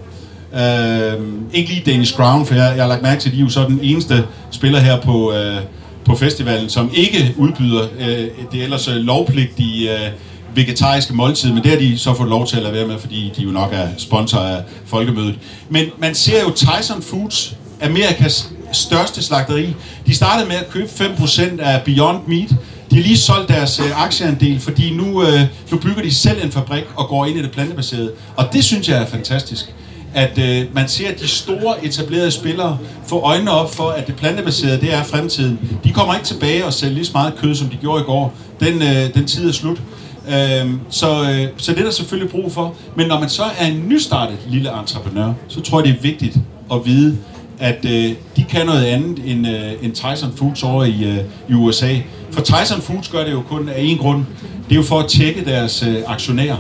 øh, 0.54 1.26
ikke 1.54 1.70
lige 1.70 1.92
Danish 1.92 2.16
Crown, 2.16 2.46
for 2.46 2.56
jeg, 2.56 2.74
jeg 2.76 2.84
har 2.84 2.90
lagt 2.90 3.02
mærke 3.02 3.22
til, 3.22 3.30
at 3.30 3.34
de 3.34 3.40
er 3.40 3.44
jo 3.44 3.50
så 3.50 3.64
den 3.64 3.80
eneste 3.84 4.24
spiller 4.52 4.80
her 4.80 5.02
på, 5.02 5.34
øh, 5.34 5.58
på 6.06 6.16
festivalen, 6.16 6.70
som 6.70 6.92
ikke 6.94 7.34
udbyder 7.38 7.88
øh, 8.00 8.28
det 8.52 8.64
ellers 8.64 8.88
øh, 8.88 8.96
lovpligtige 8.96 9.94
øh, 9.94 10.12
vegetariske 10.56 11.14
måltid, 11.14 11.54
men 11.54 11.64
det 11.64 11.72
har 11.72 11.78
de 11.78 11.98
så 11.98 12.14
fået 12.14 12.30
lov 12.30 12.48
til 12.48 12.58
at 12.58 12.64
lade 12.64 12.74
være 12.74 12.88
med, 12.88 13.00
fordi 13.00 13.34
de 13.38 13.42
jo 13.42 13.52
nok 13.52 13.74
er 13.74 13.88
sponsor 13.98 14.40
af 14.40 14.64
folkemødet. 14.86 15.36
Men 15.70 15.86
man 15.98 16.16
ser 16.16 16.42
jo 16.44 16.50
Tyson 16.56 17.02
Foods, 17.02 17.56
Amerikas 17.82 18.50
største 18.72 19.24
slagteri. 19.24 19.76
De 20.08 20.16
startede 20.16 20.48
med 20.48 20.56
at 20.56 20.70
købe 20.70 20.90
5% 20.90 21.62
af 21.62 21.82
Beyond 21.84 22.28
Meat. 22.28 22.50
De 22.92 22.96
har 22.96 23.04
lige 23.04 23.18
solgt 23.18 23.50
deres 23.50 23.80
øh, 23.80 24.04
aktieandel, 24.04 24.60
fordi 24.60 24.94
nu, 24.96 25.24
øh, 25.24 25.42
nu 25.72 25.78
bygger 25.78 26.02
de 26.02 26.14
selv 26.14 26.44
en 26.44 26.52
fabrik 26.52 26.84
og 26.96 27.08
går 27.08 27.26
ind 27.26 27.40
i 27.40 27.42
det 27.42 27.52
plantebaserede. 27.52 28.12
Og 28.36 28.46
det 28.54 28.64
synes 28.64 28.90
jeg 28.90 29.02
er 29.02 29.06
fantastisk 29.06 29.74
at 30.14 30.38
øh, 30.38 30.76
man 30.76 30.88
ser 30.88 31.16
de 31.16 31.28
store 31.28 31.86
etablerede 31.86 32.32
spillere 32.32 32.78
få 33.08 33.20
øjnene 33.20 33.52
op 33.52 33.76
for, 33.76 33.90
at 33.90 34.08
det 34.08 34.16
plantebaserede, 34.16 34.82
det 34.82 34.94
er 34.94 35.04
fremtiden. 35.04 35.80
De 35.84 35.92
kommer 35.92 36.14
ikke 36.14 36.26
tilbage 36.26 36.66
og 36.66 36.74
sælger 36.74 36.96
lige 36.96 37.06
så 37.06 37.12
meget 37.14 37.36
kød, 37.36 37.56
som 37.56 37.68
de 37.68 37.76
gjorde 37.76 38.02
i 38.02 38.06
går. 38.06 38.34
Den, 38.60 38.82
øh, 38.82 39.14
den 39.14 39.26
tid 39.26 39.48
er 39.48 39.52
slut. 39.52 39.82
Øhm, 40.30 40.80
så, 40.90 41.24
øh, 41.24 41.48
så 41.58 41.72
det 41.72 41.80
er 41.80 41.84
der 41.84 41.92
selvfølgelig 41.92 42.32
brug 42.32 42.52
for. 42.52 42.76
Men 42.96 43.08
når 43.08 43.20
man 43.20 43.30
så 43.30 43.44
er 43.60 43.66
en 43.66 43.84
nystartet 43.88 44.38
lille 44.50 44.80
entreprenør, 44.80 45.34
så 45.48 45.62
tror 45.62 45.80
jeg, 45.80 45.88
det 45.88 45.98
er 45.98 46.02
vigtigt 46.02 46.38
at 46.72 46.78
vide, 46.86 47.18
at 47.60 47.86
øh, 47.86 48.16
de 48.36 48.44
kan 48.50 48.66
noget 48.66 48.86
andet 48.86 49.32
end, 49.32 49.48
øh, 49.48 49.72
end 49.82 49.94
Tyson 49.94 50.34
Foods 50.36 50.64
over 50.64 50.84
i, 50.84 51.04
øh, 51.04 51.18
i 51.50 51.54
USA. 51.54 51.96
For 52.32 52.42
Tyson 52.42 52.82
Foods 52.82 53.10
gør 53.10 53.24
det 53.24 53.32
jo 53.32 53.42
kun 53.42 53.70
af 53.70 53.82
én 53.82 53.98
grund. 53.98 54.26
Det 54.70 54.72
er 54.72 54.76
jo 54.76 54.84
for 54.84 55.00
at 55.00 55.08
tjekke 55.08 55.46
deres 55.46 55.84
øh, 55.84 55.98
aktionærer 56.08 56.58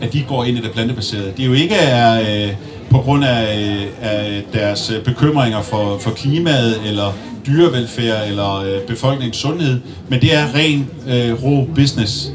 at 0.00 0.12
de 0.12 0.24
går 0.28 0.44
ind 0.44 0.58
i 0.58 0.60
det 0.60 0.72
plantebaserede. 0.72 1.32
Det 1.36 1.42
er 1.42 1.46
jo 1.46 1.52
ikke 1.52 1.74
er, 1.74 2.20
øh, 2.20 2.54
på 2.90 2.98
grund 2.98 3.24
af, 3.24 3.58
øh, 3.58 3.86
af 4.00 4.42
deres 4.52 4.90
øh, 4.90 5.04
bekymringer 5.04 5.62
for, 5.62 5.98
for 5.98 6.10
klimaet, 6.10 6.80
eller 6.86 7.12
dyrevelfærd, 7.46 8.28
eller 8.28 8.54
øh, 8.54 8.80
befolkningens 8.86 9.36
sundhed, 9.36 9.80
men 10.08 10.20
det 10.20 10.34
er 10.34 10.54
ren 10.54 10.90
øh, 11.08 11.44
rå 11.44 11.68
business. 11.74 12.32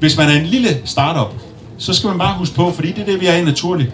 Hvis 0.00 0.16
man 0.16 0.28
er 0.28 0.40
en 0.40 0.46
lille 0.46 0.68
startup, 0.84 1.34
så 1.78 1.94
skal 1.94 2.08
man 2.08 2.18
bare 2.18 2.38
huske 2.38 2.54
på, 2.54 2.70
fordi 2.70 2.92
det 2.92 3.00
er 3.00 3.04
det, 3.04 3.20
vi 3.20 3.26
er 3.26 3.34
i 3.34 3.44
naturligt. 3.44 3.92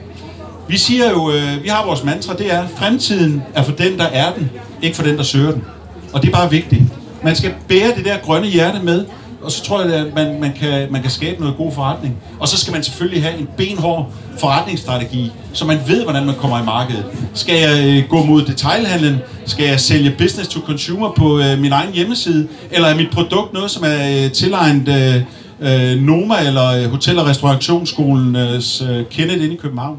Vi 0.69 0.79
siger 0.79 1.11
jo, 1.11 1.31
øh, 1.33 1.63
vi 1.63 1.69
har 1.69 1.87
vores 1.87 2.05
mantra, 2.05 2.35
det 2.35 2.55
er, 2.55 2.67
fremtiden 2.77 3.43
er 3.55 3.63
for 3.63 3.73
den, 3.73 3.99
der 3.99 4.05
er 4.05 4.33
den, 4.33 4.51
ikke 4.83 4.97
for 4.97 5.03
den, 5.03 5.17
der 5.17 5.23
søger 5.23 5.53
den. 5.53 5.65
Og 6.13 6.23
det 6.23 6.29
er 6.29 6.33
bare 6.33 6.51
vigtigt. 6.51 6.83
Man 7.25 7.37
skal 7.37 7.55
bære 7.69 7.93
det 7.97 8.05
der 8.05 8.19
grønne 8.19 8.47
hjerte 8.49 8.81
med, 8.83 9.05
og 9.43 9.53
så 9.53 9.65
tror 9.65 9.83
jeg, 9.83 9.95
at 9.95 10.15
man, 10.15 10.41
man, 10.41 10.53
kan, 10.61 10.93
man 10.93 11.03
kan 11.03 11.11
skabe 11.11 11.41
noget 11.41 11.57
god 11.57 11.73
forretning. 11.73 12.17
Og 12.41 12.49
så 12.49 12.57
skal 12.57 12.73
man 12.73 12.83
selvfølgelig 12.83 13.23
have 13.23 13.39
en 13.39 13.49
benhård 13.57 14.13
forretningsstrategi, 14.39 15.33
så 15.53 15.65
man 15.65 15.79
ved, 15.87 16.03
hvordan 16.03 16.27
man 16.27 16.35
kommer 16.35 16.63
i 16.63 16.65
markedet. 16.65 17.05
Skal 17.35 17.61
jeg 17.61 17.87
øh, 17.87 18.09
gå 18.09 18.25
mod 18.25 18.43
detailhandlen? 18.45 19.17
Skal 19.47 19.67
jeg 19.67 19.81
sælge 19.81 20.15
business 20.19 20.49
to 20.49 20.61
consumer 20.61 21.13
på 21.17 21.38
øh, 21.38 21.59
min 21.59 21.73
egen 21.73 21.92
hjemmeside? 21.92 22.48
Eller 22.71 22.88
er 22.88 22.96
mit 22.96 23.11
produkt 23.13 23.53
noget, 23.53 23.71
som 23.71 23.85
er 23.87 24.25
øh, 24.25 24.33
tilegnet 24.33 24.88
øh, 24.88 25.23
øh, 25.61 26.01
Noma 26.03 26.35
eller 26.46 26.67
øh, 26.67 26.90
Hotel- 26.90 27.19
og 27.19 27.27
Restaurationsskolens 27.27 28.83
øh, 28.83 28.98
øh, 28.98 29.05
Kenneth 29.11 29.42
inde 29.44 29.55
i 29.55 29.57
København? 29.57 29.98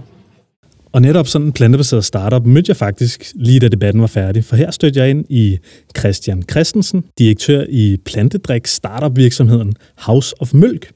Og 0.96 1.02
netop 1.02 1.28
sådan 1.28 1.48
en 1.48 1.54
plantebaseret 1.54 2.06
startup 2.06 2.46
mødte 2.46 2.70
jeg 2.70 2.78
faktisk 2.78 3.32
lige 3.36 3.60
da 3.60 3.68
debatten 3.68 4.02
var 4.02 4.08
færdig, 4.08 4.46
for 4.46 4.56
her 4.56 4.72
stødte 4.72 5.00
jeg 5.00 5.10
ind 5.10 5.26
i 5.30 5.58
Christian 5.98 6.44
Christensen, 6.52 7.04
direktør 7.20 7.64
i 7.70 7.98
plantedrik 8.06 8.68
startup 8.68 9.18
virksomheden 9.18 9.74
House 9.98 10.42
of 10.42 10.54
Mølk. 10.54 10.92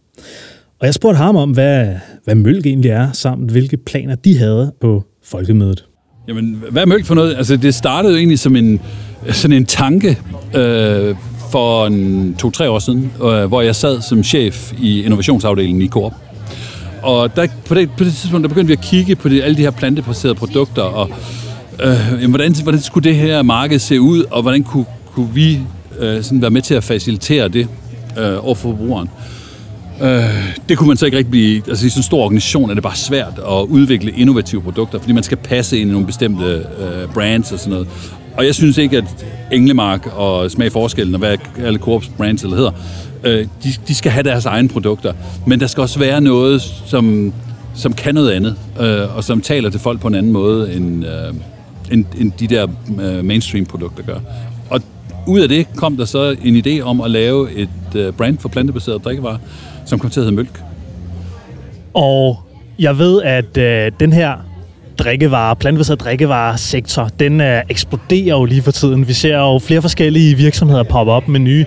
Og 0.79 0.85
jeg 0.85 0.93
spurgte 0.93 1.17
ham 1.17 1.35
om, 1.35 1.51
hvad, 1.51 1.87
hvad 2.23 2.35
mølk 2.35 2.65
egentlig 2.65 2.91
er, 2.91 3.11
samt 3.11 3.51
hvilke 3.51 3.77
planer 3.77 4.15
de 4.15 4.37
havde 4.37 4.73
på 4.81 5.03
folkemødet. 5.23 5.85
Jamen, 6.27 6.63
hvad 6.71 6.81
er 6.81 6.85
mølk 6.85 7.05
for 7.05 7.15
noget? 7.15 7.35
Altså, 7.35 7.57
det 7.57 7.75
startede 7.75 8.13
jo 8.13 8.17
egentlig 8.17 8.39
som 8.39 8.55
en, 8.55 8.81
sådan 9.31 9.57
en 9.57 9.65
tanke 9.65 10.17
øh, 10.55 11.15
for 11.51 11.87
en 11.87 12.35
to-tre 12.35 12.69
år 12.69 12.79
siden, 12.79 13.11
øh, 13.23 13.45
hvor 13.45 13.61
jeg 13.61 13.75
sad 13.75 14.01
som 14.01 14.23
chef 14.23 14.73
i 14.81 15.03
innovationsafdelingen 15.03 15.81
i 15.81 15.87
Coop. 15.87 16.13
Og 17.01 17.35
der, 17.35 17.47
på, 17.67 17.75
det, 17.75 17.89
på 17.97 18.03
det 18.03 18.13
tidspunkt, 18.13 18.43
der 18.43 18.49
begyndte 18.49 18.67
vi 18.67 18.73
at 18.73 18.81
kigge 18.81 19.15
på 19.15 19.29
det, 19.29 19.43
alle 19.43 19.57
de 19.57 19.61
her 19.61 19.71
plantebaserede 19.71 20.35
produkter, 20.35 20.81
og 20.81 21.09
øh, 21.83 21.97
jamen, 22.11 22.29
hvordan, 22.29 22.55
hvordan 22.63 22.81
skulle 22.81 23.09
det 23.09 23.15
her 23.15 23.41
marked 23.41 23.79
se 23.79 24.01
ud, 24.01 24.23
og 24.31 24.41
hvordan 24.41 24.63
kunne, 24.63 24.85
kunne 25.13 25.33
vi 25.33 25.59
øh, 25.99 26.23
sådan 26.23 26.41
være 26.41 26.51
med 26.51 26.61
til 26.61 26.73
at 26.73 26.83
facilitere 26.83 27.47
det 27.47 27.67
øh, 28.17 28.45
over 28.45 28.55
for 28.55 28.69
forbrugeren. 28.69 29.09
Øh, 30.01 30.23
det 30.69 30.77
kunne 30.77 30.87
man 30.87 30.97
så 30.97 31.05
ikke 31.05 31.17
rigtig 31.17 31.31
blive... 31.31 31.61
Altså 31.67 31.85
i 31.85 31.89
sådan 31.89 31.99
en 31.99 32.03
stor 32.03 32.23
organisation 32.23 32.69
er 32.69 32.73
det 32.73 32.83
bare 32.83 32.95
svært 32.95 33.39
at 33.49 33.65
udvikle 33.67 34.11
innovative 34.11 34.61
produkter, 34.61 34.99
fordi 34.99 35.13
man 35.13 35.23
skal 35.23 35.37
passe 35.37 35.79
ind 35.79 35.89
i 35.89 35.93
nogle 35.93 36.07
bestemte 36.07 36.45
øh, 36.45 37.13
brands 37.13 37.51
og 37.51 37.59
sådan 37.59 37.71
noget. 37.71 37.87
Og 38.39 38.45
jeg 38.45 38.55
synes 38.55 38.77
ikke, 38.77 38.97
at 38.97 39.25
Englemark 39.51 40.07
og 40.15 40.51
Smag 40.51 40.71
Forskellen, 40.71 41.13
og 41.13 41.19
hvad 41.19 41.37
alle 41.57 41.79
Coops 41.79 42.09
brands 42.17 42.43
eller 42.43 42.55
hedder, 42.55 42.71
øh, 43.23 43.47
de, 43.63 43.69
de 43.87 43.95
skal 43.95 44.11
have 44.11 44.23
deres 44.23 44.45
egne 44.45 44.69
produkter. 44.69 45.13
Men 45.47 45.59
der 45.59 45.67
skal 45.67 45.81
også 45.81 45.99
være 45.99 46.21
noget, 46.21 46.61
som, 46.61 47.33
som 47.75 47.93
kan 47.93 48.15
noget 48.15 48.31
andet, 48.31 48.55
øh, 48.81 49.17
og 49.17 49.23
som 49.23 49.41
taler 49.41 49.69
til 49.69 49.79
folk 49.79 50.01
på 50.01 50.07
en 50.07 50.15
anden 50.15 50.31
måde, 50.31 50.73
end, 50.73 51.05
øh, 51.05 51.33
end, 51.91 52.05
end 52.17 52.31
de 52.39 52.47
der 52.47 52.67
øh, 53.01 53.25
mainstream-produkter 53.25 54.03
gør. 54.03 54.19
Og 54.69 54.81
ud 55.27 55.39
af 55.39 55.49
det 55.49 55.67
kom 55.75 55.97
der 55.97 56.05
så 56.05 56.35
en 56.43 56.63
idé 56.65 56.81
om 56.81 57.01
at 57.01 57.11
lave 57.11 57.51
et 57.51 57.69
øh, 57.95 58.13
brand 58.13 58.37
for 58.37 58.49
plantebaseret 58.49 59.03
drikkevarer, 59.05 59.37
som 59.85 59.99
kom 59.99 60.09
til 60.09 60.19
at 60.19 60.23
hedde 60.23 60.35
Mølk. 60.35 60.63
Og 61.93 62.39
jeg 62.79 62.97
ved, 62.97 63.21
at 63.21 63.57
øh, 63.57 63.91
den 63.99 64.13
her 64.13 64.48
drikkevarer, 64.99 65.53
plantebaseret 65.53 65.99
drikkevarer-sektor, 65.99 67.09
den 67.19 67.41
øh, 67.41 67.61
eksploderer 67.69 68.37
jo 68.37 68.45
lige 68.45 68.61
for 68.61 68.71
tiden. 68.71 69.07
Vi 69.07 69.13
ser 69.13 69.37
jo 69.37 69.59
flere 69.59 69.81
forskellige 69.81 70.35
virksomheder 70.35 70.83
poppe 70.83 71.11
op 71.11 71.27
med 71.27 71.39
nye 71.39 71.65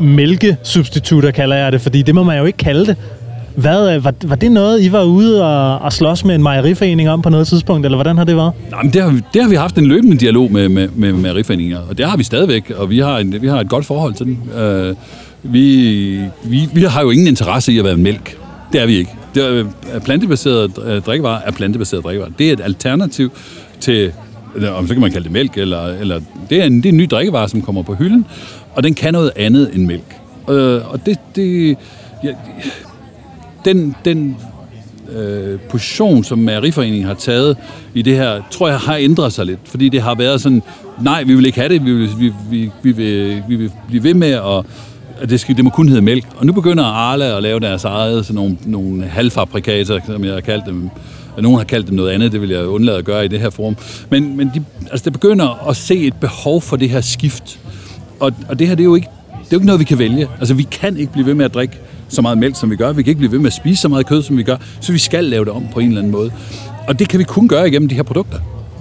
mælkesubstitutter, 0.00 1.30
kalder 1.30 1.56
jeg 1.56 1.72
det, 1.72 1.80
fordi 1.80 2.02
det 2.02 2.14
må 2.14 2.22
man 2.22 2.38
jo 2.38 2.44
ikke 2.44 2.58
kalde 2.58 2.86
det. 2.86 2.96
Hvad, 3.56 3.94
øh, 3.94 4.04
var, 4.04 4.14
var 4.24 4.36
det 4.36 4.52
noget, 4.52 4.82
I 4.82 4.92
var 4.92 5.02
ude 5.02 5.44
og, 5.44 5.78
og 5.78 5.92
slås 5.92 6.24
med 6.24 6.34
en 6.34 6.42
mejeriforening 6.42 7.10
om 7.10 7.22
på 7.22 7.28
noget 7.28 7.46
tidspunkt, 7.46 7.84
eller 7.84 7.96
hvordan 7.96 8.16
har 8.18 8.24
det 8.24 8.36
været? 8.36 8.52
Nej, 8.70 8.82
men 8.82 8.92
det 8.92 9.02
har, 9.02 9.10
vi, 9.10 9.20
det 9.34 9.42
har 9.42 9.48
vi 9.48 9.56
haft 9.56 9.78
en 9.78 9.86
løbende 9.86 10.16
dialog 10.16 10.52
med, 10.52 10.68
med, 10.68 10.88
med 10.88 11.12
mejeriforeninger, 11.12 11.78
og 11.88 11.98
det 11.98 12.06
har 12.06 12.16
vi 12.16 12.24
stadigvæk, 12.24 12.70
og 12.70 12.90
vi 12.90 12.98
har, 12.98 13.18
en, 13.18 13.42
vi 13.42 13.48
har 13.48 13.60
et 13.60 13.68
godt 13.68 13.86
forhold 13.86 14.14
til 14.14 14.26
den. 14.26 14.38
Uh, 14.56 14.62
øh, 14.62 14.94
vi, 15.42 16.20
vi, 16.44 16.68
vi 16.74 16.82
har 16.82 17.02
jo 17.02 17.10
ingen 17.10 17.26
interesse 17.26 17.72
i 17.72 17.78
at 17.78 17.84
være 17.84 17.96
mælk. 17.96 18.38
Det 18.74 18.82
er 18.82 18.86
vi 18.86 18.96
ikke. 18.96 19.10
Det 19.34 19.44
er, 19.44 19.64
er 19.92 19.98
plantebaseret 19.98 20.78
øh, 20.84 21.02
drikkevarer 21.02 21.42
er 21.44 21.50
plantebaseret 21.50 22.04
drikkevarer. 22.04 22.30
Det 22.38 22.48
er 22.48 22.52
et 22.52 22.60
alternativ 22.60 23.32
til, 23.80 24.12
om 24.76 24.86
så 24.86 24.94
kan 24.94 25.00
man 25.00 25.12
kalde 25.12 25.24
det 25.24 25.32
mælk, 25.32 25.58
eller, 25.58 25.86
eller 25.86 26.20
det, 26.50 26.60
er 26.60 26.64
en, 26.64 26.76
det 26.76 26.86
er 26.86 26.92
en 26.92 26.96
ny 26.96 27.06
drikkevare, 27.10 27.48
som 27.48 27.62
kommer 27.62 27.82
på 27.82 27.94
hylden, 27.94 28.26
og 28.74 28.82
den 28.82 28.94
kan 28.94 29.12
noget 29.12 29.32
andet 29.36 29.70
end 29.74 29.86
mælk. 29.86 30.16
Øh, 30.50 30.92
og 30.92 31.06
det, 31.06 31.18
det 31.36 31.76
ja, 32.24 32.30
den, 33.64 33.96
den 34.04 34.36
øh, 35.12 35.58
position, 35.70 36.24
som 36.24 36.38
Mæreriforeningen 36.38 37.06
har 37.06 37.14
taget 37.14 37.56
i 37.94 38.02
det 38.02 38.16
her, 38.16 38.42
tror 38.50 38.68
jeg 38.68 38.78
har 38.78 38.96
ændret 38.96 39.32
sig 39.32 39.46
lidt. 39.46 39.60
Fordi 39.64 39.88
det 39.88 40.02
har 40.02 40.14
været 40.14 40.40
sådan, 40.40 40.62
nej, 41.00 41.22
vi 41.22 41.34
vil 41.34 41.46
ikke 41.46 41.58
have 41.58 41.68
det, 41.68 41.84
vi 41.84 41.92
vil, 41.92 42.10
vi, 42.18 42.32
vi, 42.50 42.70
vi 42.82 42.92
vil, 42.92 43.42
vi 43.48 43.56
vil 43.56 43.70
blive 43.88 44.02
ved 44.02 44.14
med 44.14 44.30
at 44.30 44.64
at 45.20 45.30
det, 45.30 45.40
skal, 45.40 45.56
det 45.56 45.64
må 45.64 45.70
kun 45.70 45.88
hedde 45.88 46.02
mælk. 46.02 46.24
Og 46.36 46.46
nu 46.46 46.52
begynder 46.52 46.84
Arla 46.84 47.36
at 47.36 47.42
lave 47.42 47.60
deres 47.60 47.84
eget, 47.84 48.26
sådan 48.26 48.34
nogle, 48.34 48.56
nogle 48.64 49.04
halvfabrikater, 49.04 50.00
som 50.06 50.24
jeg 50.24 50.34
har 50.34 50.40
kaldt 50.40 50.66
dem. 50.66 50.90
Nogen 51.38 51.58
har 51.58 51.64
kaldt 51.64 51.86
dem 51.86 51.94
noget 51.94 52.10
andet, 52.10 52.32
det 52.32 52.40
vil 52.40 52.50
jeg 52.50 52.66
undlade 52.66 52.98
at 52.98 53.04
gøre 53.04 53.24
i 53.24 53.28
det 53.28 53.40
her 53.40 53.50
forum. 53.50 53.76
Men, 54.10 54.36
men 54.36 54.50
de, 54.54 54.64
altså, 54.90 55.04
det 55.04 55.12
begynder 55.12 55.68
at 55.68 55.76
se 55.76 55.96
et 55.96 56.14
behov 56.14 56.62
for 56.62 56.76
det 56.76 56.90
her 56.90 57.00
skift. 57.00 57.60
Og, 58.20 58.32
og 58.48 58.58
det 58.58 58.68
her, 58.68 58.74
det 58.74 58.82
er 58.82 58.84
jo 58.84 58.94
ikke, 58.94 59.08
det 59.30 59.36
er 59.40 59.46
jo 59.52 59.56
ikke 59.56 59.66
noget, 59.66 59.80
vi 59.80 59.84
kan 59.84 59.98
vælge. 59.98 60.28
Altså, 60.38 60.54
vi 60.54 60.62
kan 60.62 60.96
ikke 60.96 61.12
blive 61.12 61.26
ved 61.26 61.34
med 61.34 61.44
at 61.44 61.54
drikke 61.54 61.78
så 62.08 62.22
meget 62.22 62.38
mælk, 62.38 62.56
som 62.56 62.70
vi 62.70 62.76
gør. 62.76 62.92
Vi 62.92 63.02
kan 63.02 63.10
ikke 63.10 63.18
blive 63.18 63.32
ved 63.32 63.38
med 63.38 63.46
at 63.46 63.52
spise 63.52 63.82
så 63.82 63.88
meget 63.88 64.06
kød, 64.06 64.22
som 64.22 64.36
vi 64.36 64.42
gør. 64.42 64.56
Så 64.80 64.92
vi 64.92 64.98
skal 64.98 65.24
lave 65.24 65.44
det 65.44 65.52
om 65.52 65.64
på 65.72 65.80
en 65.80 65.88
eller 65.88 66.00
anden 66.00 66.12
måde. 66.12 66.32
Og 66.88 66.98
det 66.98 67.08
kan 67.08 67.18
vi 67.18 67.24
kun 67.24 67.48
gøre 67.48 67.68
igennem 67.68 67.88
de 67.88 67.94
her 67.94 68.02
produkter. 68.02 68.38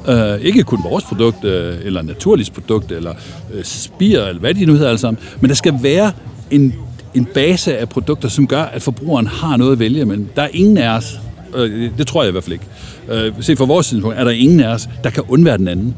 Øh, 0.07 0.41
ikke 0.41 0.63
kun 0.63 0.79
vores 0.83 1.03
produkt, 1.03 1.43
øh, 1.43 1.75
eller 1.83 2.01
naturligt 2.01 2.53
produkt, 2.53 2.91
eller 2.91 3.13
øh, 3.53 3.63
spir, 3.63 4.21
eller 4.21 4.39
hvad 4.39 4.53
de 4.53 4.65
nu 4.65 4.73
hedder 4.73 4.87
alle 4.87 4.99
sammen. 4.99 5.23
Men 5.41 5.49
der 5.49 5.55
skal 5.55 5.73
være 5.81 6.11
en, 6.51 6.73
en 7.13 7.25
base 7.25 7.77
af 7.77 7.89
produkter, 7.89 8.29
som 8.29 8.47
gør, 8.47 8.61
at 8.61 8.81
forbrugeren 8.81 9.27
har 9.27 9.57
noget 9.57 9.71
at 9.71 9.79
vælge 9.79 10.05
Men 10.05 10.29
Der 10.35 10.41
er 10.41 10.49
ingen 10.53 10.77
af 10.77 10.97
os, 10.97 11.19
øh, 11.55 11.89
det 11.97 12.07
tror 12.07 12.23
jeg 12.23 12.29
i 12.29 12.31
hvert 12.31 12.43
fald 12.43 12.53
ikke, 12.53 12.65
øh, 13.09 13.33
se 13.39 13.55
fra 13.55 13.65
vores 13.65 13.85
synspunkt, 13.85 14.17
er 14.17 14.23
der 14.23 14.31
ingen 14.31 14.59
af 14.59 14.67
os, 14.67 14.89
der 15.03 15.09
kan 15.09 15.23
undvære 15.27 15.57
den 15.57 15.67
anden. 15.67 15.95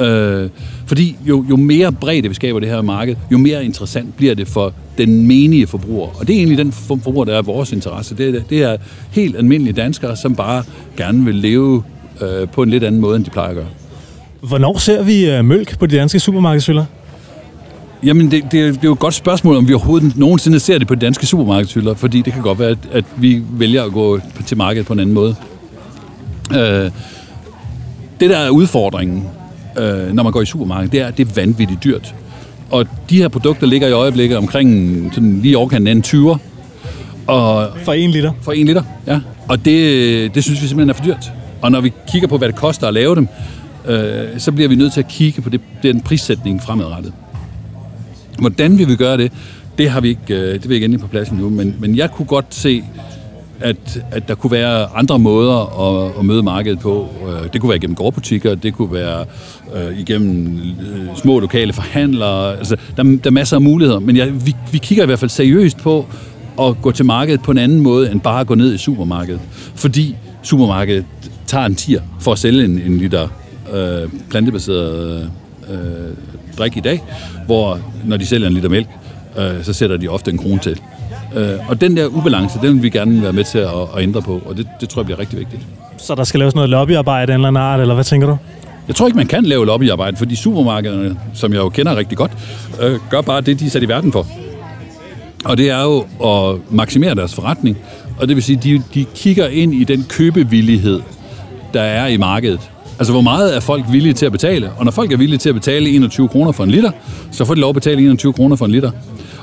Øh, 0.00 0.50
fordi 0.86 1.16
jo, 1.28 1.44
jo 1.50 1.56
mere 1.56 1.92
bredde 1.92 2.28
vi 2.28 2.34
skaber 2.34 2.60
det 2.60 2.68
her 2.68 2.82
marked, 2.82 3.16
jo 3.32 3.38
mere 3.38 3.64
interessant 3.64 4.16
bliver 4.16 4.34
det 4.34 4.48
for 4.48 4.72
den 4.98 5.26
menige 5.26 5.66
forbruger. 5.66 6.08
Og 6.20 6.26
det 6.26 6.34
er 6.34 6.38
egentlig 6.38 6.58
den 6.58 6.72
forbruger, 6.72 7.24
der 7.24 7.38
er 7.38 7.42
vores 7.42 7.72
interesse. 7.72 8.16
Det 8.16 8.36
er, 8.36 8.42
det 8.42 8.62
er 8.62 8.76
helt 9.10 9.36
almindelige 9.36 9.74
danskere, 9.74 10.16
som 10.16 10.36
bare 10.36 10.62
gerne 10.96 11.24
vil 11.24 11.34
leve 11.34 11.82
øh, 12.20 12.48
på 12.48 12.62
en 12.62 12.70
lidt 12.70 12.84
anden 12.84 13.00
måde, 13.00 13.16
end 13.16 13.24
de 13.24 13.30
plejer 13.30 13.48
at 13.48 13.54
gøre. 13.54 13.66
Hvornår 14.40 14.78
ser 14.78 15.02
vi 15.02 15.30
øh, 15.30 15.44
mælk 15.44 15.78
på 15.78 15.86
de 15.86 15.96
danske 15.96 16.20
supermarkedshylder? 16.20 16.84
Jamen, 18.04 18.30
det, 18.30 18.42
det, 18.42 18.52
det 18.52 18.66
er 18.66 18.72
jo 18.84 18.92
et 18.92 18.98
godt 18.98 19.14
spørgsmål, 19.14 19.56
om 19.56 19.68
vi 19.68 19.74
overhovedet 19.74 20.16
nogensinde 20.16 20.60
ser 20.60 20.78
det 20.78 20.88
på 20.88 20.94
de 20.94 21.00
danske 21.00 21.26
supermarkedshylder, 21.26 21.94
fordi 21.94 22.22
det 22.22 22.32
kan 22.32 22.42
godt 22.42 22.58
være, 22.58 22.70
at, 22.70 22.78
at 22.92 23.04
vi 23.16 23.42
vælger 23.50 23.84
at 23.84 23.92
gå 23.92 24.20
til 24.46 24.56
markedet 24.56 24.86
på 24.86 24.92
en 24.92 24.98
anden 24.98 25.14
måde. 25.14 25.34
Øh, 26.52 26.90
det, 28.20 28.30
der 28.30 28.36
er 28.36 28.50
udfordringen, 28.50 29.24
øh, 29.78 30.12
når 30.12 30.22
man 30.22 30.32
går 30.32 30.42
i 30.42 30.46
supermarkedet, 30.46 30.92
det 30.92 31.00
er, 31.00 31.06
at 31.06 31.18
det 31.18 31.28
er 31.28 31.32
vanvittigt 31.34 31.84
dyrt. 31.84 32.14
Og 32.70 32.86
de 33.10 33.16
her 33.16 33.28
produkter 33.28 33.66
ligger 33.66 33.88
i 33.88 33.92
øjeblikket 33.92 34.38
omkring 34.38 35.10
sådan 35.14 35.40
lige 35.42 35.58
overkanten 35.58 35.86
af 35.86 35.92
en 35.92 36.04
20'er. 36.06 36.38
Og 37.26 37.68
for 37.84 37.92
en 37.92 38.10
liter? 38.10 38.32
For 38.42 38.52
en 38.52 38.66
liter, 38.66 38.82
ja. 39.06 39.20
Og 39.48 39.64
det, 39.64 40.34
det 40.34 40.44
synes 40.44 40.62
vi 40.62 40.66
simpelthen 40.66 40.90
er 40.90 40.94
for 40.94 41.04
dyrt. 41.04 41.32
Og 41.66 41.72
når 41.72 41.80
vi 41.80 41.92
kigger 42.12 42.28
på, 42.28 42.38
hvad 42.38 42.48
det 42.48 42.56
koster 42.56 42.88
at 42.88 42.94
lave 42.94 43.14
dem, 43.14 43.28
øh, 43.86 44.38
så 44.38 44.52
bliver 44.52 44.68
vi 44.68 44.74
nødt 44.74 44.92
til 44.92 45.00
at 45.00 45.08
kigge 45.08 45.42
på 45.42 45.50
det, 45.50 45.60
den 45.82 46.00
prissætning 46.00 46.62
fremadrettet. 46.62 47.12
Hvordan 48.38 48.78
vi 48.78 48.84
vil 48.84 48.96
gøre 48.96 49.16
det, 49.16 49.32
det 49.78 49.90
har 49.90 50.00
vi 50.00 50.08
ikke, 50.08 50.34
øh, 50.34 50.54
det 50.54 50.68
vil 50.68 50.74
ikke 50.74 50.84
endelig 50.84 51.00
på 51.00 51.06
plads 51.06 51.32
nu, 51.32 51.50
men, 51.50 51.76
men 51.78 51.96
jeg 51.96 52.10
kunne 52.10 52.26
godt 52.26 52.46
se 52.50 52.84
at, 53.60 54.02
at 54.10 54.28
der 54.28 54.34
kunne 54.34 54.50
være 54.50 54.86
andre 54.96 55.18
måder 55.18 55.80
at, 55.80 56.12
at 56.18 56.24
møde 56.24 56.42
markedet 56.42 56.78
på. 56.78 57.08
Øh, 57.28 57.52
det 57.52 57.60
kunne 57.60 57.70
være 57.70 57.78
gennem 57.78 57.96
gårdbutikker, 57.96 58.54
det 58.54 58.74
kunne 58.74 58.92
være 58.92 59.24
øh, 59.74 59.98
igennem 59.98 60.58
øh, 60.58 61.16
små 61.16 61.40
lokale 61.40 61.72
forhandlere. 61.72 62.56
Altså, 62.56 62.76
der, 62.96 63.02
der 63.02 63.18
er 63.24 63.30
masser 63.30 63.56
af 63.56 63.62
muligheder, 63.62 63.98
men 63.98 64.16
jeg, 64.16 64.46
vi, 64.46 64.54
vi 64.72 64.78
kigger 64.78 65.04
i 65.04 65.06
hvert 65.06 65.18
fald 65.18 65.30
seriøst 65.30 65.78
på 65.78 66.06
at 66.60 66.82
gå 66.82 66.90
til 66.90 67.04
markedet 67.04 67.42
på 67.42 67.50
en 67.50 67.58
anden 67.58 67.80
måde, 67.80 68.12
end 68.12 68.20
bare 68.20 68.40
at 68.40 68.46
gå 68.46 68.54
ned 68.54 68.74
i 68.74 68.78
supermarkedet. 68.78 69.40
Fordi 69.74 70.16
supermarkedet 70.42 71.04
tager 71.46 71.66
en 71.66 71.74
tier 71.74 72.00
for 72.20 72.32
at 72.32 72.38
sælge 72.38 72.64
en, 72.64 72.80
en 72.86 72.98
liter 72.98 73.28
øh, 73.72 74.08
plantebaseret 74.30 75.30
øh, 75.70 75.78
drik 76.58 76.76
i 76.76 76.80
dag, 76.80 77.02
hvor 77.46 77.78
når 78.04 78.16
de 78.16 78.26
sælger 78.26 78.46
en 78.46 78.54
liter 78.54 78.68
mælk, 78.68 78.88
øh, 79.38 79.64
så 79.64 79.72
sætter 79.72 79.96
de 79.96 80.08
ofte 80.08 80.30
en 80.30 80.38
krone 80.38 80.58
til. 80.58 80.80
Øh, 81.36 81.70
og 81.70 81.80
den 81.80 81.96
der 81.96 82.06
ubalance, 82.06 82.58
den 82.62 82.74
vil 82.74 82.82
vi 82.82 82.90
gerne 82.90 83.22
være 83.22 83.32
med 83.32 83.44
til 83.44 83.58
at, 83.58 83.70
at 83.96 84.02
ændre 84.02 84.22
på, 84.22 84.42
og 84.46 84.56
det, 84.56 84.68
det 84.80 84.88
tror 84.88 85.02
jeg 85.02 85.06
bliver 85.06 85.18
rigtig 85.18 85.38
vigtigt. 85.38 85.62
Så 85.96 86.14
der 86.14 86.24
skal 86.24 86.40
laves 86.40 86.54
noget 86.54 86.70
lobbyarbejde 86.70 87.32
eller 87.32 87.48
anden 87.48 87.62
art, 87.62 87.80
eller 87.80 87.94
hvad 87.94 88.04
tænker 88.04 88.26
du? 88.26 88.36
Jeg 88.88 88.96
tror 88.96 89.06
ikke, 89.06 89.16
man 89.16 89.26
kan 89.26 89.44
lave 89.44 89.66
lobbyarbejde, 89.66 90.16
fordi 90.16 90.36
supermarkederne, 90.36 91.16
som 91.34 91.52
jeg 91.52 91.58
jo 91.58 91.68
kender 91.68 91.96
rigtig 91.96 92.18
godt, 92.18 92.32
øh, 92.82 92.98
gør 93.10 93.20
bare 93.20 93.40
det, 93.40 93.60
de 93.60 93.66
er 93.66 93.70
sat 93.70 93.82
i 93.82 93.88
verden 93.88 94.12
for. 94.12 94.26
Og 95.44 95.56
det 95.56 95.70
er 95.70 95.82
jo 95.82 96.06
at 96.24 96.58
maksimere 96.70 97.14
deres 97.14 97.34
forretning, 97.34 97.78
og 98.18 98.28
det 98.28 98.36
vil 98.36 98.44
sige, 98.44 98.60
de, 98.62 98.82
de 98.94 99.04
kigger 99.14 99.46
ind 99.46 99.74
i 99.74 99.84
den 99.84 100.04
købevillighed, 100.08 101.00
der 101.76 101.82
er 101.82 102.06
i 102.06 102.16
markedet. 102.16 102.60
Altså, 102.98 103.12
hvor 103.12 103.22
meget 103.22 103.56
er 103.56 103.60
folk 103.60 103.84
villige 103.90 104.12
til 104.12 104.26
at 104.26 104.32
betale? 104.32 104.70
Og 104.76 104.84
når 104.84 104.92
folk 104.92 105.12
er 105.12 105.16
villige 105.16 105.38
til 105.38 105.48
at 105.48 105.54
betale 105.54 105.90
21 105.90 106.28
kroner 106.28 106.52
for 106.52 106.64
en 106.64 106.70
liter, 106.70 106.90
så 107.30 107.44
får 107.44 107.54
de 107.54 107.60
lov 107.60 107.68
at 107.68 107.74
betale 107.74 108.02
21 108.02 108.32
kroner 108.32 108.56
for 108.56 108.64
en 108.64 108.70
liter. 108.70 108.90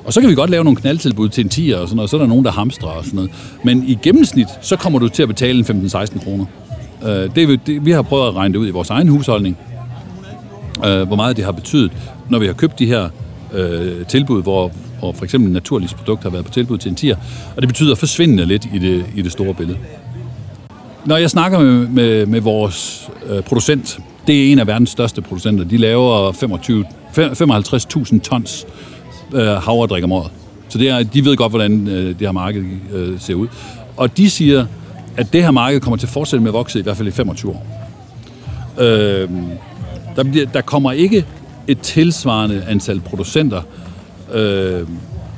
Og 0.06 0.14
så 0.14 0.22
kan 0.22 0.30
vi 0.30 0.36
godt 0.36 0.50
lave 0.50 0.64
nogle 0.64 0.78
knaldtilbud 0.78 1.30
til 1.30 1.44
en 1.44 1.50
10 1.50 1.72
og 1.72 1.88
sådan 1.88 1.96
noget, 1.96 2.10
så 2.10 2.18
er 2.18 2.22
der 2.22 2.28
nogen, 2.28 2.46
der 2.46 2.52
hamstrer 2.52 2.90
og 2.90 3.06
sådan 3.06 3.16
noget. 3.16 3.32
Men 3.64 3.84
i 3.88 3.98
gennemsnit, 4.04 4.48
så 4.62 4.76
kommer 4.76 5.00
du 5.00 5.08
til 5.08 5.24
at 5.24 5.28
betale 5.28 5.60
en 5.60 5.86
15-16 5.86 6.24
kroner. 6.24 6.46
Øh, 7.04 7.36
det, 7.36 7.60
det, 7.68 7.86
vi 7.86 7.92
har 7.92 8.02
prøvet 8.02 8.28
at 8.28 8.36
regne 8.36 8.54
det 8.54 8.60
ud 8.60 8.68
i 8.68 8.72
vores 8.72 8.90
egen 8.90 9.08
husholdning, 9.08 9.58
øh, 10.86 11.02
hvor 11.02 11.16
meget 11.16 11.38
det 11.38 11.46
har 11.46 11.52
betydet, 11.52 11.92
når 12.30 12.40
vi 12.40 12.46
har 12.46 12.54
købt 12.54 12.80
de 12.80 12.86
her 12.86 13.10
øh, 13.54 14.06
tilbud, 14.06 14.44
hvor, 14.44 14.72
hvor 15.00 15.12
for 15.12 15.24
eksempel 15.24 15.52
naturligt 15.52 15.96
produkt 15.96 16.24
har 16.24 16.30
været 16.30 16.46
på 16.46 16.52
tilbud 16.52 16.78
til 16.78 16.90
en 16.90 16.98
10'er, 17.00 17.18
og 17.56 17.62
det 17.62 17.70
betyder 17.70 17.96
forsvindende 17.96 18.46
lidt 18.46 18.68
i 18.74 18.78
det, 18.78 19.06
i 19.16 19.22
det 19.22 19.32
store 19.32 19.54
billede. 19.54 19.78
Når 21.06 21.18
jeg 21.18 21.30
snakker 21.30 21.60
med, 21.60 21.88
med, 21.88 22.26
med 22.26 22.42
vores 22.42 23.10
øh, 23.26 23.44
producent, 23.44 24.00
det 24.28 24.48
er 24.48 24.52
en 24.52 24.60
af 24.60 24.68
verdens 24.68 24.90
største 24.90 25.22
producenter, 25.22 25.64
de 25.64 25.78
laver 25.78 26.32
25, 26.32 26.86
55.000 27.18 28.20
tons 28.20 28.66
øh, 29.34 29.48
havredrik 29.48 30.04
om 30.04 30.12
året. 30.12 30.32
Så 30.70 30.78
det 30.78 30.90
er, 30.90 31.04
de 31.04 31.26
ved 31.26 31.38
godt, 31.38 31.52
hvordan 31.52 31.88
øh, 31.88 32.08
det 32.08 32.18
her 32.20 32.32
marked 32.32 32.64
øh, 32.94 33.20
ser 33.20 33.34
ud. 33.34 33.48
Og 33.98 34.18
de 34.18 34.30
siger, 34.30 34.66
at 35.18 35.34
det 35.34 35.44
her 35.44 35.52
marked 35.52 35.80
kommer 35.80 35.98
til 35.98 36.08
at 36.08 36.12
fortsætte 36.12 36.44
med 36.44 36.50
at 36.50 36.54
vokse 36.54 36.80
i 36.80 36.82
hvert 36.82 36.98
fald 36.98 37.08
i 37.08 37.12
25 37.12 37.52
år. 37.52 37.66
Øh, 38.80 39.30
der, 40.16 40.24
bliver, 40.24 40.46
der 40.46 40.62
kommer 40.62 40.92
ikke 40.92 41.26
et 41.68 41.80
tilsvarende 41.80 42.64
antal 42.68 43.00
producenter, 43.00 43.62
øh, 44.34 44.88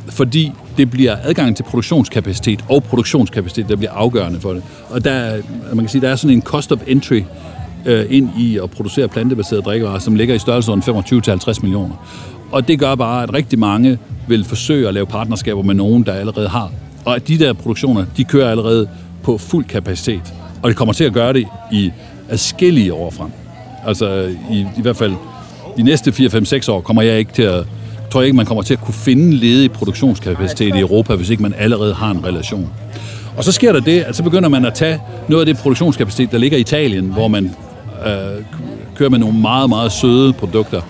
fordi 0.09 0.51
det 0.77 0.89
bliver 0.89 1.17
adgang 1.23 1.55
til 1.55 1.63
produktionskapacitet 1.63 2.65
og 2.69 2.83
produktionskapacitet, 2.83 3.69
der 3.69 3.75
bliver 3.75 3.91
afgørende 3.91 4.39
for 4.39 4.53
det. 4.53 4.63
Og 4.89 5.03
der, 5.03 5.37
man 5.69 5.79
kan 5.79 5.87
sige, 5.87 6.01
der 6.01 6.09
er 6.09 6.15
sådan 6.15 6.35
en 6.35 6.41
cost 6.41 6.71
of 6.71 6.79
entry 6.87 7.21
øh, 7.85 8.05
ind 8.09 8.29
i 8.39 8.57
at 8.57 8.71
producere 8.71 9.07
plantebaserede 9.07 9.61
drikkevarer, 9.61 9.99
som 9.99 10.15
ligger 10.15 10.35
i 10.35 10.39
størrelsesordenen 10.39 11.05
25-50 11.47 11.61
millioner. 11.61 11.95
Og 12.51 12.67
det 12.67 12.79
gør 12.79 12.95
bare, 12.95 13.23
at 13.23 13.33
rigtig 13.33 13.59
mange 13.59 13.97
vil 14.27 14.45
forsøge 14.45 14.87
at 14.87 14.93
lave 14.93 15.05
partnerskaber 15.05 15.61
med 15.61 15.75
nogen, 15.75 16.03
der 16.03 16.13
allerede 16.13 16.47
har. 16.47 16.71
Og 17.05 17.15
at 17.15 17.27
de 17.27 17.39
der 17.39 17.53
produktioner, 17.53 18.05
de 18.17 18.23
kører 18.23 18.51
allerede 18.51 18.89
på 19.23 19.37
fuld 19.37 19.65
kapacitet. 19.65 20.33
Og 20.63 20.69
det 20.69 20.77
kommer 20.77 20.93
til 20.93 21.03
at 21.03 21.13
gøre 21.13 21.33
det 21.33 21.47
i 21.71 21.91
adskillige 22.29 22.93
år 22.93 23.09
frem. 23.09 23.31
Altså 23.85 24.35
i, 24.51 24.65
i 24.77 24.81
hvert 24.81 24.97
fald 24.97 25.13
de 25.77 25.83
næste 25.83 26.11
4-5-6 26.11 26.71
år 26.71 26.81
kommer 26.81 27.01
jeg 27.01 27.19
ikke 27.19 27.33
til 27.33 27.41
at 27.41 27.65
tror 28.15 28.21
jeg 28.21 28.27
ikke, 28.27 28.37
man 28.37 28.45
kommer 28.45 28.63
til 28.63 28.73
at 28.73 28.81
kunne 28.81 28.93
finde 28.93 29.35
ledig 29.35 29.71
produktionskapacitet 29.71 30.75
i 30.75 30.79
Europa, 30.79 31.15
hvis 31.15 31.29
ikke 31.29 31.43
man 31.43 31.53
allerede 31.57 31.93
har 31.93 32.11
en 32.11 32.25
relation. 32.25 32.69
Og 33.37 33.43
så 33.43 33.51
sker 33.51 33.71
der 33.71 33.79
det, 33.79 34.01
at 34.01 34.15
så 34.15 34.23
begynder 34.23 34.49
man 34.49 34.65
at 34.65 34.73
tage 34.73 34.99
noget 35.27 35.41
af 35.41 35.45
det 35.45 35.57
produktionskapacitet, 35.57 36.31
der 36.31 36.37
ligger 36.37 36.57
i 36.57 36.61
Italien, 36.61 37.05
hvor 37.05 37.27
man 37.27 37.55
øh, 38.05 38.11
kører 38.95 39.09
med 39.09 39.19
nogle 39.19 39.39
meget, 39.39 39.69
meget 39.69 39.91
søde 39.91 40.33
produkter. 40.33 40.81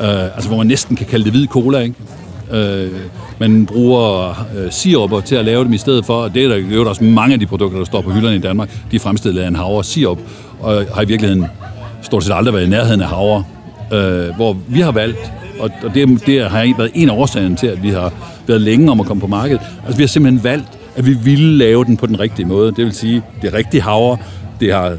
Øh, 0.00 0.24
altså 0.24 0.48
hvor 0.48 0.58
man 0.58 0.66
næsten 0.66 0.96
kan 0.96 1.06
kalde 1.06 1.24
det 1.24 1.32
hvid 1.32 1.46
cola, 1.46 1.78
ikke? 1.78 1.94
Øh, 2.52 2.90
man 3.38 3.66
bruger 3.66 4.28
øh, 4.56 4.72
siruper 4.72 5.20
til 5.20 5.34
at 5.34 5.44
lave 5.44 5.64
dem 5.64 5.72
i 5.72 5.78
stedet 5.78 6.04
for, 6.04 6.14
og 6.14 6.34
det 6.34 6.44
er 6.44 6.48
der 6.48 6.56
jo 6.56 6.88
også 6.88 7.04
mange 7.04 7.32
af 7.32 7.40
de 7.40 7.46
produkter, 7.46 7.78
der 7.78 7.84
står 7.84 8.00
på 8.00 8.10
hylderne 8.10 8.36
i 8.36 8.40
Danmark, 8.40 8.70
de 8.90 8.96
er 8.96 9.00
fremstillet 9.00 9.42
af 9.42 9.48
en 9.48 9.56
havre 9.56 9.84
sirup, 9.84 10.18
og 10.60 10.84
har 10.94 11.02
i 11.02 11.06
virkeligheden 11.06 11.46
stort 12.02 12.24
set 12.24 12.34
aldrig 12.34 12.54
været 12.54 12.66
i 12.66 12.70
nærheden 12.70 13.00
af 13.00 13.08
havre. 13.08 13.44
Øh, 13.92 14.36
hvor 14.36 14.56
vi 14.68 14.80
har 14.80 14.92
valgt, 14.92 15.32
og, 15.62 15.70
og 15.82 15.94
det, 15.94 16.26
det 16.26 16.50
har 16.50 16.74
været 16.76 16.90
en 16.94 17.10
af 17.10 17.14
årsagerne 17.14 17.56
til, 17.56 17.66
at 17.66 17.82
vi 17.82 17.88
har 17.88 18.12
været 18.46 18.60
længe 18.60 18.90
om 18.90 19.00
at 19.00 19.06
komme 19.06 19.20
på 19.20 19.26
markedet. 19.26 19.60
Altså 19.84 19.96
vi 19.96 20.02
har 20.02 20.08
simpelthen 20.08 20.44
valgt, 20.44 20.68
at 20.96 21.06
vi 21.06 21.12
ville 21.24 21.56
lave 21.56 21.84
den 21.84 21.96
på 21.96 22.06
den 22.06 22.20
rigtige 22.20 22.46
måde. 22.46 22.72
Det 22.72 22.84
vil 22.84 22.92
sige, 22.92 23.22
det 23.42 23.54
er 23.54 23.54
rigtig 23.54 23.82
havre, 23.82 24.16
det 24.60 24.72
har 24.72 24.96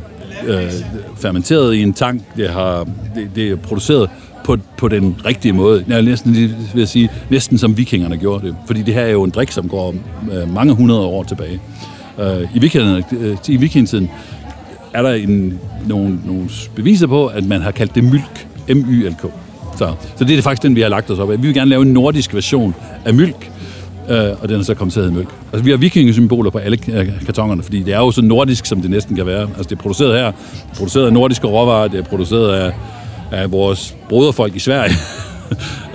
øh, 0.47 0.71
fermenteret 1.17 1.75
i 1.75 1.81
en 1.81 1.93
tank, 1.93 2.21
det, 2.37 2.49
har, 2.49 2.87
det, 3.15 3.29
det 3.35 3.51
er 3.51 3.55
produceret 3.55 4.09
på, 4.43 4.57
på 4.77 4.87
den 4.87 5.15
rigtige 5.25 5.53
måde. 5.53 5.83
Jeg 5.87 6.01
næsten 6.01 6.33
vil 6.33 6.55
jeg 6.75 6.87
sige, 6.87 7.09
næsten 7.29 7.57
som 7.57 7.77
vikingerne 7.77 8.17
gjorde 8.17 8.47
det. 8.47 8.55
Fordi 8.65 8.81
det 8.81 8.93
her 8.93 9.01
er 9.01 9.11
jo 9.11 9.23
en 9.23 9.29
drik, 9.29 9.51
som 9.51 9.69
går 9.69 9.95
øh, 10.31 10.53
mange 10.53 10.73
hundrede 10.73 11.01
år 11.01 11.23
tilbage. 11.23 11.59
Øh, 12.19 12.55
I, 12.55 12.59
vikingerne, 12.59 13.03
øh, 13.11 13.37
I 13.47 13.57
vikingetiden 13.57 14.09
er 14.93 15.01
der 15.01 15.13
en, 15.13 15.59
nogle, 15.87 16.19
nogle 16.25 16.49
beviser 16.75 17.07
på, 17.07 17.27
at 17.27 17.45
man 17.45 17.61
har 17.61 17.71
kaldt 17.71 17.95
det 17.95 18.03
mylk. 18.03 18.47
M-Y-L-K. 18.69 19.42
Så, 19.77 19.93
så 20.15 20.23
det 20.23 20.37
er 20.37 20.41
faktisk 20.41 20.63
den, 20.63 20.75
vi 20.75 20.81
har 20.81 20.89
lagt 20.89 21.11
os 21.11 21.19
op 21.19 21.31
af. 21.31 21.41
Vi 21.41 21.47
vil 21.47 21.53
gerne 21.53 21.69
lave 21.69 21.81
en 21.81 21.93
nordisk 21.93 22.33
version 22.33 22.75
af 23.05 23.13
mylk, 23.13 23.51
øh, 24.09 24.29
og 24.41 24.49
den 24.49 24.59
er 24.59 24.63
så 24.63 24.73
kommet 24.73 24.93
til 24.93 24.99
at 24.99 25.03
hedde 25.03 25.17
mælk. 25.17 25.29
Altså, 25.53 25.63
vi 25.63 25.69
har 25.69 25.77
vikingesymboler 25.77 26.51
på 26.51 26.57
alle 26.57 26.77
øh, 26.87 27.25
kartongerne, 27.25 27.63
fordi 27.63 27.83
det 27.83 27.93
er 27.93 27.99
jo 27.99 28.11
så 28.11 28.21
nordisk, 28.21 28.65
som 28.65 28.81
det 28.81 28.89
næsten 28.89 29.15
kan 29.15 29.25
være. 29.25 29.41
Altså, 29.41 29.63
det 29.63 29.71
er 29.71 29.81
produceret 29.81 30.19
her, 30.19 30.31
det 30.31 30.71
er 30.71 30.75
produceret 30.75 31.05
af 31.05 31.13
nordiske 31.13 31.47
råvarer, 31.47 31.87
det 31.87 31.99
er 31.99 32.03
produceret 32.03 32.51
af, 32.53 32.73
af 33.31 33.51
vores 33.51 33.95
broderfolk 34.09 34.55
i 34.55 34.59
Sverige. 34.59 34.95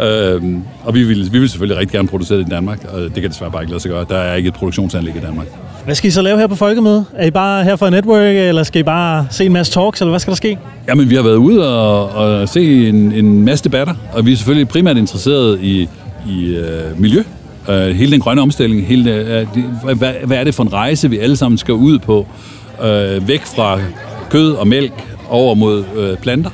øhm, 0.06 0.62
og 0.84 0.94
vi 0.94 1.02
vil, 1.02 1.32
vi 1.32 1.38
vil 1.38 1.48
selvfølgelig 1.48 1.78
rigtig 1.78 1.92
gerne 1.92 2.08
producere 2.08 2.38
det 2.38 2.46
i 2.46 2.50
Danmark, 2.50 2.84
og 2.92 3.00
det 3.00 3.22
kan 3.22 3.30
desværre 3.30 3.50
bare 3.50 3.62
ikke 3.62 3.72
lade 3.72 3.82
sig 3.82 3.90
gøre. 3.90 4.06
Der 4.08 4.16
er 4.16 4.34
ikke 4.34 4.48
et 4.48 4.54
produktionsanlæg 4.54 5.16
i 5.16 5.20
Danmark. 5.20 5.46
Hvad 5.88 5.94
skal 5.94 6.08
I 6.08 6.10
så 6.10 6.22
lave 6.22 6.38
her 6.38 6.46
på 6.46 6.54
Folkemødet? 6.54 7.04
Er 7.16 7.26
I 7.26 7.30
bare 7.30 7.64
her 7.64 7.76
for 7.76 7.86
at 7.86 7.92
network, 7.92 8.36
eller 8.36 8.62
skal 8.62 8.80
I 8.80 8.82
bare 8.82 9.26
se 9.30 9.46
en 9.46 9.52
masse 9.52 9.72
talks, 9.72 10.00
eller 10.00 10.10
hvad 10.10 10.20
skal 10.20 10.30
der 10.30 10.36
ske? 10.36 10.58
Jamen, 10.88 11.10
vi 11.10 11.14
har 11.14 11.22
været 11.22 11.36
ude 11.36 11.78
og, 11.78 12.08
og 12.08 12.48
se 12.48 12.88
en, 12.88 13.12
en 13.12 13.44
masse 13.44 13.64
debatter, 13.64 13.94
og 14.12 14.26
vi 14.26 14.32
er 14.32 14.36
selvfølgelig 14.36 14.68
primært 14.68 14.96
interesseret 14.96 15.60
i, 15.62 15.88
i 16.28 16.56
øh, 16.56 17.00
miljø. 17.00 17.22
Øh, 17.68 17.88
hele 17.88 18.12
den 18.12 18.20
grønne 18.20 18.42
omstilling, 18.42 18.86
hele, 18.86 19.14
øh, 19.14 19.46
de, 19.54 19.94
hvad, 19.94 20.12
hvad 20.24 20.36
er 20.36 20.44
det 20.44 20.54
for 20.54 20.62
en 20.62 20.72
rejse, 20.72 21.10
vi 21.10 21.18
alle 21.18 21.36
sammen 21.36 21.58
skal 21.58 21.74
ud 21.74 21.98
på? 21.98 22.26
Øh, 22.84 23.28
væk 23.28 23.46
fra 23.46 23.80
kød 24.30 24.52
og 24.52 24.68
mælk 24.68 25.16
over 25.28 25.54
mod 25.54 25.84
øh, 25.96 26.16
planter. 26.16 26.50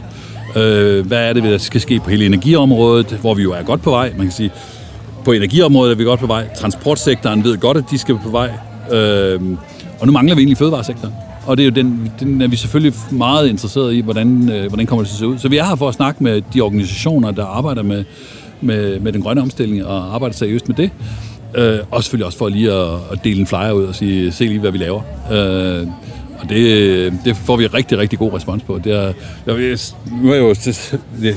Øh, 0.57 1.07
hvad 1.07 1.29
er 1.29 1.33
det, 1.33 1.43
der 1.43 1.59
skal 1.59 1.81
ske 1.81 2.01
på 2.01 2.11
hele 2.11 2.27
energiområdet, 2.27 3.19
hvor 3.21 3.35
vi 3.35 3.43
jo 3.43 3.53
er 3.53 3.63
godt 3.63 3.83
på 3.83 3.91
vej, 3.91 4.13
man 4.17 4.27
kan 4.27 4.33
sige. 4.33 4.51
På 5.25 5.33
energiområdet 5.33 5.93
er 5.93 5.97
vi 5.97 6.05
godt 6.05 6.21
på 6.21 6.27
vej. 6.27 6.49
Transportsektoren 6.57 7.45
ved 7.45 7.59
godt, 7.59 7.77
at 7.77 7.85
de 7.91 7.99
skal 7.99 8.19
på 8.25 8.29
vej. 8.29 8.51
Øh, 8.93 9.41
og 10.01 10.07
nu 10.07 10.13
mangler 10.13 10.35
vi 10.35 10.41
egentlig 10.41 10.59
fødevaresektoren. 10.59 11.15
Og 11.47 11.57
det 11.57 11.63
er 11.63 11.67
jo 11.67 11.75
den, 11.75 12.13
den 12.21 12.43
er 12.43 12.49
vi 12.49 12.57
selvfølgelig 12.57 12.95
meget 13.11 13.49
interesseret 13.49 13.95
i, 13.95 14.01
hvordan, 14.01 14.51
øh, 14.51 14.69
hvordan 14.69 14.87
kommer 14.87 15.03
det 15.03 15.09
til 15.11 15.17
at 15.17 15.19
se 15.19 15.27
ud. 15.27 15.39
Så 15.39 15.49
vi 15.49 15.57
er 15.57 15.65
her 15.65 15.75
for 15.75 15.89
at 15.89 15.95
snakke 15.95 16.25
med 16.25 16.43
de 16.55 16.61
organisationer, 16.61 17.31
der 17.31 17.45
arbejder 17.45 17.83
med, 17.83 18.05
med, 18.61 19.01
med 19.01 19.13
den 19.13 19.23
grønne 19.23 19.43
omstilling 19.43 19.87
og 19.87 20.15
arbejder 20.15 20.35
seriøst 20.35 20.69
med 20.69 20.77
det. 20.77 20.91
Øh, 21.55 21.79
og 21.91 22.05
selvfølgelig 22.05 22.27
også 22.27 22.39
for 22.39 22.49
lige 22.49 22.73
at, 22.73 22.89
at 23.13 23.25
dele 23.25 23.41
en 23.41 23.47
flyer 23.47 23.73
ud 23.73 23.85
og 23.85 23.95
sige, 23.95 24.33
se 24.33 24.45
lige, 24.45 24.59
hvad 24.59 24.71
vi 24.71 24.79
laver. 24.79 25.03
Øh, 25.33 25.87
og 26.39 26.49
det, 26.49 27.13
det 27.25 27.37
får 27.37 27.57
vi 27.57 27.67
rigtig, 27.67 27.99
rigtig 27.99 28.19
god 28.19 28.33
respons 28.33 28.63
på. 28.63 28.81
Det 28.85 28.93
er, 28.93 29.13
jeg, 29.47 29.79
nu 30.23 30.33
er 30.33 30.37
jo, 30.37 30.55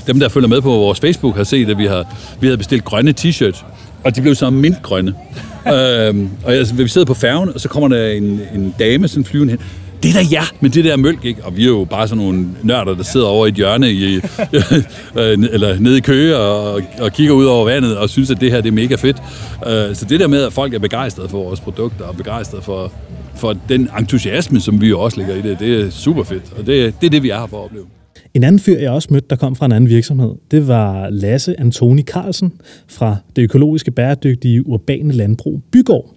dem, 0.07 0.19
der 0.19 0.29
følger 0.29 0.47
med 0.47 0.61
på 0.61 0.69
vores 0.69 0.99
Facebook, 0.99 1.35
har 1.35 1.43
set, 1.43 1.69
at 1.69 1.77
vi 1.77 1.85
har, 1.85 2.15
vi 2.39 2.47
har 2.47 2.55
bestilt 2.55 2.83
grønne 2.83 3.13
t-shirts, 3.19 3.63
og 4.03 4.15
de 4.15 4.21
blev 4.21 4.35
så 4.35 4.49
mintgrønne 4.49 5.13
øhm, 5.73 6.29
og 6.43 6.55
jeg, 6.55 6.65
vi 6.73 6.87
sidder 6.87 7.05
på 7.05 7.13
færgen, 7.13 7.49
og 7.53 7.59
så 7.59 7.69
kommer 7.69 7.87
der 7.97 8.07
en, 8.07 8.41
en 8.55 8.75
dame, 8.79 9.07
sådan 9.07 9.25
flyvende 9.25 9.51
hen. 9.51 9.61
Det 10.03 10.09
er 10.09 10.13
da 10.13 10.21
ja, 10.21 10.41
men 10.59 10.71
det 10.71 10.85
der 10.85 10.95
mølk, 10.95 11.25
ikke? 11.25 11.45
Og 11.45 11.57
vi 11.57 11.63
er 11.63 11.67
jo 11.67 11.87
bare 11.89 12.07
sådan 12.07 12.23
nogle 12.23 12.47
nørder, 12.63 12.95
der 12.95 13.03
sidder 13.03 13.25
over 13.25 13.45
i 13.45 13.49
et 13.49 13.55
hjørne 13.55 13.91
i, 13.91 14.15
øh, 14.15 14.21
eller 15.15 15.79
nede 15.79 15.97
i 15.97 16.01
Køge 16.01 16.37
og, 16.37 16.81
og 16.99 17.11
kigger 17.13 17.33
ud 17.33 17.45
over 17.45 17.65
vandet 17.65 17.97
og 17.97 18.09
synes, 18.09 18.31
at 18.31 18.41
det 18.41 18.51
her 18.51 18.61
det 18.61 18.69
er 18.69 18.73
mega 18.73 18.95
fedt. 18.95 19.17
Øh, 19.67 19.95
så 19.95 20.05
det 20.09 20.19
der 20.19 20.27
med, 20.27 20.43
at 20.43 20.53
folk 20.53 20.73
er 20.73 20.79
begejstrede 20.79 21.29
for 21.29 21.43
vores 21.43 21.59
produkter 21.59 22.05
og 22.05 22.17
begejstrede 22.17 22.61
for, 22.61 22.91
for 23.35 23.55
den 23.69 23.89
entusiasme, 23.99 24.59
som 24.59 24.81
vi 24.81 24.87
jo 24.89 24.99
også 24.99 25.17
ligger 25.17 25.35
i 25.35 25.41
det, 25.41 25.59
det 25.59 25.81
er 25.81 25.89
super 25.89 26.23
fedt. 26.23 26.43
Og 26.57 26.65
det, 26.65 27.01
det 27.01 27.07
er 27.07 27.11
det, 27.11 27.23
vi 27.23 27.29
er 27.29 27.39
her 27.39 27.47
for 27.47 27.57
at 27.57 27.63
opleve. 27.63 27.85
En 28.33 28.43
anden 28.43 28.59
fyr, 28.59 28.79
jeg 28.79 28.91
også 28.91 29.07
mødte, 29.11 29.27
der 29.29 29.35
kom 29.35 29.55
fra 29.55 29.65
en 29.65 29.71
anden 29.71 29.89
virksomhed, 29.89 30.31
det 30.51 30.67
var 30.67 31.09
Lasse 31.09 31.59
Antoni 31.59 32.01
Carlsen 32.01 32.53
fra 32.87 33.15
det 33.35 33.41
økologiske 33.41 33.91
bæredygtige 33.91 34.67
urbane 34.67 35.13
landbrug 35.13 35.61
Bygård, 35.71 36.13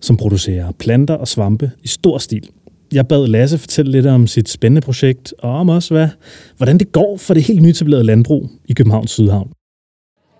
som 0.00 0.16
producerer 0.16 0.72
planter 0.78 1.14
og 1.14 1.28
svampe 1.28 1.70
i 1.82 1.88
stor 1.88 2.18
stil. 2.18 2.48
Jeg 2.92 3.08
bad 3.08 3.26
Lasse 3.26 3.58
fortælle 3.58 3.92
lidt 3.92 4.06
om 4.06 4.26
sit 4.26 4.48
spændende 4.48 4.80
projekt, 4.80 5.34
og 5.38 5.50
om 5.50 5.68
også, 5.68 5.94
hvad, 5.94 6.08
hvordan 6.56 6.78
det 6.78 6.92
går 6.92 7.16
for 7.16 7.34
det 7.34 7.42
helt 7.42 7.62
nyetablerede 7.62 8.04
landbrug 8.04 8.50
i 8.68 8.72
Københavns 8.72 9.10
Sydhavn. 9.10 9.50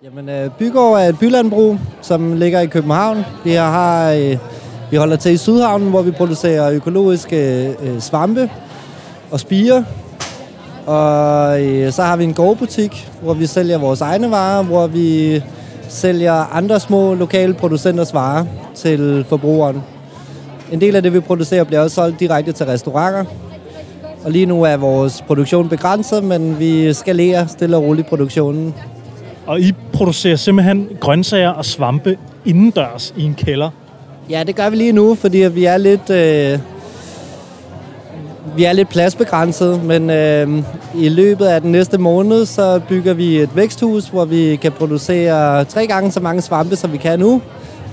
Jamen, 0.03 0.29
øh, 0.29 0.49
Bygård 0.59 0.99
er 0.99 1.09
et 1.09 1.19
bylandbrug, 1.19 1.77
som 2.01 2.33
ligger 2.33 2.59
i 2.59 2.65
København. 2.65 3.17
Vi 3.43 3.51
har, 3.51 4.11
øh, 4.11 4.37
vi 4.91 4.97
holder 4.97 5.15
til 5.15 5.31
i 5.31 5.37
Sydhavnen, 5.37 5.89
hvor 5.89 6.01
vi 6.01 6.11
producerer 6.11 6.71
økologiske 6.71 7.69
øh, 7.69 7.99
svampe 7.99 8.49
og 9.31 9.39
spire, 9.39 9.85
og 10.85 11.61
øh, 11.63 11.91
så 11.91 12.03
har 12.03 12.15
vi 12.15 12.23
en 12.23 12.33
gårdbutik, 12.33 13.11
hvor 13.21 13.33
vi 13.33 13.45
sælger 13.45 13.77
vores 13.77 14.01
egne 14.01 14.31
varer, 14.31 14.63
hvor 14.63 14.87
vi 14.87 15.41
sælger 15.87 16.33
andre 16.33 16.79
små 16.79 17.13
lokale 17.13 17.53
producenters 17.53 18.13
varer 18.13 18.45
til 18.75 19.25
forbrugeren. 19.29 19.83
En 20.71 20.81
del 20.81 20.95
af 20.95 21.03
det, 21.03 21.13
vi 21.13 21.19
producerer, 21.19 21.63
bliver 21.63 21.81
også 21.81 21.95
solgt 21.95 22.19
direkte 22.19 22.51
til 22.51 22.65
restauranter. 22.65 23.25
Og 24.23 24.31
lige 24.31 24.45
nu 24.45 24.63
er 24.63 24.77
vores 24.77 25.23
produktion 25.27 25.69
begrænset, 25.69 26.23
men 26.23 26.59
vi 26.59 26.93
skalerer 26.93 27.47
stille 27.47 27.77
og 27.77 27.83
roligt 27.83 28.07
produktionen. 28.07 28.73
Og 29.45 29.59
I 29.59 29.73
producerer 29.93 30.35
simpelthen 30.35 30.89
grøntsager 30.99 31.49
og 31.49 31.65
svampe 31.65 32.17
indendørs 32.45 33.13
i 33.17 33.23
en 33.23 33.33
kælder? 33.33 33.69
Ja, 34.29 34.43
det 34.43 34.55
gør 34.55 34.69
vi 34.69 34.75
lige 34.75 34.91
nu, 34.91 35.15
fordi 35.15 35.37
vi 35.37 35.65
er 35.65 35.77
lidt... 35.77 36.09
Øh, 36.09 36.59
vi 38.55 38.63
er 38.63 38.73
lidt 38.73 38.89
pladsbegrænset, 38.89 39.83
men 39.83 40.09
øh, 40.09 40.63
i 40.95 41.09
løbet 41.09 41.45
af 41.45 41.61
den 41.61 41.71
næste 41.71 41.97
måned, 41.97 42.45
så 42.45 42.81
bygger 42.89 43.13
vi 43.13 43.37
et 43.37 43.55
væksthus, 43.55 44.07
hvor 44.07 44.25
vi 44.25 44.55
kan 44.55 44.71
producere 44.71 45.65
tre 45.65 45.87
gange 45.87 46.11
så 46.11 46.19
mange 46.19 46.41
svampe, 46.41 46.75
som 46.75 46.91
vi 46.91 46.97
kan 46.97 47.19
nu. 47.19 47.41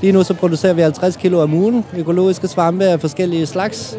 Lige 0.03 0.13
nu 0.13 0.23
så 0.23 0.35
producerer 0.35 0.73
vi 0.73 0.83
50 0.83 1.17
kilo 1.17 1.43
om 1.43 1.55
ugen 1.55 1.85
økologiske 1.97 2.49
svampe 2.49 2.85
af 2.85 3.01
forskellige 3.01 3.47
slags. 3.47 3.97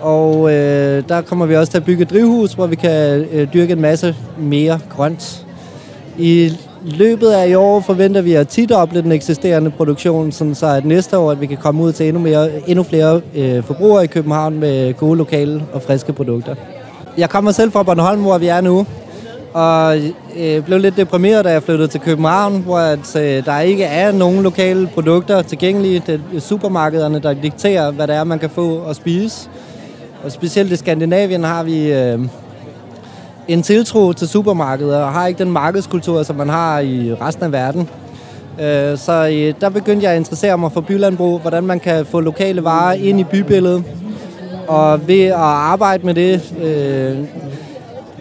Og 0.00 0.52
øh, 0.52 1.02
der 1.08 1.20
kommer 1.20 1.46
vi 1.46 1.56
også 1.56 1.70
til 1.70 1.78
at 1.78 1.84
bygge 1.84 2.02
et 2.02 2.10
drivhus, 2.10 2.52
hvor 2.52 2.66
vi 2.66 2.76
kan 2.76 3.24
øh, 3.32 3.48
dyrke 3.54 3.72
en 3.72 3.80
masse 3.80 4.16
mere 4.38 4.80
grønt. 4.90 5.46
I 6.18 6.52
løbet 6.84 7.30
af 7.30 7.48
i 7.48 7.54
år 7.54 7.80
forventer 7.80 8.20
vi 8.20 8.34
at 8.34 8.48
tidoble 8.48 9.02
den 9.02 9.12
eksisterende 9.12 9.70
produktion, 9.70 10.32
sådan 10.32 10.54
så 10.54 10.66
at 10.66 10.84
næste 10.84 11.18
år 11.18 11.30
at 11.30 11.40
vi 11.40 11.46
kan 11.46 11.56
komme 11.56 11.82
ud 11.82 11.92
til 11.92 12.08
endnu, 12.08 12.22
mere, 12.22 12.48
endnu 12.66 12.82
flere 12.82 13.20
øh, 13.34 13.62
forbrugere 13.62 14.04
i 14.04 14.06
København 14.06 14.60
med 14.60 14.94
gode 14.94 15.16
lokale 15.16 15.62
og 15.72 15.82
friske 15.82 16.12
produkter. 16.12 16.54
Jeg 17.18 17.30
kommer 17.30 17.50
selv 17.50 17.72
fra 17.72 17.82
Bornholm, 17.82 18.20
hvor 18.20 18.38
vi 18.38 18.46
er 18.46 18.60
nu, 18.60 18.86
og 19.52 19.98
øh, 20.36 20.64
blev 20.64 20.78
lidt 20.78 20.96
deprimeret, 20.96 21.44
da 21.44 21.50
jeg 21.52 21.62
flyttede 21.62 21.88
til 21.88 22.00
København, 22.00 22.62
hvor 22.62 22.78
at, 22.78 23.16
øh, 23.16 23.44
der 23.44 23.60
ikke 23.60 23.84
er 23.84 24.12
nogen 24.12 24.42
lokale 24.42 24.86
produkter 24.94 25.42
tilgængelige. 25.42 26.02
Det 26.06 26.20
er 26.36 26.40
supermarkederne, 26.40 27.18
der 27.18 27.32
dikterer, 27.32 27.90
hvad 27.90 28.06
det 28.06 28.16
er, 28.16 28.24
man 28.24 28.38
kan 28.38 28.50
få 28.50 28.82
at 28.90 28.96
spise. 28.96 29.48
Og 30.24 30.32
specielt 30.32 30.72
i 30.72 30.76
Skandinavien 30.76 31.44
har 31.44 31.62
vi... 31.62 31.92
Øh, 31.92 32.20
en 33.48 33.62
tiltro 33.62 34.12
til 34.12 34.28
supermarkeder, 34.28 34.98
og 34.98 35.12
har 35.12 35.26
ikke 35.26 35.44
den 35.44 35.50
markedskultur, 35.50 36.22
som 36.22 36.36
man 36.36 36.48
har 36.48 36.78
i 36.80 37.14
resten 37.14 37.44
af 37.44 37.52
verden. 37.52 37.88
Øh, 38.60 38.98
så 38.98 39.28
øh, 39.32 39.54
der 39.60 39.68
begyndte 39.68 40.04
jeg 40.04 40.12
at 40.12 40.18
interessere 40.18 40.58
mig 40.58 40.72
for 40.72 40.80
bylandbrug, 40.80 41.38
hvordan 41.38 41.64
man 41.64 41.80
kan 41.80 42.06
få 42.06 42.20
lokale 42.20 42.64
varer 42.64 42.92
ind 42.92 43.20
i 43.20 43.24
bybilledet. 43.24 43.84
Og 44.68 45.08
ved 45.08 45.24
at 45.24 45.34
arbejde 45.34 46.06
med 46.06 46.14
det, 46.14 46.54
øh, 46.62 47.18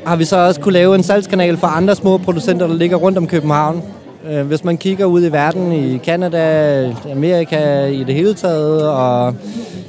har 0.06 0.16
vi 0.16 0.26
så 0.26 0.38
også 0.38 0.62
kunne 0.62 0.74
lave 0.74 0.96
en 0.96 1.04
salgskanal 1.04 1.58
for 1.58 1.68
andre 1.68 1.96
små 1.96 2.18
producenter, 2.18 2.68
der 2.68 2.76
ligger 2.76 2.98
rundt 2.98 3.18
om 3.18 3.28
København. 3.28 3.84
Øh, 4.30 4.48
hvis 4.48 4.64
man 4.64 4.78
kigger 4.78 5.06
ud 5.06 5.26
i 5.26 5.32
verden, 5.32 5.72
i 5.72 5.98
Kanada, 5.98 6.84
Amerika 7.12 7.86
i 7.86 8.04
det 8.04 8.16
hele 8.16 8.34
taget, 8.34 8.90
og 8.90 9.36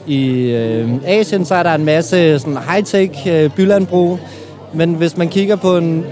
i 0.06 0.50
øh, 0.50 0.90
Asien, 1.06 1.44
så 1.44 1.54
er 1.54 1.62
der 1.62 1.74
en 1.74 1.84
masse 1.84 2.38
sådan 2.38 2.56
high-tech 2.56 3.28
øh, 3.30 3.50
bylandbrug. 3.50 4.18
Men 4.74 4.94
hvis 4.94 5.16
man 5.16 5.28
kigger 5.28 5.56
på 5.56 5.76
en, 5.76 6.04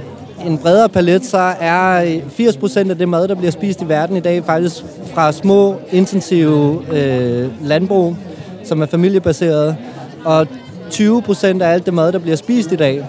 en 0.46 0.58
bredere 0.58 0.88
palet, 0.88 1.24
så 1.24 1.38
er 1.60 2.04
øh, 2.04 2.46
80% 2.46 2.90
af 2.90 2.98
det 2.98 3.08
mad, 3.08 3.28
der 3.28 3.34
bliver 3.34 3.50
spist 3.50 3.82
i 3.82 3.88
verden 3.88 4.16
i 4.16 4.20
dag, 4.20 4.44
faktisk 4.44 4.84
fra 5.14 5.32
små, 5.32 5.74
intensive 5.92 6.82
øh, 6.92 7.66
landbrug, 7.66 8.16
som 8.64 8.82
er 8.82 8.86
familiebaseret. 8.86 9.76
Og 10.24 10.46
20% 10.90 11.46
af 11.46 11.72
alt 11.72 11.86
det 11.86 11.94
mad, 11.94 12.12
der 12.12 12.18
bliver 12.18 12.36
spist 12.36 12.72
i 12.72 12.76
dag, 12.76 13.06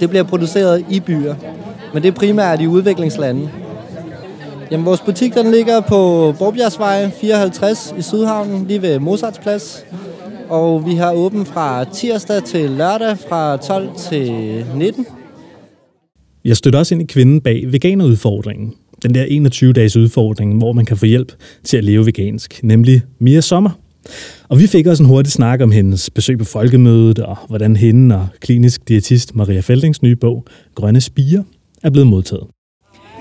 det 0.00 0.08
bliver 0.08 0.24
produceret 0.24 0.84
i 0.88 1.00
byer. 1.00 1.34
Men 1.94 2.02
det 2.02 2.08
er 2.08 2.12
primært 2.12 2.60
i 2.60 2.66
udviklingslande. 2.66 3.50
Jamen, 4.70 4.86
vores 4.86 5.00
butik 5.00 5.34
den 5.34 5.50
ligger 5.50 5.80
på 5.80 6.34
Borbjergsvej 6.38 7.10
54 7.10 7.94
i 7.98 8.02
Sydhavnen, 8.02 8.66
lige 8.66 8.82
ved 8.82 8.98
Mozarts 8.98 9.38
Plads. 9.38 9.84
Og 10.48 10.86
vi 10.86 10.94
har 10.94 11.12
åbent 11.12 11.48
fra 11.48 11.84
tirsdag 11.84 12.44
til 12.44 12.70
lørdag 12.70 13.18
fra 13.28 13.56
12 13.56 13.88
til 14.10 14.64
19. 14.76 15.06
Jeg 16.44 16.56
støtter 16.56 16.78
også 16.78 16.94
ind 16.94 17.02
i 17.02 17.06
kvinden 17.06 17.40
bag 17.40 17.72
veganerudfordringen. 17.72 18.74
Den 19.02 19.14
der 19.14 19.24
21-dages 19.24 19.96
udfordring, 19.96 20.58
hvor 20.58 20.72
man 20.72 20.84
kan 20.84 20.96
få 20.96 21.06
hjælp 21.06 21.32
til 21.64 21.76
at 21.76 21.84
leve 21.84 22.06
vegansk, 22.06 22.60
nemlig 22.62 23.02
Mia 23.18 23.40
Sommer. 23.40 23.70
Og 24.48 24.60
vi 24.60 24.66
fik 24.66 24.86
også 24.86 25.02
en 25.02 25.08
hurtig 25.08 25.32
snak 25.32 25.60
om 25.60 25.70
hendes 25.70 26.10
besøg 26.10 26.38
på 26.38 26.44
folkemødet, 26.44 27.18
og 27.18 27.36
hvordan 27.48 27.76
hende 27.76 28.14
og 28.14 28.28
klinisk 28.40 28.88
diætist 28.88 29.34
Maria 29.34 29.60
Feldings 29.60 30.02
nye 30.02 30.16
bog, 30.16 30.44
Grønne 30.74 31.00
Spiger, 31.00 31.42
er 31.82 31.90
blevet 31.90 32.06
modtaget. 32.06 32.46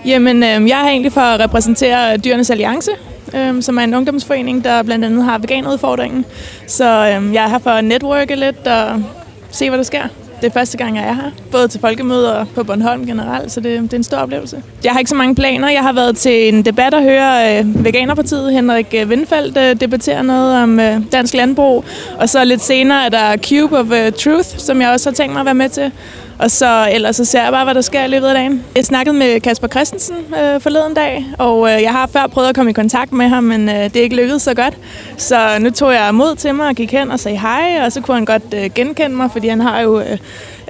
Jamen, 0.08 0.44
øh, 0.44 0.68
jeg 0.70 0.82
er 0.86 0.90
egentlig 0.90 1.12
for 1.12 1.22
at 1.22 1.40
repræsentere 1.40 2.18
Dyrenes 2.18 2.50
Alliance, 2.50 2.92
øh, 3.36 3.62
som 3.62 3.78
er 3.78 3.82
en 3.82 3.94
ungdomsforening, 3.94 4.64
der 4.64 4.84
blandt 4.84 5.06
andet 5.06 5.24
har 5.24 5.38
veganudfordringen. 5.38 6.26
Så 6.68 6.86
øh, 6.86 7.34
jeg 7.34 7.44
er 7.44 7.48
her 7.48 7.60
for 7.60 7.70
at 7.70 7.84
networke 7.84 8.36
lidt 8.36 8.68
og 8.68 9.04
se, 9.52 9.70
hvad 9.70 9.78
der 9.78 9.84
sker. 9.84 10.04
Det 10.42 10.48
er 10.48 10.52
første 10.52 10.78
gang, 10.78 10.96
jeg 10.96 11.08
er 11.08 11.14
her. 11.14 11.32
Både 11.52 11.68
til 11.68 11.80
folkemøder 11.80 12.32
og 12.32 12.48
på 12.56 12.64
Bornholm 12.64 13.06
generelt, 13.06 13.52
så 13.52 13.60
det, 13.60 13.82
det 13.82 13.94
er 13.94 13.98
en 13.98 14.04
stor 14.04 14.18
oplevelse. 14.18 14.64
Jeg 14.84 14.92
har 14.92 15.00
ikke 15.00 15.10
så 15.10 15.16
mange 15.16 15.36
planer. 15.36 15.70
Jeg 15.70 15.82
har 15.82 15.94
været 15.94 16.18
til 16.18 16.54
en 16.54 16.66
debat 16.66 16.94
og 16.94 17.04
høre 17.04 17.60
øh, 17.60 17.86
Veganerpartiet. 17.86 18.54
Henrik 18.54 18.96
øh, 18.98 19.08
Windfeldt 19.08 19.58
øh, 19.58 19.82
debattere 19.82 20.24
noget 20.24 20.64
om 20.64 20.80
øh, 20.80 21.02
dansk 21.12 21.34
landbrug. 21.34 21.86
Og 22.18 22.30
så 22.30 22.44
lidt 22.44 22.62
senere 22.62 23.06
er 23.06 23.10
der 23.10 23.38
Cube 23.38 23.80
of 23.80 23.92
øh, 23.92 24.12
Truth, 24.12 24.50
som 24.58 24.82
jeg 24.82 24.90
også 24.90 25.10
har 25.10 25.16
tænkt 25.16 25.34
mig 25.34 25.40
at 25.40 25.46
være 25.46 25.56
med 25.56 25.70
til. 25.70 25.92
Og 26.40 26.52
så 26.52 26.90
ellers 26.92 27.16
så 27.16 27.26
ser 27.26 27.44
jeg 27.44 27.52
bare, 27.52 27.64
hvad 27.64 27.76
der 27.76 27.82
sker 27.82 28.04
i 28.04 28.08
løbet 28.08 28.28
af 28.28 28.34
dagen. 28.34 28.64
Jeg 28.76 28.86
snakkede 28.86 29.16
med 29.16 29.40
Kasper 29.40 29.68
Christensen 29.68 30.16
øh, 30.16 30.62
forleden 30.62 30.94
dag, 30.94 31.26
og 31.38 31.74
øh, 31.74 31.82
jeg 31.82 31.92
har 31.92 32.08
før 32.08 32.28
prøvet 32.28 32.50
at 32.50 32.56
komme 32.56 32.72
i 32.72 32.74
kontakt 32.74 33.14
med 33.14 33.28
ham, 33.28 33.44
men 33.44 33.70
øh, 33.70 33.76
det 33.76 33.96
er 33.96 34.02
ikke 34.02 34.16
lykkedes 34.16 34.42
så 34.42 34.54
godt. 34.54 34.74
Så 35.18 35.58
nu 35.60 35.70
tog 35.70 35.94
jeg 35.94 36.16
mod 36.16 36.36
til 36.36 36.56
mig 36.56 36.68
og 36.68 36.76
gik 36.76 36.92
hen 36.92 37.12
og 37.12 37.20
sagde 37.20 37.38
hej, 37.38 37.82
og 37.86 37.92
så 37.92 38.02
kunne 38.02 38.16
han 38.16 38.26
godt 38.26 38.54
øh, 38.56 38.70
genkende 38.76 39.16
mig, 39.16 39.32
fordi 39.32 39.48
han 39.48 39.60
har 39.60 39.82
jo 39.82 40.00
øh, 40.00 40.18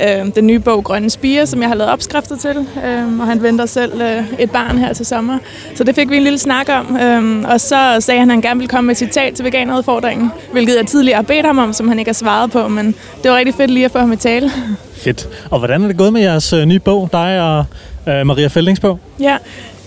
øh, 0.02 0.36
den 0.36 0.48
nye 0.48 0.60
bog 0.60 0.84
Grønne 0.84 1.10
Spire, 1.10 1.48
som 1.48 1.62
jeg 1.62 1.70
har 1.70 1.76
lavet 1.76 1.92
opskrifter 1.92 2.38
til, 2.38 2.68
øh, 2.86 3.20
og 3.20 3.28
han 3.28 3.44
venter 3.44 3.66
selv 3.66 4.02
øh, 4.02 4.24
et 4.40 4.52
barn 4.52 4.78
her 4.78 4.94
til 4.94 5.06
sommer. 5.06 5.38
Så 5.76 5.84
det 5.84 5.96
fik 5.96 6.10
vi 6.10 6.18
en 6.18 6.24
lille 6.24 6.40
snak 6.40 6.70
om, 6.70 6.98
øh, 6.98 7.50
og 7.52 7.62
så 7.62 7.98
sagde 8.00 8.20
han, 8.20 8.30
at 8.30 8.34
han 8.34 8.42
gerne 8.42 8.60
ville 8.60 8.70
komme 8.70 8.88
med 8.88 8.92
et 8.92 8.98
citat 8.98 9.34
til 9.34 9.46
veganerudfordringen, 9.46 10.32
hvilket 10.52 10.76
jeg 10.76 10.88
tidligere 10.88 11.16
har 11.16 11.24
bedt 11.24 11.46
ham 11.46 11.58
om, 11.58 11.74
som 11.74 11.88
han 11.88 12.00
ikke 12.00 12.10
har 12.10 12.14
svaret 12.14 12.52
på, 12.52 12.68
men 12.68 12.96
det 13.24 13.32
var 13.32 13.38
rigtig 13.38 13.56
fedt 13.56 13.72
lige 13.72 13.86
at 13.86 13.92
få 13.92 14.00
ham 14.00 14.12
i 14.12 14.16
tale. 14.16 14.52
Fedt. 14.98 15.30
Og 15.52 15.60
hvordan 15.60 15.84
er 15.84 15.88
det 15.88 15.98
gået 15.98 16.14
med 16.14 16.22
jeres 16.22 16.54
øh, 16.54 16.66
nye 16.66 16.80
bog, 16.80 17.10
dig 17.12 17.42
og 17.42 17.66
øh, 18.14 18.26
Maria 18.26 18.48
Feldings 18.48 18.80
bog? 18.80 19.00
Ja, 19.20 19.38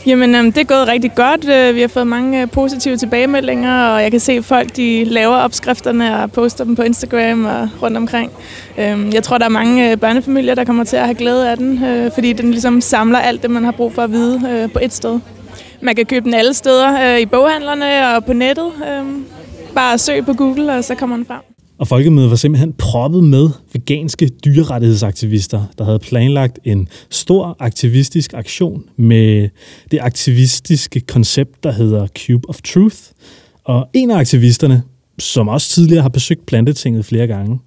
Jamen, 0.06 0.34
øhm, 0.34 0.52
det 0.52 0.60
er 0.60 0.64
gået 0.64 0.88
rigtig 0.88 1.14
godt. 1.14 1.48
Øh, 1.48 1.74
vi 1.74 1.80
har 1.80 1.88
fået 1.88 2.06
mange 2.06 2.42
øh, 2.42 2.50
positive 2.50 2.96
tilbagemeldinger, 2.96 3.86
og 3.86 4.02
jeg 4.02 4.10
kan 4.10 4.20
se, 4.20 4.32
at 4.32 4.44
folk 4.44 4.76
de 4.76 5.04
laver 5.04 5.36
opskrifterne 5.36 6.22
og 6.22 6.32
poster 6.32 6.64
dem 6.64 6.76
på 6.76 6.82
Instagram 6.82 7.44
og 7.44 7.68
rundt 7.82 7.96
omkring. 7.96 8.32
Øhm, 8.78 9.12
jeg 9.12 9.22
tror, 9.22 9.38
der 9.38 9.44
er 9.44 9.48
mange 9.48 9.90
øh, 9.90 9.96
børnefamilier, 9.96 10.54
der 10.54 10.64
kommer 10.64 10.84
til 10.84 10.96
at 10.96 11.04
have 11.04 11.14
glæde 11.14 11.50
af 11.50 11.56
den, 11.56 11.84
øh, 11.84 12.10
fordi 12.12 12.32
den 12.32 12.50
ligesom 12.50 12.80
samler 12.80 13.18
alt 13.18 13.42
det, 13.42 13.50
man 13.50 13.64
har 13.64 13.72
brug 13.72 13.92
for 13.92 14.02
at 14.02 14.12
vide 14.12 14.40
øh, 14.50 14.72
på 14.72 14.78
et 14.82 14.92
sted. 14.92 15.20
Man 15.80 15.94
kan 15.94 16.06
købe 16.06 16.24
den 16.24 16.34
alle 16.34 16.54
steder, 16.54 17.14
øh, 17.14 17.20
i 17.20 17.26
boghandlerne 17.26 18.16
og 18.16 18.24
på 18.24 18.32
nettet. 18.32 18.66
Øh, 18.66 19.04
bare 19.74 19.98
søg 19.98 20.24
på 20.24 20.32
Google, 20.32 20.72
og 20.72 20.84
så 20.84 20.94
kommer 20.94 21.16
den 21.16 21.26
frem. 21.26 21.49
Og 21.80 21.88
folkemødet 21.88 22.30
var 22.30 22.36
simpelthen 22.36 22.72
proppet 22.72 23.24
med 23.24 23.50
veganske 23.72 24.28
dyrerettighedsaktivister, 24.28 25.62
der 25.78 25.84
havde 25.84 25.98
planlagt 25.98 26.58
en 26.64 26.88
stor 27.10 27.56
aktivistisk 27.58 28.34
aktion 28.34 28.84
med 28.96 29.48
det 29.90 29.98
aktivistiske 30.02 31.00
koncept, 31.00 31.64
der 31.64 31.72
hedder 31.72 32.06
Cube 32.06 32.48
of 32.48 32.60
Truth. 32.62 32.96
Og 33.64 33.88
en 33.92 34.10
af 34.10 34.18
aktivisterne, 34.18 34.82
som 35.18 35.48
også 35.48 35.68
tidligere 35.68 36.02
har 36.02 36.08
besøgt 36.08 36.46
Plantetinget 36.46 37.04
flere 37.04 37.26
gange, 37.26 37.58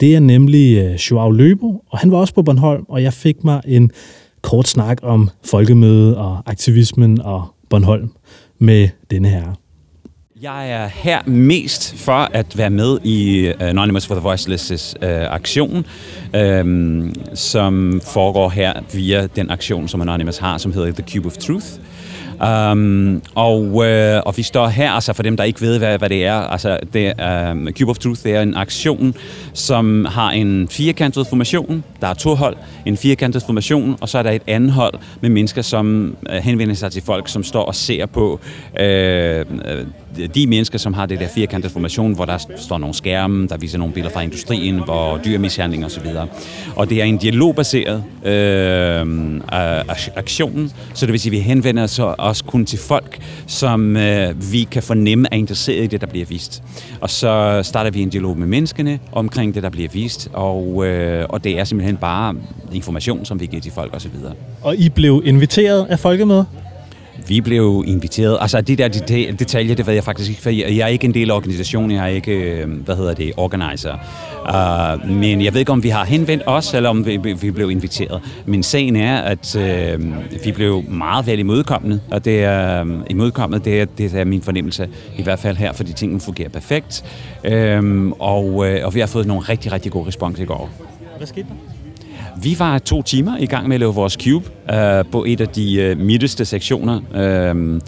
det 0.00 0.14
er 0.14 0.20
nemlig 0.20 0.78
øh, 0.78 0.94
Joao 0.94 1.30
Løbo, 1.30 1.84
og 1.90 1.98
han 1.98 2.10
var 2.10 2.18
også 2.18 2.34
på 2.34 2.42
Bornholm, 2.42 2.84
og 2.88 3.02
jeg 3.02 3.12
fik 3.12 3.44
mig 3.44 3.60
en 3.66 3.90
kort 4.42 4.68
snak 4.68 4.98
om 5.02 5.30
folkemødet 5.44 6.16
og 6.16 6.38
aktivismen 6.46 7.20
og 7.20 7.54
Bornholm 7.70 8.10
med 8.58 8.88
denne 9.10 9.28
herre. 9.28 9.54
Jeg 10.42 10.70
er 10.70 10.86
her 10.86 11.22
mest 11.26 11.94
for 11.96 12.28
at 12.32 12.58
være 12.58 12.70
med 12.70 12.98
i 13.04 13.38
øh, 13.38 13.54
Anonymous 13.60 14.06
for 14.06 14.14
the 14.14 14.28
Voiceless' 14.28 14.94
uh, 15.02 15.34
aktion, 15.34 15.86
um, 16.62 17.14
som 17.34 18.00
foregår 18.04 18.48
her 18.48 18.72
via 18.92 19.26
den 19.26 19.50
aktion, 19.50 19.88
som 19.88 20.00
Anonymous 20.00 20.38
har, 20.38 20.58
som 20.58 20.72
hedder 20.72 20.92
The 20.92 21.04
Cube 21.12 21.26
of 21.26 21.36
Truth. 21.36 21.66
Um, 22.72 23.22
og, 23.34 23.86
øh, 23.86 24.22
og 24.26 24.36
vi 24.36 24.42
står 24.42 24.68
her, 24.68 24.90
altså 24.90 25.12
for 25.12 25.22
dem, 25.22 25.36
der 25.36 25.44
ikke 25.44 25.60
ved, 25.60 25.78
hvad, 25.78 25.98
hvad 25.98 26.08
det 26.08 26.24
er, 26.24 26.34
altså 26.34 26.78
det, 26.92 27.12
um, 27.50 27.68
Cube 27.70 27.90
of 27.90 27.98
Truth 27.98 28.22
det 28.22 28.34
er 28.34 28.42
en 28.42 28.56
aktion, 28.56 29.14
som 29.52 30.04
har 30.04 30.30
en 30.30 30.68
firkantet 30.68 31.26
formation. 31.26 31.84
Der 32.00 32.06
er 32.06 32.14
to 32.14 32.34
hold, 32.34 32.56
en 32.86 32.96
firkantet 32.96 33.42
formation, 33.42 33.96
og 34.00 34.08
så 34.08 34.18
er 34.18 34.22
der 34.22 34.30
et 34.30 34.42
andet 34.46 34.72
hold 34.72 34.94
med 35.20 35.30
mennesker, 35.30 35.62
som 35.62 36.16
uh, 36.30 36.36
henvender 36.36 36.74
sig 36.74 36.92
til 36.92 37.02
folk, 37.02 37.28
som 37.28 37.44
står 37.44 37.64
og 37.64 37.74
ser 37.74 38.06
på 38.06 38.40
øh, 38.80 39.46
de 40.34 40.46
mennesker, 40.46 40.78
som 40.78 40.94
har 40.94 41.06
det 41.06 41.20
der 41.20 41.28
firkantede 41.28 41.72
formation, 41.72 42.14
hvor 42.14 42.24
der 42.24 42.38
står 42.56 42.78
nogle 42.78 42.94
skærme, 42.94 43.46
der 43.46 43.56
viser 43.56 43.78
nogle 43.78 43.94
billeder 43.94 44.14
fra 44.14 44.20
industrien, 44.20 44.84
hvor 44.84 45.20
dyrmishandling 45.24 45.84
osv. 45.84 46.06
Og 46.76 46.90
det 46.90 47.00
er 47.00 47.04
en 47.04 47.16
dialogbaseret 47.16 48.04
øh, 48.24 49.40
aktion, 50.16 50.72
så 50.94 51.06
det 51.06 51.12
vil 51.12 51.20
sige, 51.20 51.30
at 51.30 51.32
vi 51.32 51.38
henvender 51.38 51.82
os 51.82 51.98
også 51.98 52.44
kun 52.44 52.64
til 52.64 52.78
folk, 52.78 53.18
som 53.46 53.96
øh, 53.96 54.52
vi 54.52 54.68
kan 54.70 54.82
fornemme 54.82 55.28
er 55.30 55.36
interesseret 55.36 55.84
i 55.84 55.86
det, 55.86 56.00
der 56.00 56.06
bliver 56.06 56.26
vist. 56.26 56.62
Og 57.00 57.10
så 57.10 57.60
starter 57.62 57.90
vi 57.90 58.02
en 58.02 58.10
dialog 58.10 58.38
med 58.38 58.46
menneskene 58.46 58.98
omkring 59.12 59.54
det, 59.54 59.62
der 59.62 59.70
bliver 59.70 59.88
vist, 59.92 60.28
og, 60.32 60.86
øh, 60.86 61.26
og 61.28 61.44
det 61.44 61.58
er 61.58 61.64
simpelthen 61.64 61.96
bare 61.96 62.34
information, 62.72 63.24
som 63.24 63.40
vi 63.40 63.46
giver 63.46 63.62
til 63.62 63.72
folk 63.72 63.96
osv. 63.96 64.10
Og 64.62 64.76
I 64.76 64.88
blev 64.88 65.22
inviteret 65.24 65.86
af 65.90 65.98
folkemødet? 65.98 66.46
Vi 67.28 67.40
blev 67.40 67.84
inviteret. 67.86 68.38
Altså, 68.40 68.60
de 68.60 68.76
der 68.76 68.88
detaljer, 69.38 69.74
det 69.74 69.86
ved 69.86 69.94
jeg 69.94 70.04
faktisk 70.04 70.30
ikke, 70.30 70.42
for 70.42 70.50
jeg 70.50 70.76
er 70.76 70.86
ikke 70.86 71.04
en 71.04 71.14
del 71.14 71.30
af 71.30 71.34
organisationen, 71.34 71.90
jeg 71.90 72.04
er 72.04 72.06
ikke, 72.06 72.32
øh, 72.32 72.70
hvad 72.84 72.96
hedder 72.96 73.14
det, 73.14 73.32
organizer. 73.36 73.94
Uh, 74.40 75.10
men 75.10 75.44
jeg 75.44 75.52
ved 75.52 75.60
ikke, 75.60 75.72
om 75.72 75.82
vi 75.82 75.88
har 75.88 76.04
henvendt 76.04 76.42
os, 76.46 76.74
eller 76.74 76.90
om 76.90 77.06
vi, 77.06 77.16
vi 77.16 77.50
blev 77.50 77.70
inviteret. 77.70 78.20
Men 78.46 78.62
sagen 78.62 78.96
er, 78.96 79.16
at 79.16 79.56
uh, 79.56 80.44
vi 80.44 80.52
blev 80.52 80.84
meget 80.88 81.26
vel 81.26 81.38
imødekommende, 81.38 82.00
og 82.10 82.24
det 82.24 82.44
er 82.44 82.84
uh, 82.84 82.90
imødekommet, 83.10 83.64
det 83.64 83.80
er, 83.80 83.84
det 83.84 84.14
er 84.14 84.24
min 84.24 84.42
fornemmelse, 84.42 84.88
i 85.18 85.22
hvert 85.22 85.38
fald 85.38 85.56
her, 85.56 85.72
fordi 85.72 85.92
tingene 85.92 86.20
fungerer 86.20 86.48
perfekt. 86.48 87.04
Uh, 87.44 88.12
og, 88.18 88.46
uh, 88.46 88.66
og 88.82 88.94
vi 88.94 89.00
har 89.00 89.06
fået 89.06 89.26
nogle 89.26 89.42
rigtig, 89.42 89.72
rigtig 89.72 89.92
gode 89.92 90.06
respons 90.06 90.38
i 90.38 90.44
går. 90.44 90.70
Hvad 91.16 91.26
skete 91.26 91.46
der? 91.48 91.54
Vi 92.42 92.56
var 92.58 92.78
to 92.78 93.02
timer 93.02 93.38
i 93.38 93.46
gang 93.46 93.68
med 93.68 93.76
at 93.76 93.80
lave 93.80 93.94
vores 93.94 94.12
cube 94.12 94.50
øh, 94.72 95.04
på 95.12 95.24
et 95.24 95.40
af 95.40 95.48
de 95.48 95.74
øh, 95.74 95.98
midteste 95.98 96.44
sektioner 96.44 97.00
øh, 97.14 97.80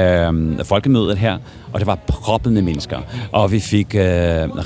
øh, 0.00 0.64
folkemødet 0.64 1.18
her, 1.18 1.38
og 1.72 1.80
det 1.80 1.86
var 1.86 1.98
proppet 2.06 2.52
med 2.52 2.62
mennesker. 2.62 2.98
Og 3.32 3.52
vi 3.52 3.60
fik 3.60 3.94
øh, 3.94 4.00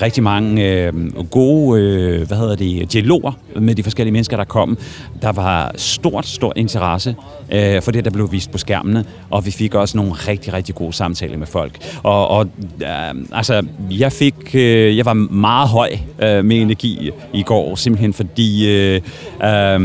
rigtig 0.02 0.22
mange 0.22 0.70
øh, 0.70 0.92
gode 1.30 1.80
øh, 1.80 2.26
hvad 2.26 2.36
hedder 2.36 2.56
det, 2.56 2.92
dialoger 2.92 3.32
med 3.60 3.74
de 3.74 3.82
forskellige 3.82 4.12
mennesker, 4.12 4.36
der 4.36 4.44
kom. 4.44 4.78
Der 5.22 5.32
var 5.32 5.72
stort, 5.76 6.26
stor 6.26 6.52
interesse 6.56 7.16
øh, 7.52 7.82
for 7.82 7.90
det, 7.90 8.04
der 8.04 8.10
blev 8.10 8.32
vist 8.32 8.50
på 8.50 8.58
skærmene, 8.58 9.04
og 9.30 9.46
vi 9.46 9.50
fik 9.50 9.74
også 9.74 9.96
nogle 9.96 10.12
rigtig, 10.12 10.52
rigtig 10.52 10.74
gode 10.74 10.92
samtaler 10.92 11.38
med 11.38 11.46
folk. 11.46 11.98
Og, 12.02 12.28
og 12.28 12.46
øh, 12.82 13.14
altså, 13.32 13.62
jeg 13.90 14.12
fik, 14.12 14.34
øh, 14.54 14.96
jeg 14.96 15.04
var 15.04 15.14
meget 15.14 15.68
høj 15.68 15.90
øh, 16.22 16.44
med 16.44 16.56
energi 16.56 17.10
i 17.32 17.42
går, 17.42 17.74
simpelthen 17.74 18.12
fordi 18.12 18.70
øh, 18.70 19.00
øh, 19.44 19.80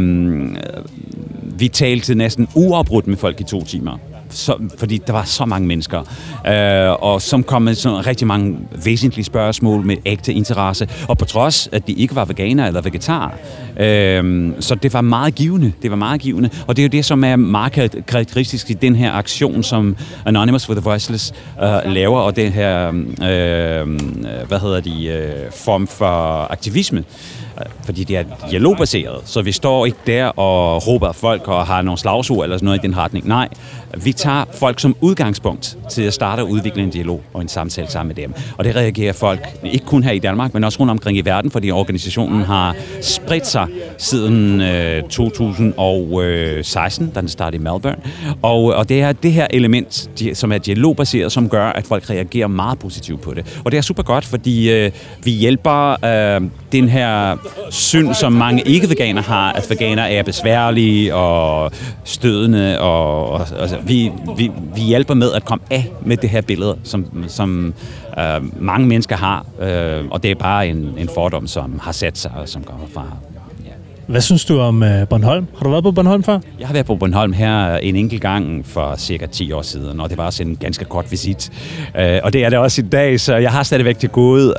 vi 1.60 1.68
talte 1.80 2.16
næsten 2.16 2.48
uafbrudt 2.56 3.08
med 3.08 3.18
folk 3.18 3.42
i 3.42 3.44
to 3.44 3.64
timer. 3.64 3.98
Så, 4.30 4.56
fordi 4.78 5.02
der 5.08 5.14
var 5.14 5.24
så 5.24 5.46
mange 5.46 5.68
mennesker, 5.68 6.00
øh, 6.48 7.04
og 7.04 7.22
som 7.22 7.44
kom 7.44 7.62
med 7.62 7.76
sådan 7.76 8.08
rigtig 8.08 8.28
mange 8.28 8.58
væsentlige 8.86 9.26
spørgsmål 9.26 9.86
med 9.86 9.98
ægte 10.06 10.34
interesse, 10.34 10.88
og 11.08 11.18
på 11.18 11.26
trods, 11.26 11.70
at 11.72 11.88
de 11.88 11.94
ikke 11.94 12.16
var 12.16 12.26
veganer 12.26 12.68
eller 12.68 12.82
vegetar. 12.82 13.38
Øh, 13.80 14.52
så 14.60 14.76
det 14.76 14.94
var 14.94 15.02
meget 15.02 15.36
givende, 15.36 15.72
det 15.82 15.92
var 15.92 15.98
meget 15.98 16.22
givende, 16.22 16.50
og 16.68 16.76
det 16.76 16.82
er 16.82 16.88
jo 16.88 16.90
det, 16.90 17.06
som 17.06 17.24
er 17.24 17.36
meget 17.36 17.72
karakteristisk 18.08 18.70
i 18.70 18.74
den 18.74 18.96
her 18.96 19.12
aktion, 19.12 19.64
som 19.64 19.96
Anonymous 20.26 20.66
for 20.66 20.74
the 20.74 20.84
Voiceless 20.84 21.34
øh, 21.64 21.92
laver, 21.94 22.20
og 22.20 22.36
det 22.36 22.52
her, 22.52 22.88
øh, 22.88 22.96
øh 22.96 24.00
hvad 24.48 24.60
hedder 24.60 24.80
de, 24.80 25.06
øh, 25.06 25.52
form 25.52 25.88
for 25.88 26.52
aktivisme 26.52 27.04
fordi 27.86 28.04
det 28.04 28.18
er 28.18 28.24
dialogbaseret, 28.52 29.22
så 29.26 29.42
vi 29.42 29.52
står 29.52 29.86
ikke 29.86 29.98
der 30.08 30.26
og 30.26 30.88
råber 30.88 31.12
folk 31.12 31.48
og 31.48 31.68
har 31.68 31.82
nogle 31.82 31.98
slagsord 31.98 32.44
eller 32.44 32.58
sådan 32.58 32.66
noget 32.66 32.84
i 32.84 32.88
den 32.88 32.98
retning. 32.98 33.28
Nej, 33.28 33.50
vi 34.04 34.14
tager 34.14 34.46
folk 34.54 34.80
som 34.80 34.96
udgangspunkt 35.02 35.78
til 35.90 36.02
at 36.02 36.14
starte 36.14 36.42
og 36.42 36.50
udvikle 36.50 36.84
en 36.84 36.90
dialog 36.90 37.22
og 37.34 37.42
en 37.42 37.48
samtale 37.48 37.88
sammen 37.88 38.08
med 38.08 38.24
dem. 38.24 38.34
Og 38.58 38.64
det 38.64 38.76
reagerer 38.76 39.14
folk, 39.14 39.48
ikke 39.64 39.86
kun 39.86 40.04
her 40.04 40.12
i 40.12 40.20
Danmark, 40.20 40.54
men 40.54 40.64
også 40.64 40.80
rundt 40.80 40.92
omkring 40.92 41.18
i 41.18 41.22
verden, 41.22 41.52
fordi 41.52 41.72
organisationen 41.72 42.42
har 42.42 42.76
spredt 43.02 43.48
sig 43.48 43.68
siden 43.98 44.62
øh, 44.62 45.04
2016, 45.04 47.08
øh, 47.08 47.16
da 47.16 47.20
den 47.20 47.30
startede 47.30 47.62
i 47.62 47.64
Melbourne. 47.64 47.98
Og, 48.42 48.64
og 48.64 48.90
det 48.90 49.02
er 49.02 49.12
det 49.12 49.32
her 49.32 49.48
element, 49.50 50.10
som 50.34 50.52
er 50.52 50.58
dialogbaseret, 50.58 51.32
som 51.32 51.50
gør, 51.50 51.66
at 51.66 51.86
folk 51.86 52.10
reagerer 52.10 52.48
meget 52.48 52.80
positivt 52.80 53.22
på 53.22 53.34
det. 53.34 53.62
Og 53.66 53.72
det 53.72 53.78
er 53.78 53.82
super 53.82 54.04
godt, 54.04 54.26
fordi 54.26 54.72
øh, 54.72 54.92
vi 55.24 55.32
hjælper 55.32 56.06
øh, 56.06 56.42
den 56.72 56.90
her 56.90 57.38
syn, 57.70 58.14
som 58.14 58.34
mange 58.34 58.64
ikke-veganer 58.66 59.22
har, 59.22 59.52
at 59.54 59.70
veganer 59.70 60.04
er 60.04 60.24
besværlige 60.24 61.16
og 61.16 61.72
stødende 62.04 62.80
og, 62.80 63.30
og, 63.30 63.32
og 63.32 63.62
altså, 63.62 63.78
vi, 63.84 64.12
vi, 64.38 64.52
vi 64.76 64.82
hjælper 64.82 65.14
med 65.14 65.32
at 65.34 65.46
komme 65.46 65.64
af 65.72 65.92
med 66.06 66.18
det 66.18 66.30
her 66.30 66.42
billede, 66.42 66.78
som, 66.84 67.06
som 67.28 67.74
øh, 68.20 68.64
mange 68.64 68.88
mennesker 68.88 69.16
har, 69.16 69.46
øh, 69.62 70.06
og 70.12 70.24
det 70.24 70.32
er 70.32 70.36
bare 70.36 70.68
en, 70.68 70.96
en 70.98 71.10
fordom, 71.14 71.48
som 71.48 71.80
har 71.84 71.92
sat 71.92 72.18
sig, 72.18 72.32
og 72.38 72.50
som 72.50 72.64
kommer 72.64 72.88
fra 72.94 73.06
hvad 74.10 74.22
synes 74.22 74.46
du 74.46 74.60
om 74.60 74.84
øh, 74.84 75.08
Bornholm? 75.08 75.48
Har 75.58 75.64
du 75.64 75.70
været 75.70 75.84
på 75.84 75.92
Bornholm 75.92 76.24
før? 76.24 76.40
Jeg 76.60 76.68
har 76.68 76.74
været 76.74 76.86
på 76.86 76.96
Bornholm 76.96 77.34
her 77.34 77.74
øh, 77.74 77.80
en 77.82 77.96
enkelt 77.96 78.22
gang 78.22 78.66
for 78.66 78.96
cirka 78.98 79.26
10 79.26 79.52
år 79.52 79.62
siden, 79.62 80.00
og 80.00 80.10
det 80.10 80.18
var 80.18 80.26
også 80.26 80.44
en 80.44 80.56
ganske 80.56 80.86
kort 80.86 81.12
visit. 81.12 81.52
Øh, 82.00 82.20
og 82.24 82.34
det 82.34 82.46
er 82.46 82.50
det 82.50 82.60
også 82.60 82.82
i 82.82 82.86
dag, 82.86 83.20
så 83.20 83.36
jeg 83.36 83.52
har 83.52 83.64
stadigvæk 83.64 84.00
til 84.00 84.10
gode, 84.10 84.54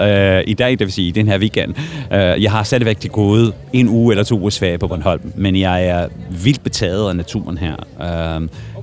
i 0.47 0.55
dag, 0.55 0.71
det 0.71 0.81
vil 0.81 0.93
sige 0.93 1.09
i 1.09 1.11
den 1.11 1.29
her 1.29 1.39
weekend, 1.39 1.75
jeg 2.11 2.51
har 2.51 2.63
stadigvæk 2.63 3.01
til 3.01 3.11
gode 3.11 3.53
en 3.73 3.89
uge 3.89 4.13
eller 4.13 4.25
to 4.25 4.39
uger 4.41 4.57
ferie 4.61 4.79
på 4.79 4.89
Bornholm, 4.89 5.33
men 5.35 5.57
jeg 5.57 5.87
er 5.87 6.07
vildt 6.45 6.63
betaget 6.63 7.09
af 7.09 7.17
naturen 7.17 7.59
her. 7.59 7.77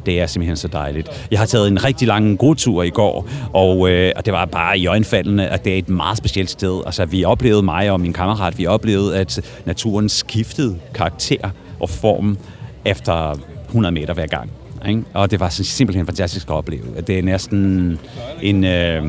Det 0.07 0.21
er 0.21 0.27
simpelthen 0.27 0.57
så 0.57 0.67
dejligt. 0.67 1.27
Jeg 1.31 1.39
har 1.39 1.45
taget 1.45 1.67
en 1.67 1.83
rigtig 1.83 2.07
lang 2.07 2.37
godtur 2.37 2.83
i 2.83 2.89
går, 2.89 3.27
og, 3.53 3.89
øh, 3.89 4.11
og 4.15 4.25
det 4.25 4.33
var 4.33 4.45
bare 4.45 4.79
i 4.79 4.87
øjenfaldene, 4.87 5.47
at 5.47 5.65
det 5.65 5.73
er 5.73 5.77
et 5.77 5.89
meget 5.89 6.17
specielt 6.17 6.49
sted. 6.49 6.81
Altså, 6.85 7.05
vi 7.05 7.23
oplevede, 7.23 7.63
mig 7.63 7.91
og 7.91 7.99
min 7.99 8.13
kammerat, 8.13 8.57
vi 8.57 8.65
oplevede, 8.65 9.17
at 9.17 9.61
naturen 9.65 10.09
skiftede 10.09 10.77
karakter 10.93 11.49
og 11.79 11.89
form 11.89 12.37
efter 12.85 13.39
100 13.65 13.93
meter 13.93 14.13
hver 14.13 14.27
gang. 14.27 14.51
Ikke? 14.87 15.03
Og 15.13 15.31
det 15.31 15.39
var 15.39 15.49
simpelthen 15.49 16.05
fantastisk 16.05 16.49
at 16.49 16.53
opleve. 16.53 16.83
Det 17.07 17.19
er 17.19 17.23
næsten 17.23 17.99
en... 18.41 18.63
Øh, 18.63 19.03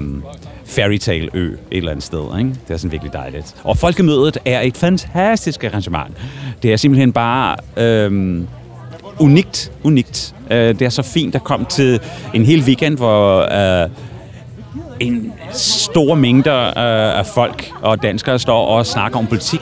fairytale 0.69 1.29
ø 1.35 1.47
et 1.47 1.59
eller 1.71 1.91
andet 1.91 2.05
sted. 2.05 2.39
Ikke? 2.39 2.51
Det 2.69 2.75
er 2.75 2.77
sådan 2.77 2.93
virkelig 2.93 3.13
dejligt. 3.13 3.57
Og 3.65 3.77
Folkemødet 3.77 4.39
er 4.45 4.61
et 4.61 4.77
fantastisk 4.77 5.65
arrangement. 5.65 6.17
Det 6.63 6.73
er 6.73 6.77
simpelthen 6.77 7.13
bare 7.13 7.57
øh, 7.77 8.43
unikt, 9.21 9.73
unikt. 9.83 10.35
Øh, 10.51 10.59
det 10.59 10.83
er 10.83 10.89
så 10.89 11.03
fint 11.03 11.35
at 11.35 11.45
komme 11.45 11.67
til 11.67 12.01
en 12.35 12.45
hel 12.45 12.63
weekend, 12.63 12.97
hvor 12.97 13.41
uh, 13.85 13.91
en 15.01 15.33
stor 15.53 16.15
mængder 16.15 16.67
øh, 16.67 17.19
af 17.19 17.27
folk 17.27 17.71
og 17.83 18.03
danskere 18.03 18.39
står 18.39 18.67
og 18.67 18.87
snakker 18.87 19.19
om 19.19 19.27
politik. 19.27 19.61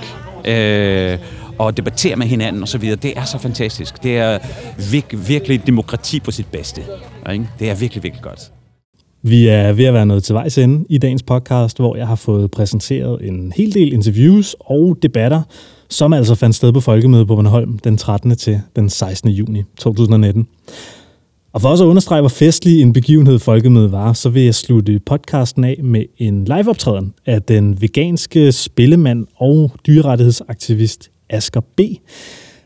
Uh, 0.49 1.19
og 1.59 1.77
debatterer 1.77 2.17
med 2.17 2.27
hinanden 2.27 2.63
og 2.63 2.69
så 2.69 2.79
videre. 2.79 2.97
Det 2.97 3.13
er 3.17 3.25
så 3.25 3.39
fantastisk. 3.39 4.03
Det 4.03 4.19
er 4.19 4.39
vir- 4.79 5.17
virkelig 5.29 5.67
demokrati 5.67 6.21
på 6.21 6.31
sit 6.31 6.47
bedste. 6.47 6.83
Ikke? 7.33 7.49
Det 7.59 7.71
er 7.71 7.75
virkelig, 7.75 8.03
virkelig 8.03 8.23
godt. 8.23 8.53
Vi 9.23 9.49
er 9.49 9.73
ved 9.73 9.85
at 9.85 9.95
være 9.95 10.07
nået 10.07 10.25
til 10.25 10.35
vejs 10.35 10.59
ende 10.59 10.85
i 10.89 10.99
dagens 10.99 11.23
podcast, 11.23 11.79
hvor 11.79 11.97
jeg 11.97 12.07
har 12.07 12.15
fået 12.15 12.51
præsenteret 12.51 13.29
en 13.29 13.53
hel 13.57 13.75
del 13.75 13.93
interviews 13.93 14.57
og 14.61 14.99
debatter 15.03 15.43
som 15.89 16.13
altså 16.13 16.35
fandt 16.35 16.57
sted 16.57 16.73
på 16.73 16.81
Folkemødet 16.81 17.27
på 17.27 17.37
Bornholm 17.37 17.79
den 17.79 17.97
13. 17.97 18.37
til 18.37 18.61
den 18.77 18.91
16. 18.91 19.31
juni 19.31 19.63
2019. 19.79 20.47
Og 21.53 21.61
for 21.61 21.69
også 21.69 21.85
at 21.85 21.89
understrege, 21.89 22.21
hvor 22.21 22.29
festlig 22.29 22.83
en 22.83 22.93
begivenhed 22.93 23.39
Folkemødet 23.39 23.93
var, 23.93 24.13
så 24.13 24.29
vil 24.29 24.43
jeg 24.43 24.55
slutte 24.55 25.01
podcasten 25.07 25.65
af 25.65 25.81
med 25.83 26.05
en 26.19 26.45
liveoptræden 26.45 27.15
af 27.27 27.43
den 27.43 27.83
veganske 27.83 28.53
spillemand 28.53 29.27
og 29.37 29.73
dyrerettighedsaktivist 29.87 31.11
Asger 31.31 31.61
B., 31.61 31.81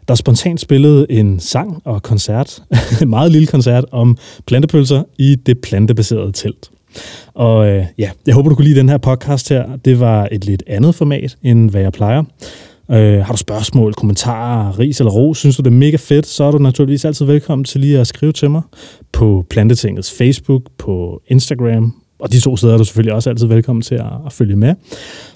der 0.08 0.14
spontant 0.14 0.60
spillede 0.60 1.06
en 1.10 1.40
sang 1.40 1.82
og 1.84 2.02
koncert, 2.02 2.62
en 3.02 3.10
meget 3.10 3.32
lille 3.32 3.46
koncert 3.46 3.84
om 3.90 4.16
plantepølser 4.46 5.02
i 5.18 5.34
det 5.34 5.58
plantebaserede 5.58 6.32
telt. 6.32 6.70
Og 7.34 7.68
øh, 7.68 7.86
ja, 7.98 8.10
jeg 8.26 8.34
håber, 8.34 8.48
du 8.48 8.54
kunne 8.54 8.64
lide 8.64 8.78
den 8.78 8.88
her 8.88 8.98
podcast 8.98 9.48
her. 9.48 9.76
Det 9.76 10.00
var 10.00 10.28
et 10.32 10.44
lidt 10.44 10.62
andet 10.66 10.94
format, 10.94 11.36
end 11.42 11.70
hvad 11.70 11.80
jeg 11.80 11.92
plejer. 11.92 12.22
Øh, 12.92 13.24
har 13.24 13.32
du 13.32 13.36
spørgsmål, 13.36 13.94
kommentarer, 13.94 14.78
ris 14.78 15.00
eller 15.00 15.10
ros, 15.12 15.38
synes 15.38 15.56
du 15.56 15.62
det 15.62 15.70
er 15.70 15.74
mega 15.74 15.96
fedt, 15.96 16.26
så 16.26 16.44
er 16.44 16.50
du 16.50 16.58
naturligvis 16.58 17.04
altid 17.04 17.26
velkommen 17.26 17.64
til 17.64 17.80
lige 17.80 18.00
at 18.00 18.06
skrive 18.06 18.32
til 18.32 18.50
mig 18.50 18.62
på 19.12 19.44
Plantetingets 19.50 20.12
Facebook, 20.12 20.62
på 20.78 21.22
Instagram, 21.26 21.94
og 22.20 22.32
de 22.32 22.40
to 22.40 22.56
steder 22.56 22.74
er 22.74 22.78
du 22.78 22.84
selvfølgelig 22.84 23.14
også 23.14 23.30
altid 23.30 23.46
velkommen 23.46 23.82
til 23.82 23.94
at, 23.94 24.06
at 24.26 24.32
følge 24.32 24.56
med. 24.56 24.74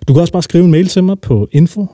Du 0.09 0.13
kan 0.13 0.21
også 0.21 0.33
bare 0.33 0.43
skrive 0.43 0.65
en 0.65 0.71
mail 0.71 0.87
til 0.87 1.05
mig 1.05 1.19
på 1.19 1.49
info 1.53 1.87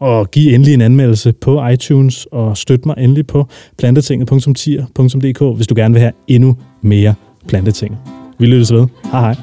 og 0.00 0.30
give 0.30 0.54
endelig 0.54 0.74
en 0.74 0.80
anmeldelse 0.80 1.32
på 1.32 1.66
iTunes 1.68 2.26
og 2.32 2.56
støt 2.56 2.86
mig 2.86 2.94
endelig 2.98 3.26
på 3.26 3.46
plantetinget.tier.dk, 3.78 5.56
hvis 5.56 5.66
du 5.66 5.74
gerne 5.74 5.94
vil 5.94 6.00
have 6.00 6.12
endnu 6.28 6.56
mere 6.82 7.14
planteting. 7.48 7.98
Vi 8.38 8.46
lyttes 8.46 8.72
ved. 8.72 8.86
Hej 9.12 9.20
hej. 9.20 9.36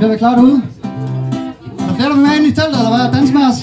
Det 0.00 0.12
er 0.12 0.16
klar 0.16 0.34
derude. 0.34 0.62
Er 2.00 2.02
flere, 2.02 2.16
der 2.16 2.20
vil 2.20 2.26
med 2.28 2.36
ind 2.36 2.46
i 2.46 2.54
teltet, 2.60 2.78
eller 2.78 2.96
hvad? 2.96 3.20
Dans 3.20 3.32
med 3.32 3.42
os. 3.50 3.58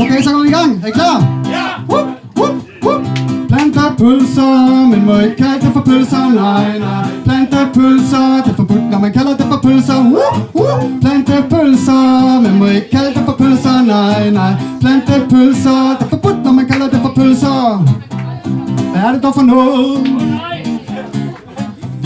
Okay, 0.00 0.22
så 0.22 0.30
går 0.32 0.42
vi 0.42 0.48
i 0.48 0.52
gang. 0.52 0.70
Er 0.82 0.86
I 0.86 0.90
klar? 0.90 1.16
Ja! 1.54 1.64
Whoop, 1.90 2.08
whoop, 2.38 2.56
whoop. 2.84 3.02
Plantepølser, 3.48 4.86
men 4.90 5.06
må 5.06 5.18
ikke 5.18 5.36
kalde 5.36 5.60
det 5.64 5.72
for 5.72 5.80
pølser, 5.80 6.24
nej, 6.42 6.78
nej. 6.78 7.04
Plantepølser, 7.24 8.42
det 8.44 8.50
er 8.52 8.56
forbudt, 8.56 8.90
når 8.90 8.98
man 8.98 9.12
kalder 9.12 9.36
det 9.36 9.46
for 9.52 9.60
pølser. 9.64 9.98
Whoop, 10.14 10.36
whoop. 10.54 10.82
Plantepølser, 11.00 12.40
men 12.40 12.58
må 12.58 12.66
ikke 12.66 12.90
kalde 12.90 13.14
det 13.16 13.22
for 13.24 13.36
pølser, 13.40 13.82
nej, 13.82 14.30
nej. 14.30 14.52
Plantepølser, 14.80 15.80
det 15.98 16.04
er 16.06 16.10
forbudt, 16.14 16.44
når 16.44 16.52
man 16.52 16.66
kalder 16.66 16.88
det 16.88 17.00
for 17.02 17.12
pølser. 17.16 17.60
Hvad 18.92 19.02
er 19.02 19.12
det 19.12 19.22
dog 19.22 19.34
for 19.34 19.42
noget? 19.42 20.49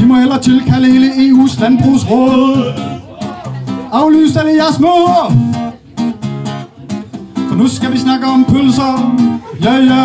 Vi 0.04 0.08
må 0.08 0.14
hellere 0.14 0.40
tilkalde 0.40 0.86
hele 0.92 1.06
EU's 1.06 1.60
landbrugsråd. 1.60 2.72
Aflyst 3.92 4.36
alle 4.36 4.52
jeres 4.52 4.80
møder. 4.80 5.32
For 7.48 7.54
nu 7.56 7.68
skal 7.68 7.92
vi 7.92 7.98
snakke 7.98 8.26
om 8.26 8.44
pølser. 8.44 9.16
Ja, 9.62 9.74
ja. 9.74 10.02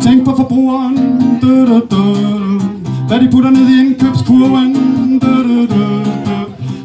Tænk 0.00 0.24
på 0.24 0.36
forbrugeren. 0.36 0.96
Du, 1.42 1.66
du, 1.66 1.80
du. 1.90 2.02
Hvad 3.08 3.20
de 3.20 3.28
putter 3.32 3.50
ned 3.50 3.68
i 3.68 3.80
indkøbskurven. 3.80 4.74
Du, 5.18 5.26
du, 5.26 5.42
du, 5.48 5.66
du. 5.66 6.04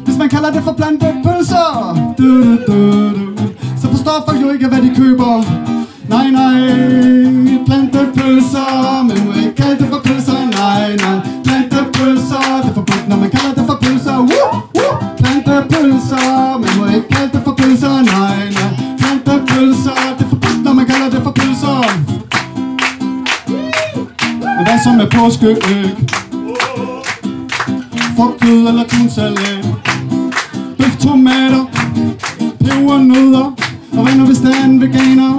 Hvis 0.04 0.18
man 0.18 0.28
kalder 0.28 0.50
det 0.50 0.62
for 0.62 0.72
plantepølser. 0.72 1.98
Du, 2.18 2.44
du, 2.44 2.56
du, 2.66 3.08
du. 3.14 3.36
Så 3.80 3.88
forstår 3.90 4.24
folk 4.28 4.42
jo 4.42 4.50
ikke, 4.50 4.68
hvad 4.68 4.82
de 4.82 4.94
køber. 4.96 5.42
Nej, 6.08 6.30
nej, 6.30 6.60
plantepølser, 7.66 9.02
men 9.02 9.26
må 9.26 9.32
ikke 9.32 9.54
kalde 9.56 9.78
det 9.78 9.88
for 9.88 10.00
pølser. 10.04 10.40
Nej, 10.50 10.96
nej, 10.96 11.18
plantepølser, 11.44 12.60
det 12.62 12.70
er 12.70 12.74
forbudt, 12.74 13.08
når 13.08 13.16
man 13.16 13.30
kalder 13.30 13.54
det 13.54 13.64
for 13.66 13.78
pølser. 13.82 14.16
Woo, 14.30 14.48
woo, 14.76 14.92
plantepølser, 15.18 16.58
man 16.58 16.70
må 16.78 16.86
ikke 16.96 17.08
kalde 17.08 17.30
det 17.32 17.40
for 17.44 17.54
pølser. 17.60 18.02
Nej, 18.12 18.38
nej, 18.58 18.70
plantepølser, 18.98 19.96
det 20.18 20.24
er 20.24 20.28
forbudt, 20.28 20.64
når 20.64 20.72
man 20.72 20.86
kalder 20.86 21.10
det 21.10 21.22
for 21.22 21.30
pølser. 21.30 21.76
Men 24.56 24.62
hvad 24.66 24.78
så 24.84 24.90
med 24.98 25.08
påskeæg? 25.16 25.90
Frugtkød 28.16 28.68
eller 28.68 28.84
tunsalat? 28.88 29.66
Bøf, 30.78 30.96
tomater, 31.02 31.64
peber, 32.64 32.98
og 33.98 34.06
ring 34.06 34.18
nu 34.18 34.24
hvis 34.26 34.38
der 34.38 34.78
veganer 34.82 35.30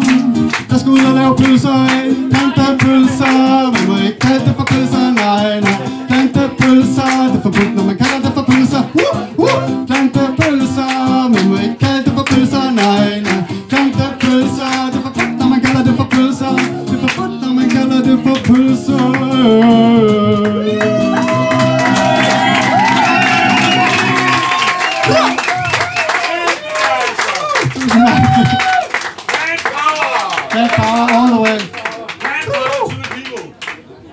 Der 0.70 0.78
skal 0.78 0.92
ud 0.92 1.04
og 1.10 1.14
lave 1.20 1.34
pølser 1.42 1.78
af. 1.96 2.04
Plantede 2.32 2.78
pølser 2.84 3.36
Man 3.76 3.84
må 3.90 3.96
ikke 4.08 4.20
kalde 4.20 4.46
det 4.48 4.54
for 4.58 4.66
pølser, 4.72 5.06
nej, 5.24 5.60
nej. 5.66 5.78
Plantede 6.10 6.50
pølser, 6.60 7.12
det 7.32 7.38
er 7.40 7.42
forbudt, 7.46 7.72
når 7.78 7.84
man 7.90 7.98
kalder 8.04 8.20
det 8.26 8.32
for 8.38 8.46
pølser. 8.52 8.82
Uh, 9.04 9.44
uh. 9.46 9.88
Plantede 9.88 10.32
pølser, 10.40 10.90
man 11.36 11.44
må 11.50 11.56
ikke 11.66 11.80
kalde 11.86 12.02
det 12.06 12.14
for 12.18 12.26
pølser, 12.32 12.66
nej, 12.82 13.10
nej. 13.28 13.42
Plantede 13.70 14.14
pølser, 14.24 14.72
det 14.92 14.98
er 15.00 15.04
forbudt, 15.08 15.34
når 15.40 15.48
man 15.54 15.60
kalder 15.66 15.84
det 15.88 15.96
for 16.00 16.08
pølser. 16.16 16.52
Det 16.88 16.96
er 16.98 17.02
forbudt, 17.06 17.34
når 17.44 17.54
man 17.60 17.68
kalder 17.76 18.00
det 18.08 18.18
for 18.26 18.38
pølser. 18.48 20.25